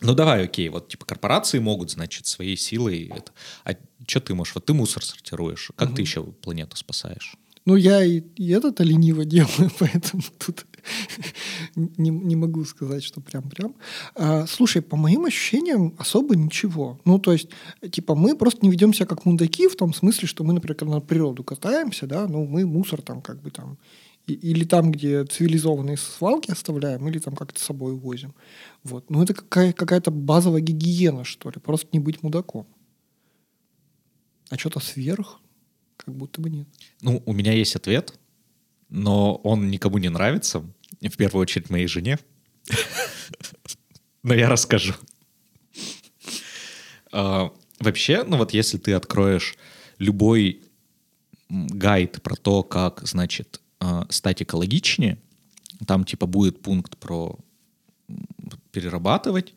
Ну 0.00 0.14
давай, 0.14 0.44
окей, 0.44 0.68
вот 0.68 0.88
типа 0.88 1.06
корпорации 1.06 1.60
могут, 1.60 1.90
значит, 1.90 2.26
своей 2.26 2.56
силой 2.56 3.12
это. 3.14 3.32
А 3.64 3.76
что 4.06 4.20
ты 4.20 4.34
можешь? 4.34 4.54
Вот 4.54 4.66
ты 4.66 4.74
мусор 4.74 5.04
сортируешь. 5.04 5.70
Как 5.76 5.94
ты 5.94 6.02
еще 6.02 6.24
планету 6.24 6.76
спасаешь? 6.76 7.36
Ну, 7.64 7.76
я 7.76 8.04
и, 8.04 8.20
и 8.36 8.50
это-то 8.50 8.82
лениво 8.82 9.24
делаю, 9.24 9.70
поэтому 9.78 10.22
тут 10.44 10.66
не, 11.76 12.10
не 12.10 12.36
могу 12.36 12.64
сказать, 12.64 13.02
что 13.02 13.20
прям-прям. 13.20 13.74
А, 14.14 14.46
слушай, 14.46 14.82
по 14.82 14.96
моим 14.96 15.24
ощущениям, 15.24 15.94
особо 15.98 16.36
ничего. 16.36 17.00
Ну, 17.04 17.18
то 17.18 17.32
есть, 17.32 17.48
типа, 17.90 18.14
мы 18.14 18.36
просто 18.36 18.60
не 18.62 18.70
ведем 18.70 18.92
себя 18.94 19.06
как 19.06 19.24
мудаки 19.24 19.68
в 19.68 19.76
том 19.76 19.94
смысле, 19.94 20.28
что 20.28 20.44
мы, 20.44 20.52
например, 20.52 20.84
на 20.86 21.00
природу 21.00 21.44
катаемся, 21.44 22.06
да, 22.06 22.26
ну, 22.26 22.46
мы 22.46 22.66
мусор 22.66 23.02
там 23.02 23.22
как 23.22 23.40
бы 23.42 23.50
там 23.50 23.78
или 24.26 24.64
там, 24.64 24.92
где 24.92 25.24
цивилизованные 25.24 25.96
свалки 25.96 26.52
оставляем, 26.52 27.08
или 27.08 27.18
там 27.18 27.34
как-то 27.34 27.58
с 27.58 27.64
собой 27.64 27.92
увозим. 27.92 28.34
Вот. 28.84 29.10
Ну, 29.10 29.20
это 29.22 29.34
какая- 29.34 29.72
какая-то 29.72 30.12
базовая 30.12 30.60
гигиена, 30.60 31.24
что 31.24 31.50
ли. 31.50 31.58
Просто 31.58 31.88
не 31.92 31.98
быть 31.98 32.22
мудаком. 32.22 32.66
А 34.48 34.56
что-то 34.56 34.78
сверх? 34.80 35.40
Как 35.96 36.14
будто 36.14 36.40
бы 36.40 36.50
нет. 36.50 36.68
Ну, 37.00 37.22
у 37.26 37.32
меня 37.32 37.52
есть 37.52 37.74
ответ, 37.76 38.18
но 38.92 39.34
он 39.36 39.70
никому 39.70 39.98
не 39.98 40.08
нравится. 40.08 40.60
В 41.00 41.16
первую 41.16 41.42
очередь 41.42 41.70
моей 41.70 41.88
жене. 41.88 42.18
Но 44.22 44.34
я 44.34 44.48
расскажу. 44.48 44.94
А, 47.10 47.52
Вообще, 47.82 48.22
ну 48.22 48.36
вот 48.36 48.54
если 48.54 48.78
ты 48.78 48.92
откроешь 48.92 49.56
любой 49.98 50.62
гайд 51.48 52.22
про 52.22 52.36
то, 52.36 52.62
как, 52.62 53.00
значит, 53.02 53.60
а, 53.80 54.06
стать 54.08 54.42
экологичнее, 54.42 55.18
там 55.84 56.04
типа 56.04 56.26
будет 56.26 56.62
пункт 56.62 56.96
про 56.96 57.36
перерабатывать, 58.70 59.54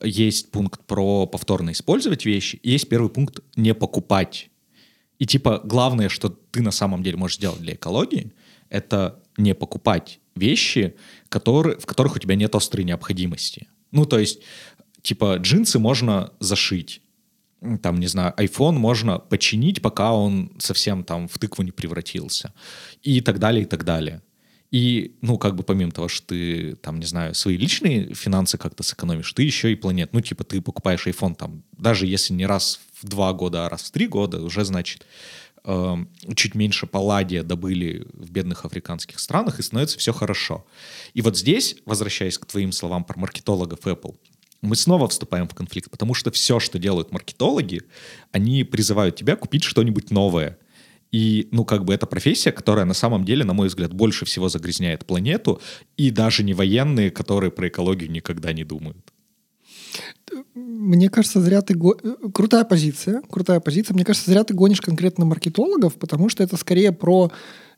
есть 0.00 0.52
пункт 0.52 0.84
про 0.84 1.26
повторно 1.26 1.72
использовать 1.72 2.24
вещи, 2.24 2.60
есть 2.62 2.88
первый 2.88 3.10
пункт 3.10 3.40
не 3.56 3.74
покупать. 3.74 4.50
И 5.18 5.26
типа 5.26 5.60
главное, 5.64 6.08
что 6.08 6.28
ты 6.28 6.62
на 6.62 6.70
самом 6.70 7.02
деле 7.02 7.16
можешь 7.16 7.38
сделать 7.38 7.60
для 7.60 7.74
экологии, 7.74 8.32
это 8.74 9.22
не 9.36 9.54
покупать 9.54 10.20
вещи, 10.34 10.96
которые, 11.28 11.78
в 11.78 11.86
которых 11.86 12.16
у 12.16 12.18
тебя 12.18 12.34
нет 12.34 12.54
острой 12.54 12.84
необходимости. 12.84 13.68
Ну, 13.92 14.04
то 14.04 14.18
есть, 14.18 14.40
типа, 15.02 15.36
джинсы 15.36 15.78
можно 15.78 16.32
зашить, 16.40 17.00
там, 17.82 18.00
не 18.00 18.08
знаю, 18.08 18.34
iPhone 18.36 18.72
можно 18.72 19.18
починить, 19.18 19.80
пока 19.80 20.12
он 20.12 20.50
совсем 20.58 21.04
там 21.04 21.28
в 21.28 21.38
тыкву 21.38 21.62
не 21.62 21.70
превратился. 21.70 22.52
И 23.02 23.20
так 23.20 23.38
далее, 23.38 23.62
и 23.62 23.66
так 23.66 23.84
далее. 23.84 24.22
И, 24.72 25.16
ну, 25.20 25.38
как 25.38 25.54
бы 25.54 25.62
помимо 25.62 25.92
того, 25.92 26.08
что 26.08 26.26
ты, 26.26 26.74
там, 26.74 26.98
не 26.98 27.06
знаю, 27.06 27.34
свои 27.34 27.56
личные 27.56 28.12
финансы 28.12 28.58
как-то 28.58 28.82
сэкономишь, 28.82 29.32
ты 29.32 29.44
еще 29.44 29.70
и 29.70 29.76
планет. 29.76 30.12
Ну, 30.12 30.20
типа, 30.20 30.42
ты 30.42 30.60
покупаешь 30.60 31.06
iPhone 31.06 31.36
там, 31.36 31.62
даже 31.78 32.06
если 32.08 32.34
не 32.34 32.44
раз 32.44 32.80
в 33.00 33.08
два 33.08 33.32
года, 33.32 33.66
а 33.66 33.68
раз 33.68 33.84
в 33.84 33.92
три 33.92 34.08
года, 34.08 34.42
уже, 34.42 34.64
значит, 34.64 35.06
чуть 35.64 36.54
меньше 36.54 36.86
палладия 36.86 37.42
добыли 37.42 38.06
в 38.12 38.30
бедных 38.30 38.64
африканских 38.64 39.18
странах, 39.18 39.58
и 39.58 39.62
становится 39.62 39.98
все 39.98 40.12
хорошо. 40.12 40.66
И 41.14 41.22
вот 41.22 41.38
здесь, 41.38 41.76
возвращаясь 41.86 42.38
к 42.38 42.46
твоим 42.46 42.72
словам 42.72 43.04
про 43.04 43.18
маркетологов 43.18 43.80
Apple, 43.86 44.16
мы 44.60 44.76
снова 44.76 45.08
вступаем 45.08 45.48
в 45.48 45.54
конфликт, 45.54 45.90
потому 45.90 46.14
что 46.14 46.30
все, 46.30 46.58
что 46.58 46.78
делают 46.78 47.12
маркетологи, 47.12 47.82
они 48.32 48.64
призывают 48.64 49.16
тебя 49.16 49.36
купить 49.36 49.62
что-нибудь 49.62 50.10
новое. 50.10 50.58
И, 51.12 51.48
ну, 51.52 51.64
как 51.64 51.84
бы 51.84 51.94
это 51.94 52.06
профессия, 52.06 52.50
которая 52.50 52.84
на 52.84 52.94
самом 52.94 53.24
деле, 53.24 53.44
на 53.44 53.52
мой 53.52 53.68
взгляд, 53.68 53.92
больше 53.92 54.24
всего 54.24 54.48
загрязняет 54.48 55.06
планету, 55.06 55.60
и 55.96 56.10
даже 56.10 56.42
не 56.42 56.54
военные, 56.54 57.10
которые 57.10 57.50
про 57.50 57.68
экологию 57.68 58.10
никогда 58.10 58.52
не 58.52 58.64
думают. 58.64 59.12
Мне 60.54 61.08
кажется, 61.08 61.40
зря 61.40 61.62
ты... 61.62 61.74
го- 61.74 61.96
Крутая 62.32 62.64
позиция, 62.64 63.22
крутая 63.30 63.60
позиция. 63.60 63.94
Мне 63.94 64.04
кажется, 64.04 64.30
зря 64.30 64.44
ты 64.44 64.54
гонишь 64.54 64.80
конкретно 64.80 65.24
маркетологов, 65.24 65.94
потому 65.94 66.28
что 66.28 66.42
это 66.42 66.56
скорее 66.56 66.92
про 66.92 67.30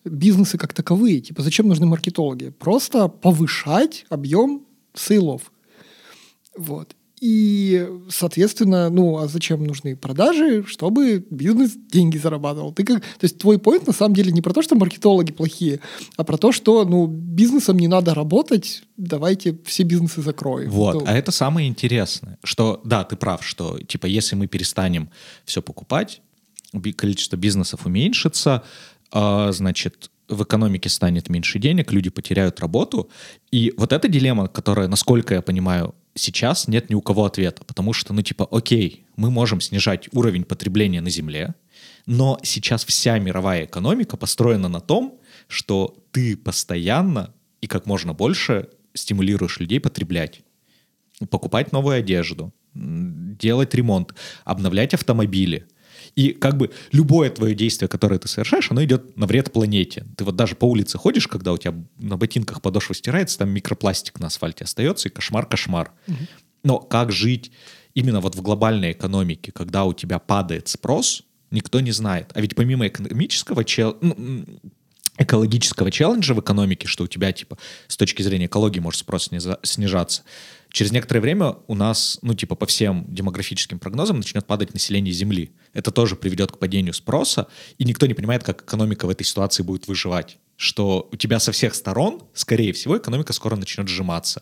бизнесы 0.05 0.59
как 0.59 0.73
таковые. 0.73 1.21
Типа, 1.21 1.43
зачем 1.43 1.69
нужны 1.69 1.87
маркетологи? 1.87 2.51
Просто 2.51 3.09
повышать 3.09 4.07
объем 4.09 4.65
сейлов. 4.95 5.53
Вот. 6.57 6.96
И, 7.21 7.89
соответственно, 8.11 8.91
ну, 8.91 9.17
а 9.17 9.27
зачем 9.27 9.65
нужны 9.65 9.97
продажи? 9.97 10.65
Чтобы 10.67 11.25
бизнес 11.31 11.73
деньги 11.75 12.19
зарабатывал. 12.19 12.73
Ты 12.73 12.85
как... 12.85 13.01
То 13.01 13.25
есть 13.25 13.39
твой 13.39 13.59
поинт 13.59 13.87
на 13.87 13.95
самом 13.95 14.15
деле 14.15 14.33
не 14.33 14.43
про 14.43 14.53
то, 14.53 14.61
что 14.61 14.75
маркетологи 14.75 15.33
плохие, 15.33 15.81
а 16.17 16.25
про 16.25 16.37
то, 16.37 16.53
что, 16.53 16.85
ну, 16.85 17.07
бизнесом 17.07 17.79
не 17.79 17.89
надо 17.89 18.13
работать, 18.13 18.83
давайте 18.99 19.57
все 19.65 19.83
бизнесы 19.85 20.21
закроем. 20.21 20.71
Вот, 20.71 20.95
Ну, 20.95 21.05
а 21.07 21.15
это 21.15 21.33
самое 21.33 21.69
интересное, 21.69 22.39
что, 22.45 22.83
да, 22.85 23.03
ты 23.05 23.17
прав, 23.17 23.45
что, 23.45 23.79
типа, 23.79 24.07
если 24.07 24.37
мы 24.37 24.47
перестанем 24.47 25.09
все 25.47 25.63
покупать, 25.63 26.21
количество 26.97 27.37
бизнесов 27.37 27.87
уменьшится, 27.87 28.63
а, 29.11 29.53
значит, 29.53 30.11
в 30.29 30.43
экономике 30.43 30.89
станет 30.89 31.29
меньше 31.29 31.59
денег, 31.59 31.93
люди 31.93 32.11
потеряют 32.11 32.61
работу. 32.61 33.09
И 33.51 33.73
вот 33.77 33.93
эта 33.93 34.09
дилемма, 34.09 34.49
которая, 34.49 34.89
насколько 34.89 35.35
я 35.35 35.41
понимаю, 35.41 35.95
сейчас 36.17 36.67
нет 36.67 36.91
ни 36.91 36.95
у 36.95 37.01
кого 37.01 37.25
ответа, 37.25 37.63
потому 37.65 37.93
что, 37.93 38.13
ну, 38.13 38.23
типа, 38.23 38.49
окей, 38.51 39.07
мы 39.17 39.31
можем 39.31 39.61
снижать 39.61 40.09
уровень 40.13 40.45
потребления 40.45 41.01
на 41.01 41.11
Земле, 41.11 41.55
но 42.07 42.39
сейчас 42.43 42.85
вся 42.85 43.19
мировая 43.19 43.67
экономика 43.67 44.17
построена 44.17 44.69
на 44.69 44.81
том, 44.81 45.21
что 45.49 45.97
ты 46.11 46.37
постоянно 46.37 47.33
и 47.61 47.67
как 47.67 47.87
можно 47.87 48.13
больше 48.13 48.69
стимулируешь 48.95 49.61
людей 49.61 49.79
потреблять 49.79 50.43
покупать 51.31 51.73
новую 51.73 51.97
одежду, 51.97 52.53
делать 52.75 53.75
ремонт, 53.75 54.15
обновлять 54.45 54.95
автомобили. 54.95 55.67
И 56.17 56.33
как 56.33 56.57
бы 56.57 56.71
любое 56.93 57.29
твое 57.31 57.55
действие, 57.55 57.89
которое 57.89 58.19
ты 58.19 58.27
совершаешь, 58.27 58.71
оно 58.71 58.83
идет 58.83 59.17
на 59.17 59.27
вред 59.27 59.53
планете. 59.53 60.07
Ты 60.17 60.25
вот 60.25 60.35
даже 60.35 60.57
по 60.57 60.65
улице 60.65 60.97
ходишь, 60.97 61.29
когда 61.29 61.53
у 61.53 61.59
тебя 61.59 61.75
на 61.99 62.17
ботинках 62.17 62.63
подошва 62.63 62.95
стирается, 62.95 63.39
там 63.39 63.51
микропластик 63.51 64.19
на 64.19 64.29
асфальте 64.29 64.65
остается, 64.65 65.09
и 65.09 65.13
кошмар-кошмар. 65.13 65.93
Но 66.65 66.79
как 66.79 67.13
жить 67.13 67.53
именно 67.95 68.21
вот 68.21 68.35
в 68.35 68.43
глобальной 68.43 68.93
экономике, 68.93 69.53
когда 69.53 69.85
у 69.85 69.93
тебя 69.93 70.19
падает 70.19 70.69
спрос, 70.69 71.23
никто 71.51 71.81
не 71.81 71.93
знает. 71.93 72.31
А 72.35 72.41
ведь 72.41 72.55
помимо 72.55 72.87
экономического 72.87 73.65
чел- 73.65 73.97
ну, 74.01 74.45
экологического 75.19 75.91
челленджа 75.91 76.35
в 76.35 76.41
экономике, 76.41 76.87
что 76.87 77.05
у 77.05 77.07
тебя, 77.07 77.33
типа, 77.33 77.59
с 77.89 77.97
точки 77.97 78.23
зрения 78.23 78.47
экологии 78.47 78.81
может 78.81 79.01
спрос 79.01 79.31
снижаться, 79.63 80.23
через 80.71 80.93
некоторое 80.93 81.21
время 81.21 81.57
у 81.67 81.75
нас, 81.75 82.19
ну, 82.23 82.35
типа, 82.35 82.55
по 82.55 82.67
всем 82.67 83.07
демографическим 83.09 83.79
прогнозам 83.79 84.19
начнет 84.19 84.47
падать 84.47 84.75
население 84.75 85.13
Земли. 85.13 85.53
Это 85.73 85.91
тоже 85.91 86.17
приведет 86.17 86.53
к 86.53 86.59
падению 86.59 86.93
спроса, 86.93 87.47
и 87.79 87.85
никто 87.85 88.07
не 88.07 88.15
понимает, 88.15 88.43
как 88.45 88.63
экономика 88.63 89.07
в 89.07 89.11
этой 89.11 89.25
ситуации 89.25 89.63
будет 89.63 89.89
выживать. 89.89 90.39
Что 90.57 91.09
у 91.13 91.17
тебя 91.17 91.39
со 91.39 91.53
всех 91.53 91.75
сторон, 91.75 92.23
скорее 92.35 92.73
всего, 92.73 92.97
экономика 92.97 93.33
скоро 93.33 93.57
начнет 93.57 93.89
сжиматься. 93.89 94.41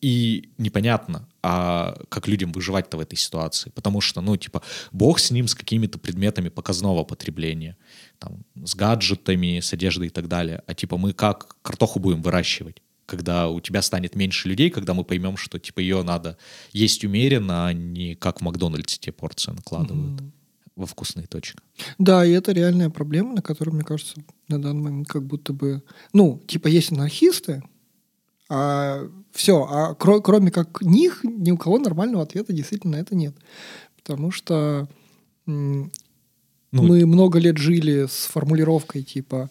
И 0.00 0.50
непонятно, 0.58 1.28
а 1.42 1.96
как 2.08 2.28
людям 2.28 2.52
выживать-то 2.52 2.96
в 2.96 3.00
этой 3.00 3.16
ситуации. 3.16 3.70
Потому 3.70 4.00
что, 4.00 4.20
ну, 4.20 4.36
типа, 4.36 4.62
бог 4.92 5.18
с 5.18 5.30
ним, 5.30 5.48
с 5.48 5.54
какими-то 5.54 5.98
предметами 5.98 6.48
показного 6.48 7.04
потребления. 7.04 7.76
Там, 8.18 8.44
с 8.64 8.74
гаджетами, 8.76 9.60
с 9.60 9.72
одеждой 9.72 10.06
и 10.06 10.10
так 10.10 10.28
далее. 10.28 10.62
А 10.66 10.74
типа 10.74 10.96
мы 10.96 11.12
как 11.12 11.56
картоху 11.62 11.98
будем 11.98 12.22
выращивать? 12.22 12.82
Когда 13.06 13.48
у 13.48 13.60
тебя 13.60 13.82
станет 13.82 14.14
меньше 14.14 14.48
людей, 14.48 14.70
когда 14.70 14.94
мы 14.94 15.04
поймем, 15.04 15.36
что 15.36 15.58
типа 15.58 15.80
ее 15.80 16.02
надо 16.02 16.38
есть 16.72 17.04
умеренно, 17.04 17.66
а 17.66 17.72
не 17.72 18.14
как 18.14 18.38
в 18.38 18.44
Макдональдсе 18.44 18.98
те 19.00 19.10
порции 19.10 19.50
накладывают 19.50 20.22
во 20.76 20.86
вкусные 20.86 21.26
точки. 21.26 21.58
Да, 21.98 22.24
и 22.24 22.30
это 22.30 22.52
реальная 22.52 22.88
проблема, 22.88 23.34
на 23.34 23.42
которую, 23.42 23.74
мне 23.74 23.84
кажется, 23.84 24.22
на 24.48 24.62
данный 24.62 24.82
момент 24.82 25.08
как 25.08 25.26
будто 25.26 25.52
бы... 25.52 25.82
Ну, 26.12 26.40
типа 26.46 26.68
есть 26.68 26.92
анархисты, 26.92 27.62
а 28.48 29.10
Все. 29.32 29.66
А 29.68 29.92
кро- 29.94 30.20
кроме 30.22 30.50
как 30.50 30.82
них, 30.82 31.20
ни 31.24 31.50
у 31.50 31.56
кого 31.56 31.78
нормального 31.78 32.22
ответа 32.22 32.52
действительно 32.52 32.96
на 32.98 33.00
это 33.00 33.14
нет. 33.14 33.34
Потому 33.96 34.30
что 34.30 34.88
м, 35.46 35.90
Ну, 36.72 36.82
мы 36.82 37.04
много 37.06 37.38
лет 37.38 37.58
жили 37.58 38.06
с 38.06 38.26
формулировкой 38.32 39.02
типа 39.02 39.50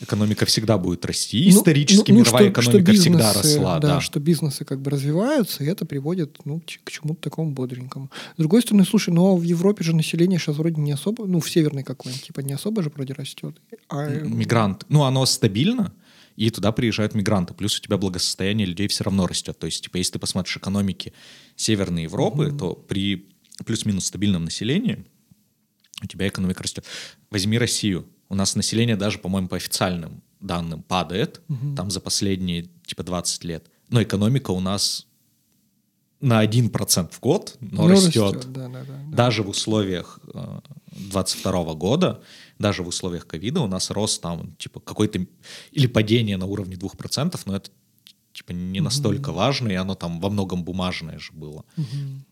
Экономика 0.00 0.46
всегда 0.46 0.78
будет 0.78 1.04
расти. 1.04 1.50
Ну, 1.50 1.58
Исторически 1.58 2.12
ну, 2.12 2.18
ну, 2.18 2.24
мировая 2.24 2.52
что- 2.52 2.62
что 2.62 2.70
экономика 2.70 2.92
всегда 2.92 3.18
бизнесы, 3.32 3.54
росла. 3.56 3.78
Да, 3.80 3.88
Да, 3.94 4.00
что 4.00 4.20
бизнесы 4.20 4.64
как 4.64 4.80
бы 4.80 4.92
развиваются, 4.92 5.64
и 5.64 5.66
это 5.66 5.84
приводит 5.86 6.38
ну, 6.44 6.62
к 6.84 6.90
чему-то 6.92 7.20
такому 7.20 7.50
бодренькому. 7.50 8.08
С 8.36 8.38
другой 8.38 8.62
стороны, 8.62 8.84
слушай, 8.84 9.12
а 9.16 9.34
в 9.34 9.42
Европе 9.42 9.82
же 9.82 9.96
население 9.96 10.38
сейчас 10.38 10.56
вроде 10.56 10.80
не 10.80 10.92
особо, 10.92 11.26
ну 11.26 11.40
в 11.40 11.50
северной 11.50 11.82
какой-нибудь, 11.82 12.24
типа 12.26 12.40
не 12.40 12.52
особо 12.52 12.84
же 12.84 12.92
вроде 12.94 13.12
растет. 13.14 13.56
А, 13.88 14.06
Мигрант. 14.08 14.84
Ну, 14.88 15.02
оно 15.02 15.26
стабильно, 15.26 15.92
и 16.38 16.50
туда 16.50 16.70
приезжают 16.70 17.14
мигранты. 17.14 17.52
Плюс 17.52 17.76
у 17.76 17.82
тебя 17.82 17.98
благосостояние 17.98 18.64
людей 18.64 18.86
все 18.86 19.02
равно 19.02 19.26
растет. 19.26 19.58
То 19.58 19.66
есть, 19.66 19.82
типа, 19.82 19.96
если 19.96 20.12
ты 20.12 20.18
посмотришь 20.20 20.56
экономики 20.56 21.12
Северной 21.56 22.04
Европы, 22.04 22.54
то 22.56 22.74
при 22.74 23.30
плюс-минус 23.66 24.06
стабильном 24.06 24.44
населении 24.44 25.04
у 26.00 26.06
тебя 26.06 26.28
экономика 26.28 26.62
растет. 26.62 26.84
Возьми 27.30 27.58
Россию. 27.58 28.08
У 28.28 28.36
нас 28.36 28.54
население 28.54 28.94
даже, 28.94 29.18
по-моему, 29.18 29.48
по 29.48 29.56
официальным 29.56 30.22
данным 30.38 30.84
падает, 30.84 31.40
там 31.74 31.90
за 31.90 31.98
последние, 31.98 32.68
типа, 32.86 33.02
20 33.02 33.42
лет. 33.42 33.66
Но 33.88 34.00
экономика 34.00 34.52
у 34.52 34.60
нас 34.60 35.07
на 36.20 36.44
1% 36.44 37.12
в 37.12 37.20
год, 37.20 37.56
но 37.60 37.84
ну, 37.84 37.88
растет. 37.90 38.50
Да, 38.52 38.68
да, 38.68 38.80
да, 38.80 38.84
да. 38.84 39.16
Даже 39.16 39.42
в 39.42 39.48
условиях 39.48 40.18
22 40.90 41.74
года, 41.74 42.22
даже 42.58 42.82
в 42.82 42.88
условиях 42.88 43.26
ковида 43.26 43.60
у 43.60 43.66
нас 43.68 43.90
рост 43.90 44.20
там, 44.20 44.54
типа, 44.56 44.80
какой-то... 44.80 45.24
Или 45.70 45.86
падение 45.86 46.36
на 46.36 46.46
уровне 46.46 46.74
2%, 46.74 47.40
но 47.46 47.56
это, 47.56 47.70
типа, 48.32 48.52
не 48.52 48.80
настолько 48.80 49.32
важно, 49.32 49.68
и 49.68 49.74
оно 49.74 49.94
там 49.94 50.20
во 50.20 50.28
многом 50.28 50.64
бумажное 50.64 51.18
же 51.18 51.32
было. 51.32 51.64
Мгм. 51.76 52.24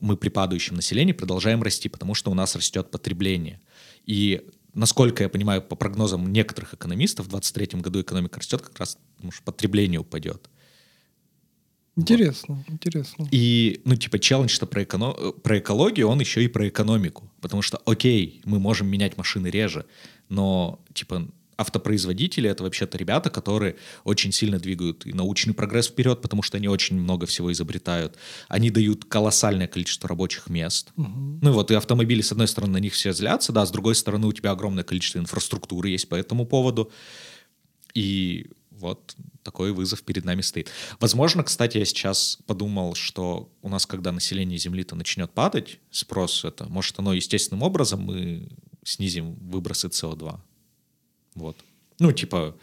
Мы 0.00 0.16
при 0.16 0.28
падающем 0.28 0.76
населении 0.76 1.12
продолжаем 1.12 1.62
расти, 1.62 1.88
потому 1.88 2.14
что 2.14 2.30
у 2.30 2.34
нас 2.34 2.54
растет 2.56 2.90
потребление. 2.90 3.60
И, 4.04 4.46
насколько 4.74 5.22
я 5.22 5.30
понимаю, 5.30 5.62
по 5.62 5.76
прогнозам 5.76 6.30
некоторых 6.30 6.74
экономистов, 6.74 7.26
в 7.26 7.30
2023 7.30 7.80
году 7.80 8.02
экономика 8.02 8.38
растет 8.38 8.60
как 8.60 8.78
раз 8.78 8.98
потому, 9.16 9.32
что 9.32 9.42
потребление 9.44 10.00
упадет. 10.00 10.50
Интересно, 11.96 12.64
интересно. 12.68 13.28
И, 13.30 13.80
ну, 13.84 13.94
типа, 13.96 14.18
челлендж-то 14.18 14.66
про, 14.66 14.84
эко- 14.84 15.32
про 15.42 15.58
экологию, 15.58 16.08
он 16.08 16.20
еще 16.20 16.42
и 16.42 16.48
про 16.48 16.68
экономику. 16.68 17.30
Потому 17.40 17.62
что, 17.62 17.80
окей, 17.84 18.40
мы 18.44 18.58
можем 18.58 18.86
менять 18.86 19.16
машины 19.16 19.48
реже, 19.48 19.86
но, 20.28 20.80
типа, 20.94 21.28
автопроизводители— 21.60 22.48
это 22.50 22.62
вообще-то 22.62 22.96
ребята, 22.96 23.28
которые 23.28 23.76
очень 24.04 24.32
сильно 24.32 24.58
двигают 24.58 25.06
и 25.06 25.12
научный 25.12 25.52
прогресс 25.52 25.88
вперед, 25.88 26.22
потому 26.22 26.42
что 26.42 26.56
они 26.56 26.68
очень 26.68 26.98
много 26.98 27.26
всего 27.26 27.52
изобретают. 27.52 28.16
Они 28.48 28.70
дают 28.70 29.04
колоссальное 29.04 29.66
количество 29.66 30.08
рабочих 30.08 30.48
мест. 30.48 30.90
Мгм. 30.96 31.40
Ну 31.42 31.50
и 31.50 31.52
вот 31.52 31.70
и 31.70 31.74
автомобили, 31.74 32.22
с 32.22 32.32
одной 32.32 32.48
стороны, 32.48 32.74
на 32.74 32.78
них 32.78 32.94
все 32.94 33.12
злятся, 33.12 33.52
да, 33.52 33.66
с 33.66 33.70
другой 33.70 33.94
стороны, 33.94 34.26
у 34.26 34.32
тебя 34.32 34.52
огромное 34.52 34.84
количество 34.84 35.18
инфраструктуры 35.18 35.90
есть 35.90 36.08
по 36.08 36.14
этому 36.14 36.46
поводу. 36.46 36.90
И 37.92 38.46
вот 38.80 39.14
такой 39.42 39.72
вызов 39.72 40.02
перед 40.02 40.24
нами 40.24 40.40
стоит. 40.40 40.70
Возможно, 40.98 41.44
кстати, 41.44 41.78
я 41.78 41.84
сейчас 41.84 42.38
подумал, 42.46 42.94
что 42.94 43.50
у 43.62 43.68
нас, 43.68 43.86
когда 43.86 44.12
население 44.12 44.58
Земли-то 44.58 44.96
начнет 44.96 45.30
падать, 45.30 45.78
спрос 45.90 46.44
это, 46.44 46.68
может, 46.68 46.98
оно 46.98 47.12
естественным 47.12 47.62
образом 47.62 48.00
мы 48.00 48.48
снизим 48.82 49.34
выбросы 49.34 49.88
СО2. 49.88 50.40
Вот. 51.34 51.56
Ну, 51.98 52.12
типа, 52.12 52.56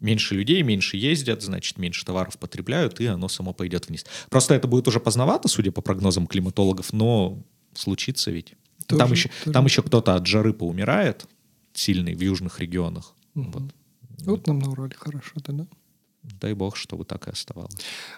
меньше 0.00 0.34
людей, 0.34 0.62
меньше 0.62 0.96
ездят, 0.96 1.42
значит, 1.42 1.78
меньше 1.78 2.04
товаров 2.04 2.38
потребляют, 2.38 3.00
и 3.00 3.06
оно 3.06 3.28
само 3.28 3.52
пойдет 3.52 3.88
вниз. 3.88 4.04
Просто 4.28 4.54
это 4.54 4.68
будет 4.68 4.88
уже 4.88 5.00
поздновато, 5.00 5.48
судя 5.48 5.72
по 5.72 5.80
прогнозам 5.80 6.26
климатологов, 6.26 6.92
но 6.92 7.42
случится 7.74 8.30
ведь. 8.30 8.54
Тоже- 8.86 8.98
там 8.98 9.12
еще, 9.12 9.30
тоже. 9.44 9.52
там 9.52 9.64
еще 9.66 9.82
кто-то 9.82 10.14
от 10.14 10.26
жары 10.26 10.52
поумирает, 10.52 11.26
сильный 11.72 12.14
в 12.14 12.20
южных 12.20 12.60
регионах. 12.60 13.14
Мгм. 13.34 13.50
Вот. 13.52 13.74
Вот 14.26 14.46
нам 14.46 14.58
наврали 14.58 14.94
хорошо, 14.94 15.32
да, 15.36 15.52
да? 15.52 15.66
Дай 16.22 16.54
бог, 16.54 16.76
чтобы 16.76 17.04
так 17.04 17.28
и 17.28 17.30
оставалось. 17.30 17.74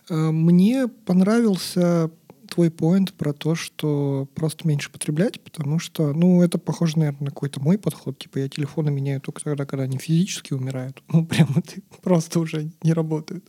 Э, 0.08 0.30
Мне 0.30 0.88
понравился 0.88 2.10
твой 2.52 2.70
поинт 2.70 3.14
про 3.14 3.32
то, 3.32 3.54
что 3.54 4.28
просто 4.34 4.68
меньше 4.68 4.90
потреблять, 4.90 5.40
потому 5.40 5.78
что, 5.78 6.12
ну, 6.12 6.42
это 6.42 6.58
похоже, 6.58 6.98
наверное, 6.98 7.24
на 7.24 7.30
какой-то 7.30 7.60
мой 7.60 7.78
подход. 7.78 8.18
Типа 8.18 8.38
я 8.38 8.48
телефоны 8.48 8.90
меняю 8.90 9.20
только 9.20 9.42
тогда, 9.42 9.64
когда 9.64 9.84
они 9.84 9.98
физически 9.98 10.52
умирают. 10.52 11.02
Ну, 11.12 11.24
прямо 11.24 11.52
вот 11.54 11.74
просто 12.02 12.40
уже 12.40 12.70
не 12.82 12.92
работают. 12.92 13.44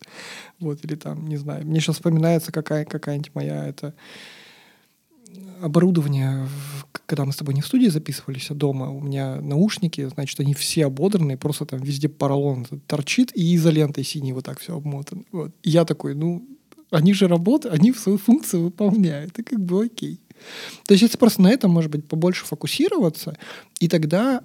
Вот, 0.60 0.86
или 0.86 0.95
там, 0.95 1.28
не 1.28 1.38
знаю. 1.38 1.66
Мне 1.66 1.80
сейчас 1.80 1.95
вспоминается 1.95 2.51
какая, 2.51 2.86
какая-нибудь 2.86 3.36
моя 3.36 3.66
это 3.68 3.93
оборудование, 5.61 6.47
когда 7.05 7.25
мы 7.25 7.31
с 7.31 7.38
тобой 7.38 7.53
не 7.53 7.61
в 7.61 7.65
студии 7.65 7.88
записывались, 7.88 8.51
а 8.51 8.53
дома, 8.53 8.89
у 8.89 8.99
меня 8.99 9.39
наушники, 9.41 10.05
значит, 10.07 10.39
они 10.39 10.53
все 10.53 10.86
ободранные, 10.86 11.38
просто 11.38 11.65
там 11.65 11.79
везде 11.81 12.09
поролон 12.09 12.65
торчит, 12.88 13.31
и 13.36 13.55
изолентой 13.55 14.03
синей 14.03 14.34
вот 14.34 14.45
так 14.45 14.59
все 14.59 14.75
обмотано. 14.75 15.23
Вот. 15.31 15.51
И 15.63 15.69
я 15.69 15.86
такой, 15.86 16.15
ну, 16.15 16.45
они 16.91 17.13
же 17.13 17.27
работают, 17.27 17.75
они 17.75 17.93
свою 17.93 18.17
функцию 18.17 18.63
выполняют, 18.63 19.39
и 19.39 19.43
как 19.43 19.59
бы 19.59 19.86
окей. 19.86 20.19
То 20.86 20.93
есть 20.93 21.03
если 21.03 21.17
просто 21.17 21.41
на 21.41 21.49
этом, 21.49 21.71
может 21.71 21.91
быть, 21.91 22.07
побольше 22.07 22.45
фокусироваться, 22.45 23.38
и 23.79 23.88
тогда, 23.88 24.43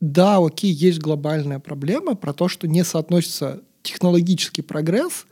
да, 0.00 0.38
окей, 0.38 0.72
есть 0.72 0.98
глобальная 0.98 1.58
проблема 1.58 2.14
про 2.14 2.32
то, 2.32 2.48
что 2.48 2.66
не 2.66 2.84
соотносится 2.84 3.62
технологический 3.82 4.62
прогресс 4.62 5.26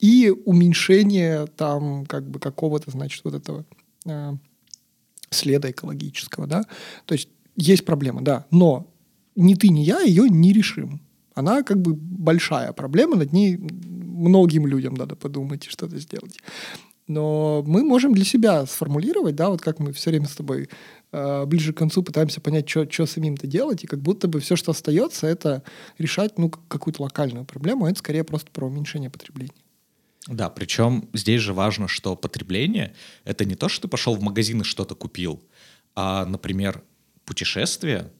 и 0.00 0.34
уменьшение 0.44 1.46
там 1.56 2.06
как 2.06 2.28
бы 2.28 2.40
какого-то, 2.40 2.90
значит, 2.90 3.22
вот 3.24 3.34
этого 3.34 3.64
следа 5.30 5.70
экологического, 5.70 6.46
да. 6.46 6.64
То 7.06 7.14
есть 7.14 7.28
есть 7.56 7.84
проблема, 7.84 8.22
да, 8.22 8.46
но 8.50 8.92
ни 9.36 9.54
ты, 9.54 9.68
ни 9.68 9.80
я 9.80 10.00
ее 10.00 10.28
не 10.28 10.52
решим. 10.52 11.00
Она 11.34 11.62
как 11.62 11.80
бы 11.80 11.94
большая 11.94 12.72
проблема, 12.72 13.16
над 13.16 13.32
ней 13.32 13.56
многим 13.56 14.66
людям 14.66 14.94
надо 14.94 15.16
подумать 15.16 15.66
и 15.66 15.70
что-то 15.70 15.98
сделать. 15.98 16.38
Но 17.08 17.64
мы 17.66 17.82
можем 17.82 18.14
для 18.14 18.24
себя 18.24 18.64
сформулировать, 18.66 19.34
да, 19.34 19.48
вот 19.48 19.60
как 19.60 19.80
мы 19.80 19.92
все 19.92 20.10
время 20.10 20.26
с 20.26 20.36
тобой 20.36 20.68
э, 21.10 21.46
ближе 21.46 21.72
к 21.72 21.78
концу 21.78 22.02
пытаемся 22.02 22.40
понять, 22.40 22.68
что 22.68 23.06
самим-то 23.06 23.46
делать, 23.46 23.82
и 23.84 23.86
как 23.86 24.00
будто 24.00 24.28
бы 24.28 24.40
все, 24.40 24.54
что 24.54 24.70
остается, 24.70 25.26
это 25.26 25.62
решать, 25.98 26.38
ну, 26.38 26.48
какую-то 26.48 27.02
локальную 27.02 27.44
проблему, 27.44 27.84
а 27.84 27.90
это 27.90 27.98
скорее 27.98 28.24
просто 28.24 28.50
про 28.52 28.66
уменьшение 28.66 29.10
потребления. 29.10 29.52
Да, 30.28 30.50
причем 30.50 31.08
здесь 31.12 31.40
же 31.40 31.52
важно, 31.52 31.88
что 31.88 32.14
потребление— 32.14 32.94
это 33.24 33.44
не 33.44 33.56
то, 33.56 33.68
что 33.68 33.82
ты 33.82 33.88
пошел 33.88 34.14
в 34.14 34.22
магазин 34.22 34.60
и 34.60 34.64
что-то 34.64 34.94
купил, 34.94 35.42
а, 35.94 36.24
например, 36.26 36.82
путешествие, 37.24 38.12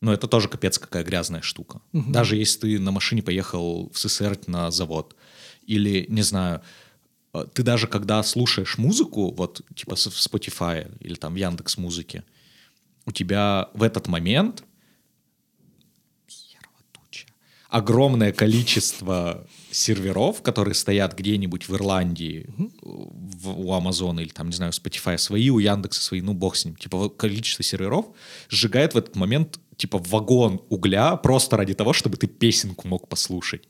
ну, 0.00 0.12
это 0.12 0.28
тоже 0.28 0.48
капец 0.48 0.78
какая 0.78 1.04
грязная 1.04 1.40
штука. 1.40 1.80
Мгм. 1.92 2.12
Даже 2.12 2.36
если 2.36 2.60
ты 2.60 2.78
на 2.78 2.90
машине 2.90 3.22
поехал 3.22 3.90
в 3.90 3.98
СССР 3.98 4.38
на 4.46 4.70
завод, 4.70 5.16
или, 5.66 6.04
не 6.08 6.22
знаю, 6.22 6.60
э, 7.32 7.46
ты 7.54 7.62
даже 7.62 7.86
когда 7.86 8.22
слушаешь 8.22 8.76
музыку, 8.76 9.32
вот 9.32 9.62
типа 9.74 9.96
в 9.96 9.98
Spotify 9.98 10.94
или 11.00 11.14
там 11.14 11.34
в 11.34 11.36
Яндекс 11.36 11.78
Музыке, 11.78 12.24
у 13.06 13.12
тебя 13.12 13.70
в 13.74 13.82
этот 13.82 14.08
момент 14.08 14.64
огромное 17.68 18.32
количество 18.32 19.46
серверов, 19.74 20.40
которые 20.42 20.74
стоят 20.74 21.14
где-нибудь 21.18 21.68
в 21.68 21.74
Ирландии, 21.74 22.46
в- 22.82 23.58
у 23.58 23.72
Амазона 23.72 24.20
или 24.20 24.28
там, 24.28 24.48
не 24.48 24.54
знаю, 24.56 24.72
у 24.74 24.78
Spotify 24.80 25.18
свои, 25.18 25.50
у 25.50 25.58
Яндекса 25.58 26.00
свои, 26.00 26.20
ну 26.20 26.32
бог 26.32 26.56
с 26.56 26.64
ним. 26.64 26.76
Типа 26.76 27.08
количество 27.08 27.62
серверов 27.64 28.06
сжигает 28.48 28.94
в 28.94 28.98
этот 28.98 29.16
момент 29.16 29.58
типа 29.76 29.98
вагон 29.98 30.60
угля 30.68 31.16
просто 31.16 31.56
ради 31.56 31.74
того, 31.74 31.92
чтобы 31.92 32.16
ты 32.16 32.26
песенку 32.28 32.86
мог 32.86 33.08
послушать. 33.08 33.62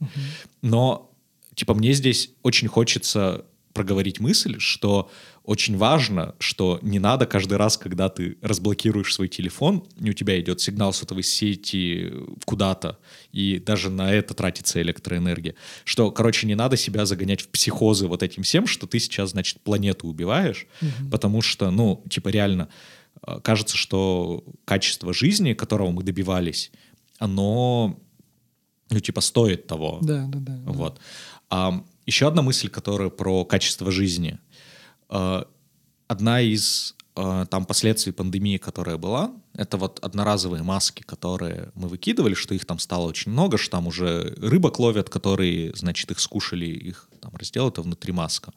Но 0.62 1.10
типа 1.54 1.72
мне 1.74 1.92
здесь 1.94 2.30
очень 2.42 2.68
хочется 2.68 3.46
проговорить 3.74 4.20
мысль, 4.20 4.58
что 4.58 5.10
очень 5.42 5.76
важно, 5.76 6.34
что 6.38 6.78
не 6.80 6.98
надо 6.98 7.26
каждый 7.26 7.58
раз, 7.58 7.76
когда 7.76 8.08
ты 8.08 8.38
разблокируешь 8.40 9.12
свой 9.12 9.28
телефон, 9.28 9.84
и 10.00 10.08
у 10.08 10.12
тебя 10.14 10.40
идет 10.40 10.60
сигнал 10.60 10.92
сотовой 10.94 11.24
сети 11.24 12.10
куда-то, 12.46 12.98
и 13.32 13.58
даже 13.58 13.90
на 13.90 14.12
это 14.12 14.32
тратится 14.32 14.80
электроэнергия, 14.80 15.54
что, 15.84 16.10
короче, 16.10 16.46
не 16.46 16.54
надо 16.54 16.76
себя 16.76 17.04
загонять 17.04 17.42
в 17.42 17.48
психозы 17.48 18.06
вот 18.06 18.22
этим 18.22 18.44
всем, 18.44 18.66
что 18.66 18.86
ты 18.86 18.98
сейчас, 18.98 19.30
значит, 19.30 19.60
планету 19.60 20.06
убиваешь, 20.06 20.66
потому 21.10 21.42
что, 21.42 21.70
ну, 21.70 22.02
типа 22.08 22.28
реально, 22.28 22.68
э, 23.26 23.40
кажется, 23.42 23.76
что 23.76 24.44
качество 24.64 25.12
жизни, 25.12 25.52
которого 25.52 25.90
мы 25.90 26.04
добивались, 26.04 26.70
оно, 27.18 28.00
ну, 28.88 29.00
типа, 29.00 29.20
стоит 29.20 29.66
того. 29.66 29.98
Да, 30.00 30.26
да, 30.28 30.38
да. 30.38 30.56
да. 30.56 30.72
Вот. 30.72 31.00
А, 31.50 31.84
еще 32.06 32.28
одна 32.28 32.42
мысль, 32.42 32.68
которая 32.68 33.10
про 33.10 33.44
качество 33.44 33.90
жизни. 33.90 34.38
А, 35.08 35.46
одна 36.06 36.40
из 36.40 36.94
э, 37.16 37.46
там 37.50 37.64
последствий 37.64 38.12
пандемии, 38.12 38.58
которая 38.58 38.96
была, 38.96 39.32
это 39.54 39.76
вот 39.76 39.98
одноразовые 40.00 40.62
маски, 40.62 41.02
которые 41.02 41.70
мы 41.74 41.88
выкидывали, 41.88 42.34
что 42.34 42.54
их 42.54 42.64
там 42.64 42.78
стало 42.78 43.06
очень 43.06 43.32
много, 43.32 43.58
что 43.58 43.72
там 43.72 43.86
уже 43.86 44.34
рыбок 44.38 44.78
ловят, 44.78 45.08
которые, 45.08 45.72
значит, 45.74 46.10
их 46.10 46.20
скушали, 46.20 46.66
их 46.66 47.08
там 47.20 47.34
разделают, 47.36 47.78
а 47.78 47.82
внутри 47.82 48.12
маска. 48.12 48.52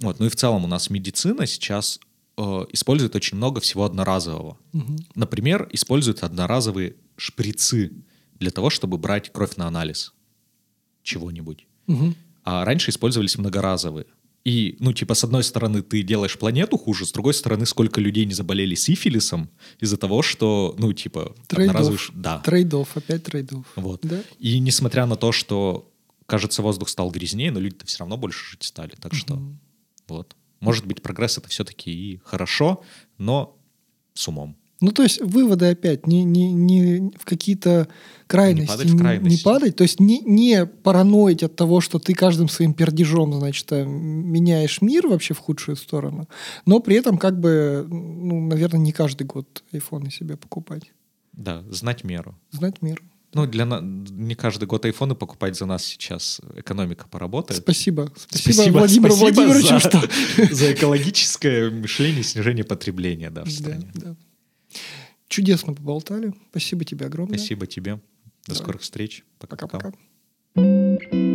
Вот. 0.00 0.20
Ну 0.20 0.26
и 0.26 0.28
в 0.28 0.36
целом 0.36 0.64
у 0.64 0.68
нас 0.68 0.90
медицина 0.90 1.46
сейчас 1.46 2.00
э, 2.36 2.42
использует 2.72 3.14
очень 3.14 3.36
много 3.36 3.60
всего 3.60 3.84
одноразового. 3.84 4.58
Мгм. 4.72 4.98
Например, 5.14 5.68
используют 5.72 6.22
одноразовые 6.22 6.96
шприцы 7.16 7.92
для 8.38 8.50
того, 8.50 8.70
чтобы 8.70 8.98
брать 8.98 9.32
кровь 9.32 9.56
на 9.56 9.66
анализ 9.66 10.12
чего-нибудь. 11.02 11.66
Мгм. 11.86 12.16
А 12.44 12.64
раньше 12.64 12.90
использовались 12.90 13.38
многоразовые. 13.38 14.06
И, 14.44 14.76
ну, 14.80 14.92
типа, 14.92 15.14
с 15.14 15.22
одной 15.22 15.44
стороны, 15.44 15.82
ты 15.82 16.02
делаешь 16.02 16.36
планету 16.36 16.76
хуже, 16.76 17.06
с 17.06 17.12
другой 17.12 17.32
стороны, 17.32 17.64
сколько 17.64 18.00
людей 18.00 18.24
не 18.24 18.32
заболели 18.34 18.74
сифилисом 18.74 19.48
из-за 19.78 19.96
того, 19.96 20.22
что, 20.22 20.74
ну, 20.78 20.92
типа, 20.92 21.34
одноразовый. 21.48 22.00
Да. 22.14 22.40
Трейдов, 22.40 22.96
опять 22.96 23.22
трейдов. 23.22 23.64
Вот. 23.76 24.00
Да? 24.02 24.20
И 24.40 24.58
несмотря 24.58 25.06
на 25.06 25.14
то, 25.14 25.30
что, 25.30 25.88
кажется, 26.26 26.60
воздух 26.62 26.88
стал 26.88 27.10
грязнее, 27.12 27.52
но 27.52 27.60
люди-то 27.60 27.86
все 27.86 28.00
равно 28.00 28.16
больше 28.16 28.50
жить 28.50 28.64
стали. 28.64 28.94
Так 29.00 29.14
что, 29.14 29.36
Мгм. 29.36 29.60
вот. 30.08 30.34
Может 30.58 30.86
быть, 30.86 31.02
прогресс 31.02 31.38
это 31.38 31.48
все-таки 31.48 31.92
и 31.92 32.20
хорошо, 32.24 32.82
но 33.18 33.56
с 34.14 34.26
умом. 34.26 34.56
Ну, 34.82 34.90
то 34.90 35.02
есть 35.02 35.20
выводы 35.22 35.66
опять 35.66 36.06
не, 36.06 36.24
не, 36.24 36.52
не 36.52 37.10
в 37.16 37.24
какие-то 37.24 37.88
крайности. 38.26 38.68
падать 38.68 38.90
в 38.90 38.98
крайности. 38.98 39.38
Не 39.38 39.42
падать. 39.42 39.76
То 39.76 39.82
есть 39.82 40.00
не, 40.00 40.20
не 40.20 40.66
параноить 40.66 41.42
от 41.42 41.56
того, 41.56 41.80
что 41.80 41.98
ты 41.98 42.14
каждым 42.14 42.48
своим 42.48 42.74
пердежом, 42.74 43.32
значит, 43.32 43.70
э, 43.70 43.84
меняешь 43.84 44.82
мир 44.82 45.06
вообще 45.06 45.34
в 45.34 45.38
худшую 45.38 45.76
сторону. 45.76 46.28
Но 46.66 46.80
при 46.80 46.96
этом, 46.96 47.16
как 47.16 47.38
бы, 47.38 47.86
ну, 47.88 48.46
наверное, 48.46 48.80
не 48.80 48.92
каждый 48.92 49.24
год 49.24 49.62
айфоны 49.72 50.10
себе 50.10 50.36
покупать. 50.36 50.92
Да, 51.32 51.62
знать 51.70 52.04
меру. 52.04 52.36
Знать 52.50 52.82
мир. 52.82 53.02
Ну, 53.34 53.46
для 53.46 53.64
на... 53.64 53.80
не 53.80 54.34
каждый 54.34 54.66
год 54.66 54.84
айфоны 54.84 55.14
покупать 55.14 55.56
за 55.56 55.64
нас 55.64 55.84
сейчас 55.84 56.40
экономика 56.56 57.06
поработает. 57.08 57.62
Спасибо. 57.62 58.12
Спасибо, 58.28 58.78
Владимиру 58.78 59.14
спасибо 59.14 59.40
Владимировичу, 59.40 59.68
за, 59.68 59.80
что... 59.80 60.02
за 60.54 60.72
экологическое 60.74 61.70
мышление, 61.70 62.24
снижение 62.24 62.64
потребления 62.64 63.30
да, 63.30 63.44
в 63.44 63.46
Да, 63.46 63.50
стране. 63.50 63.90
да. 63.94 64.16
Чудесно 65.28 65.74
поболтали. 65.74 66.34
Спасибо 66.50 66.84
тебе 66.84 67.06
огромное. 67.06 67.38
Спасибо 67.38 67.66
тебе. 67.66 67.94
До 67.94 68.00
Давай. 68.48 68.62
скорых 68.62 68.82
встреч. 68.82 69.24
Пока-пока. 69.38 69.92
Пока-пока. 70.54 71.31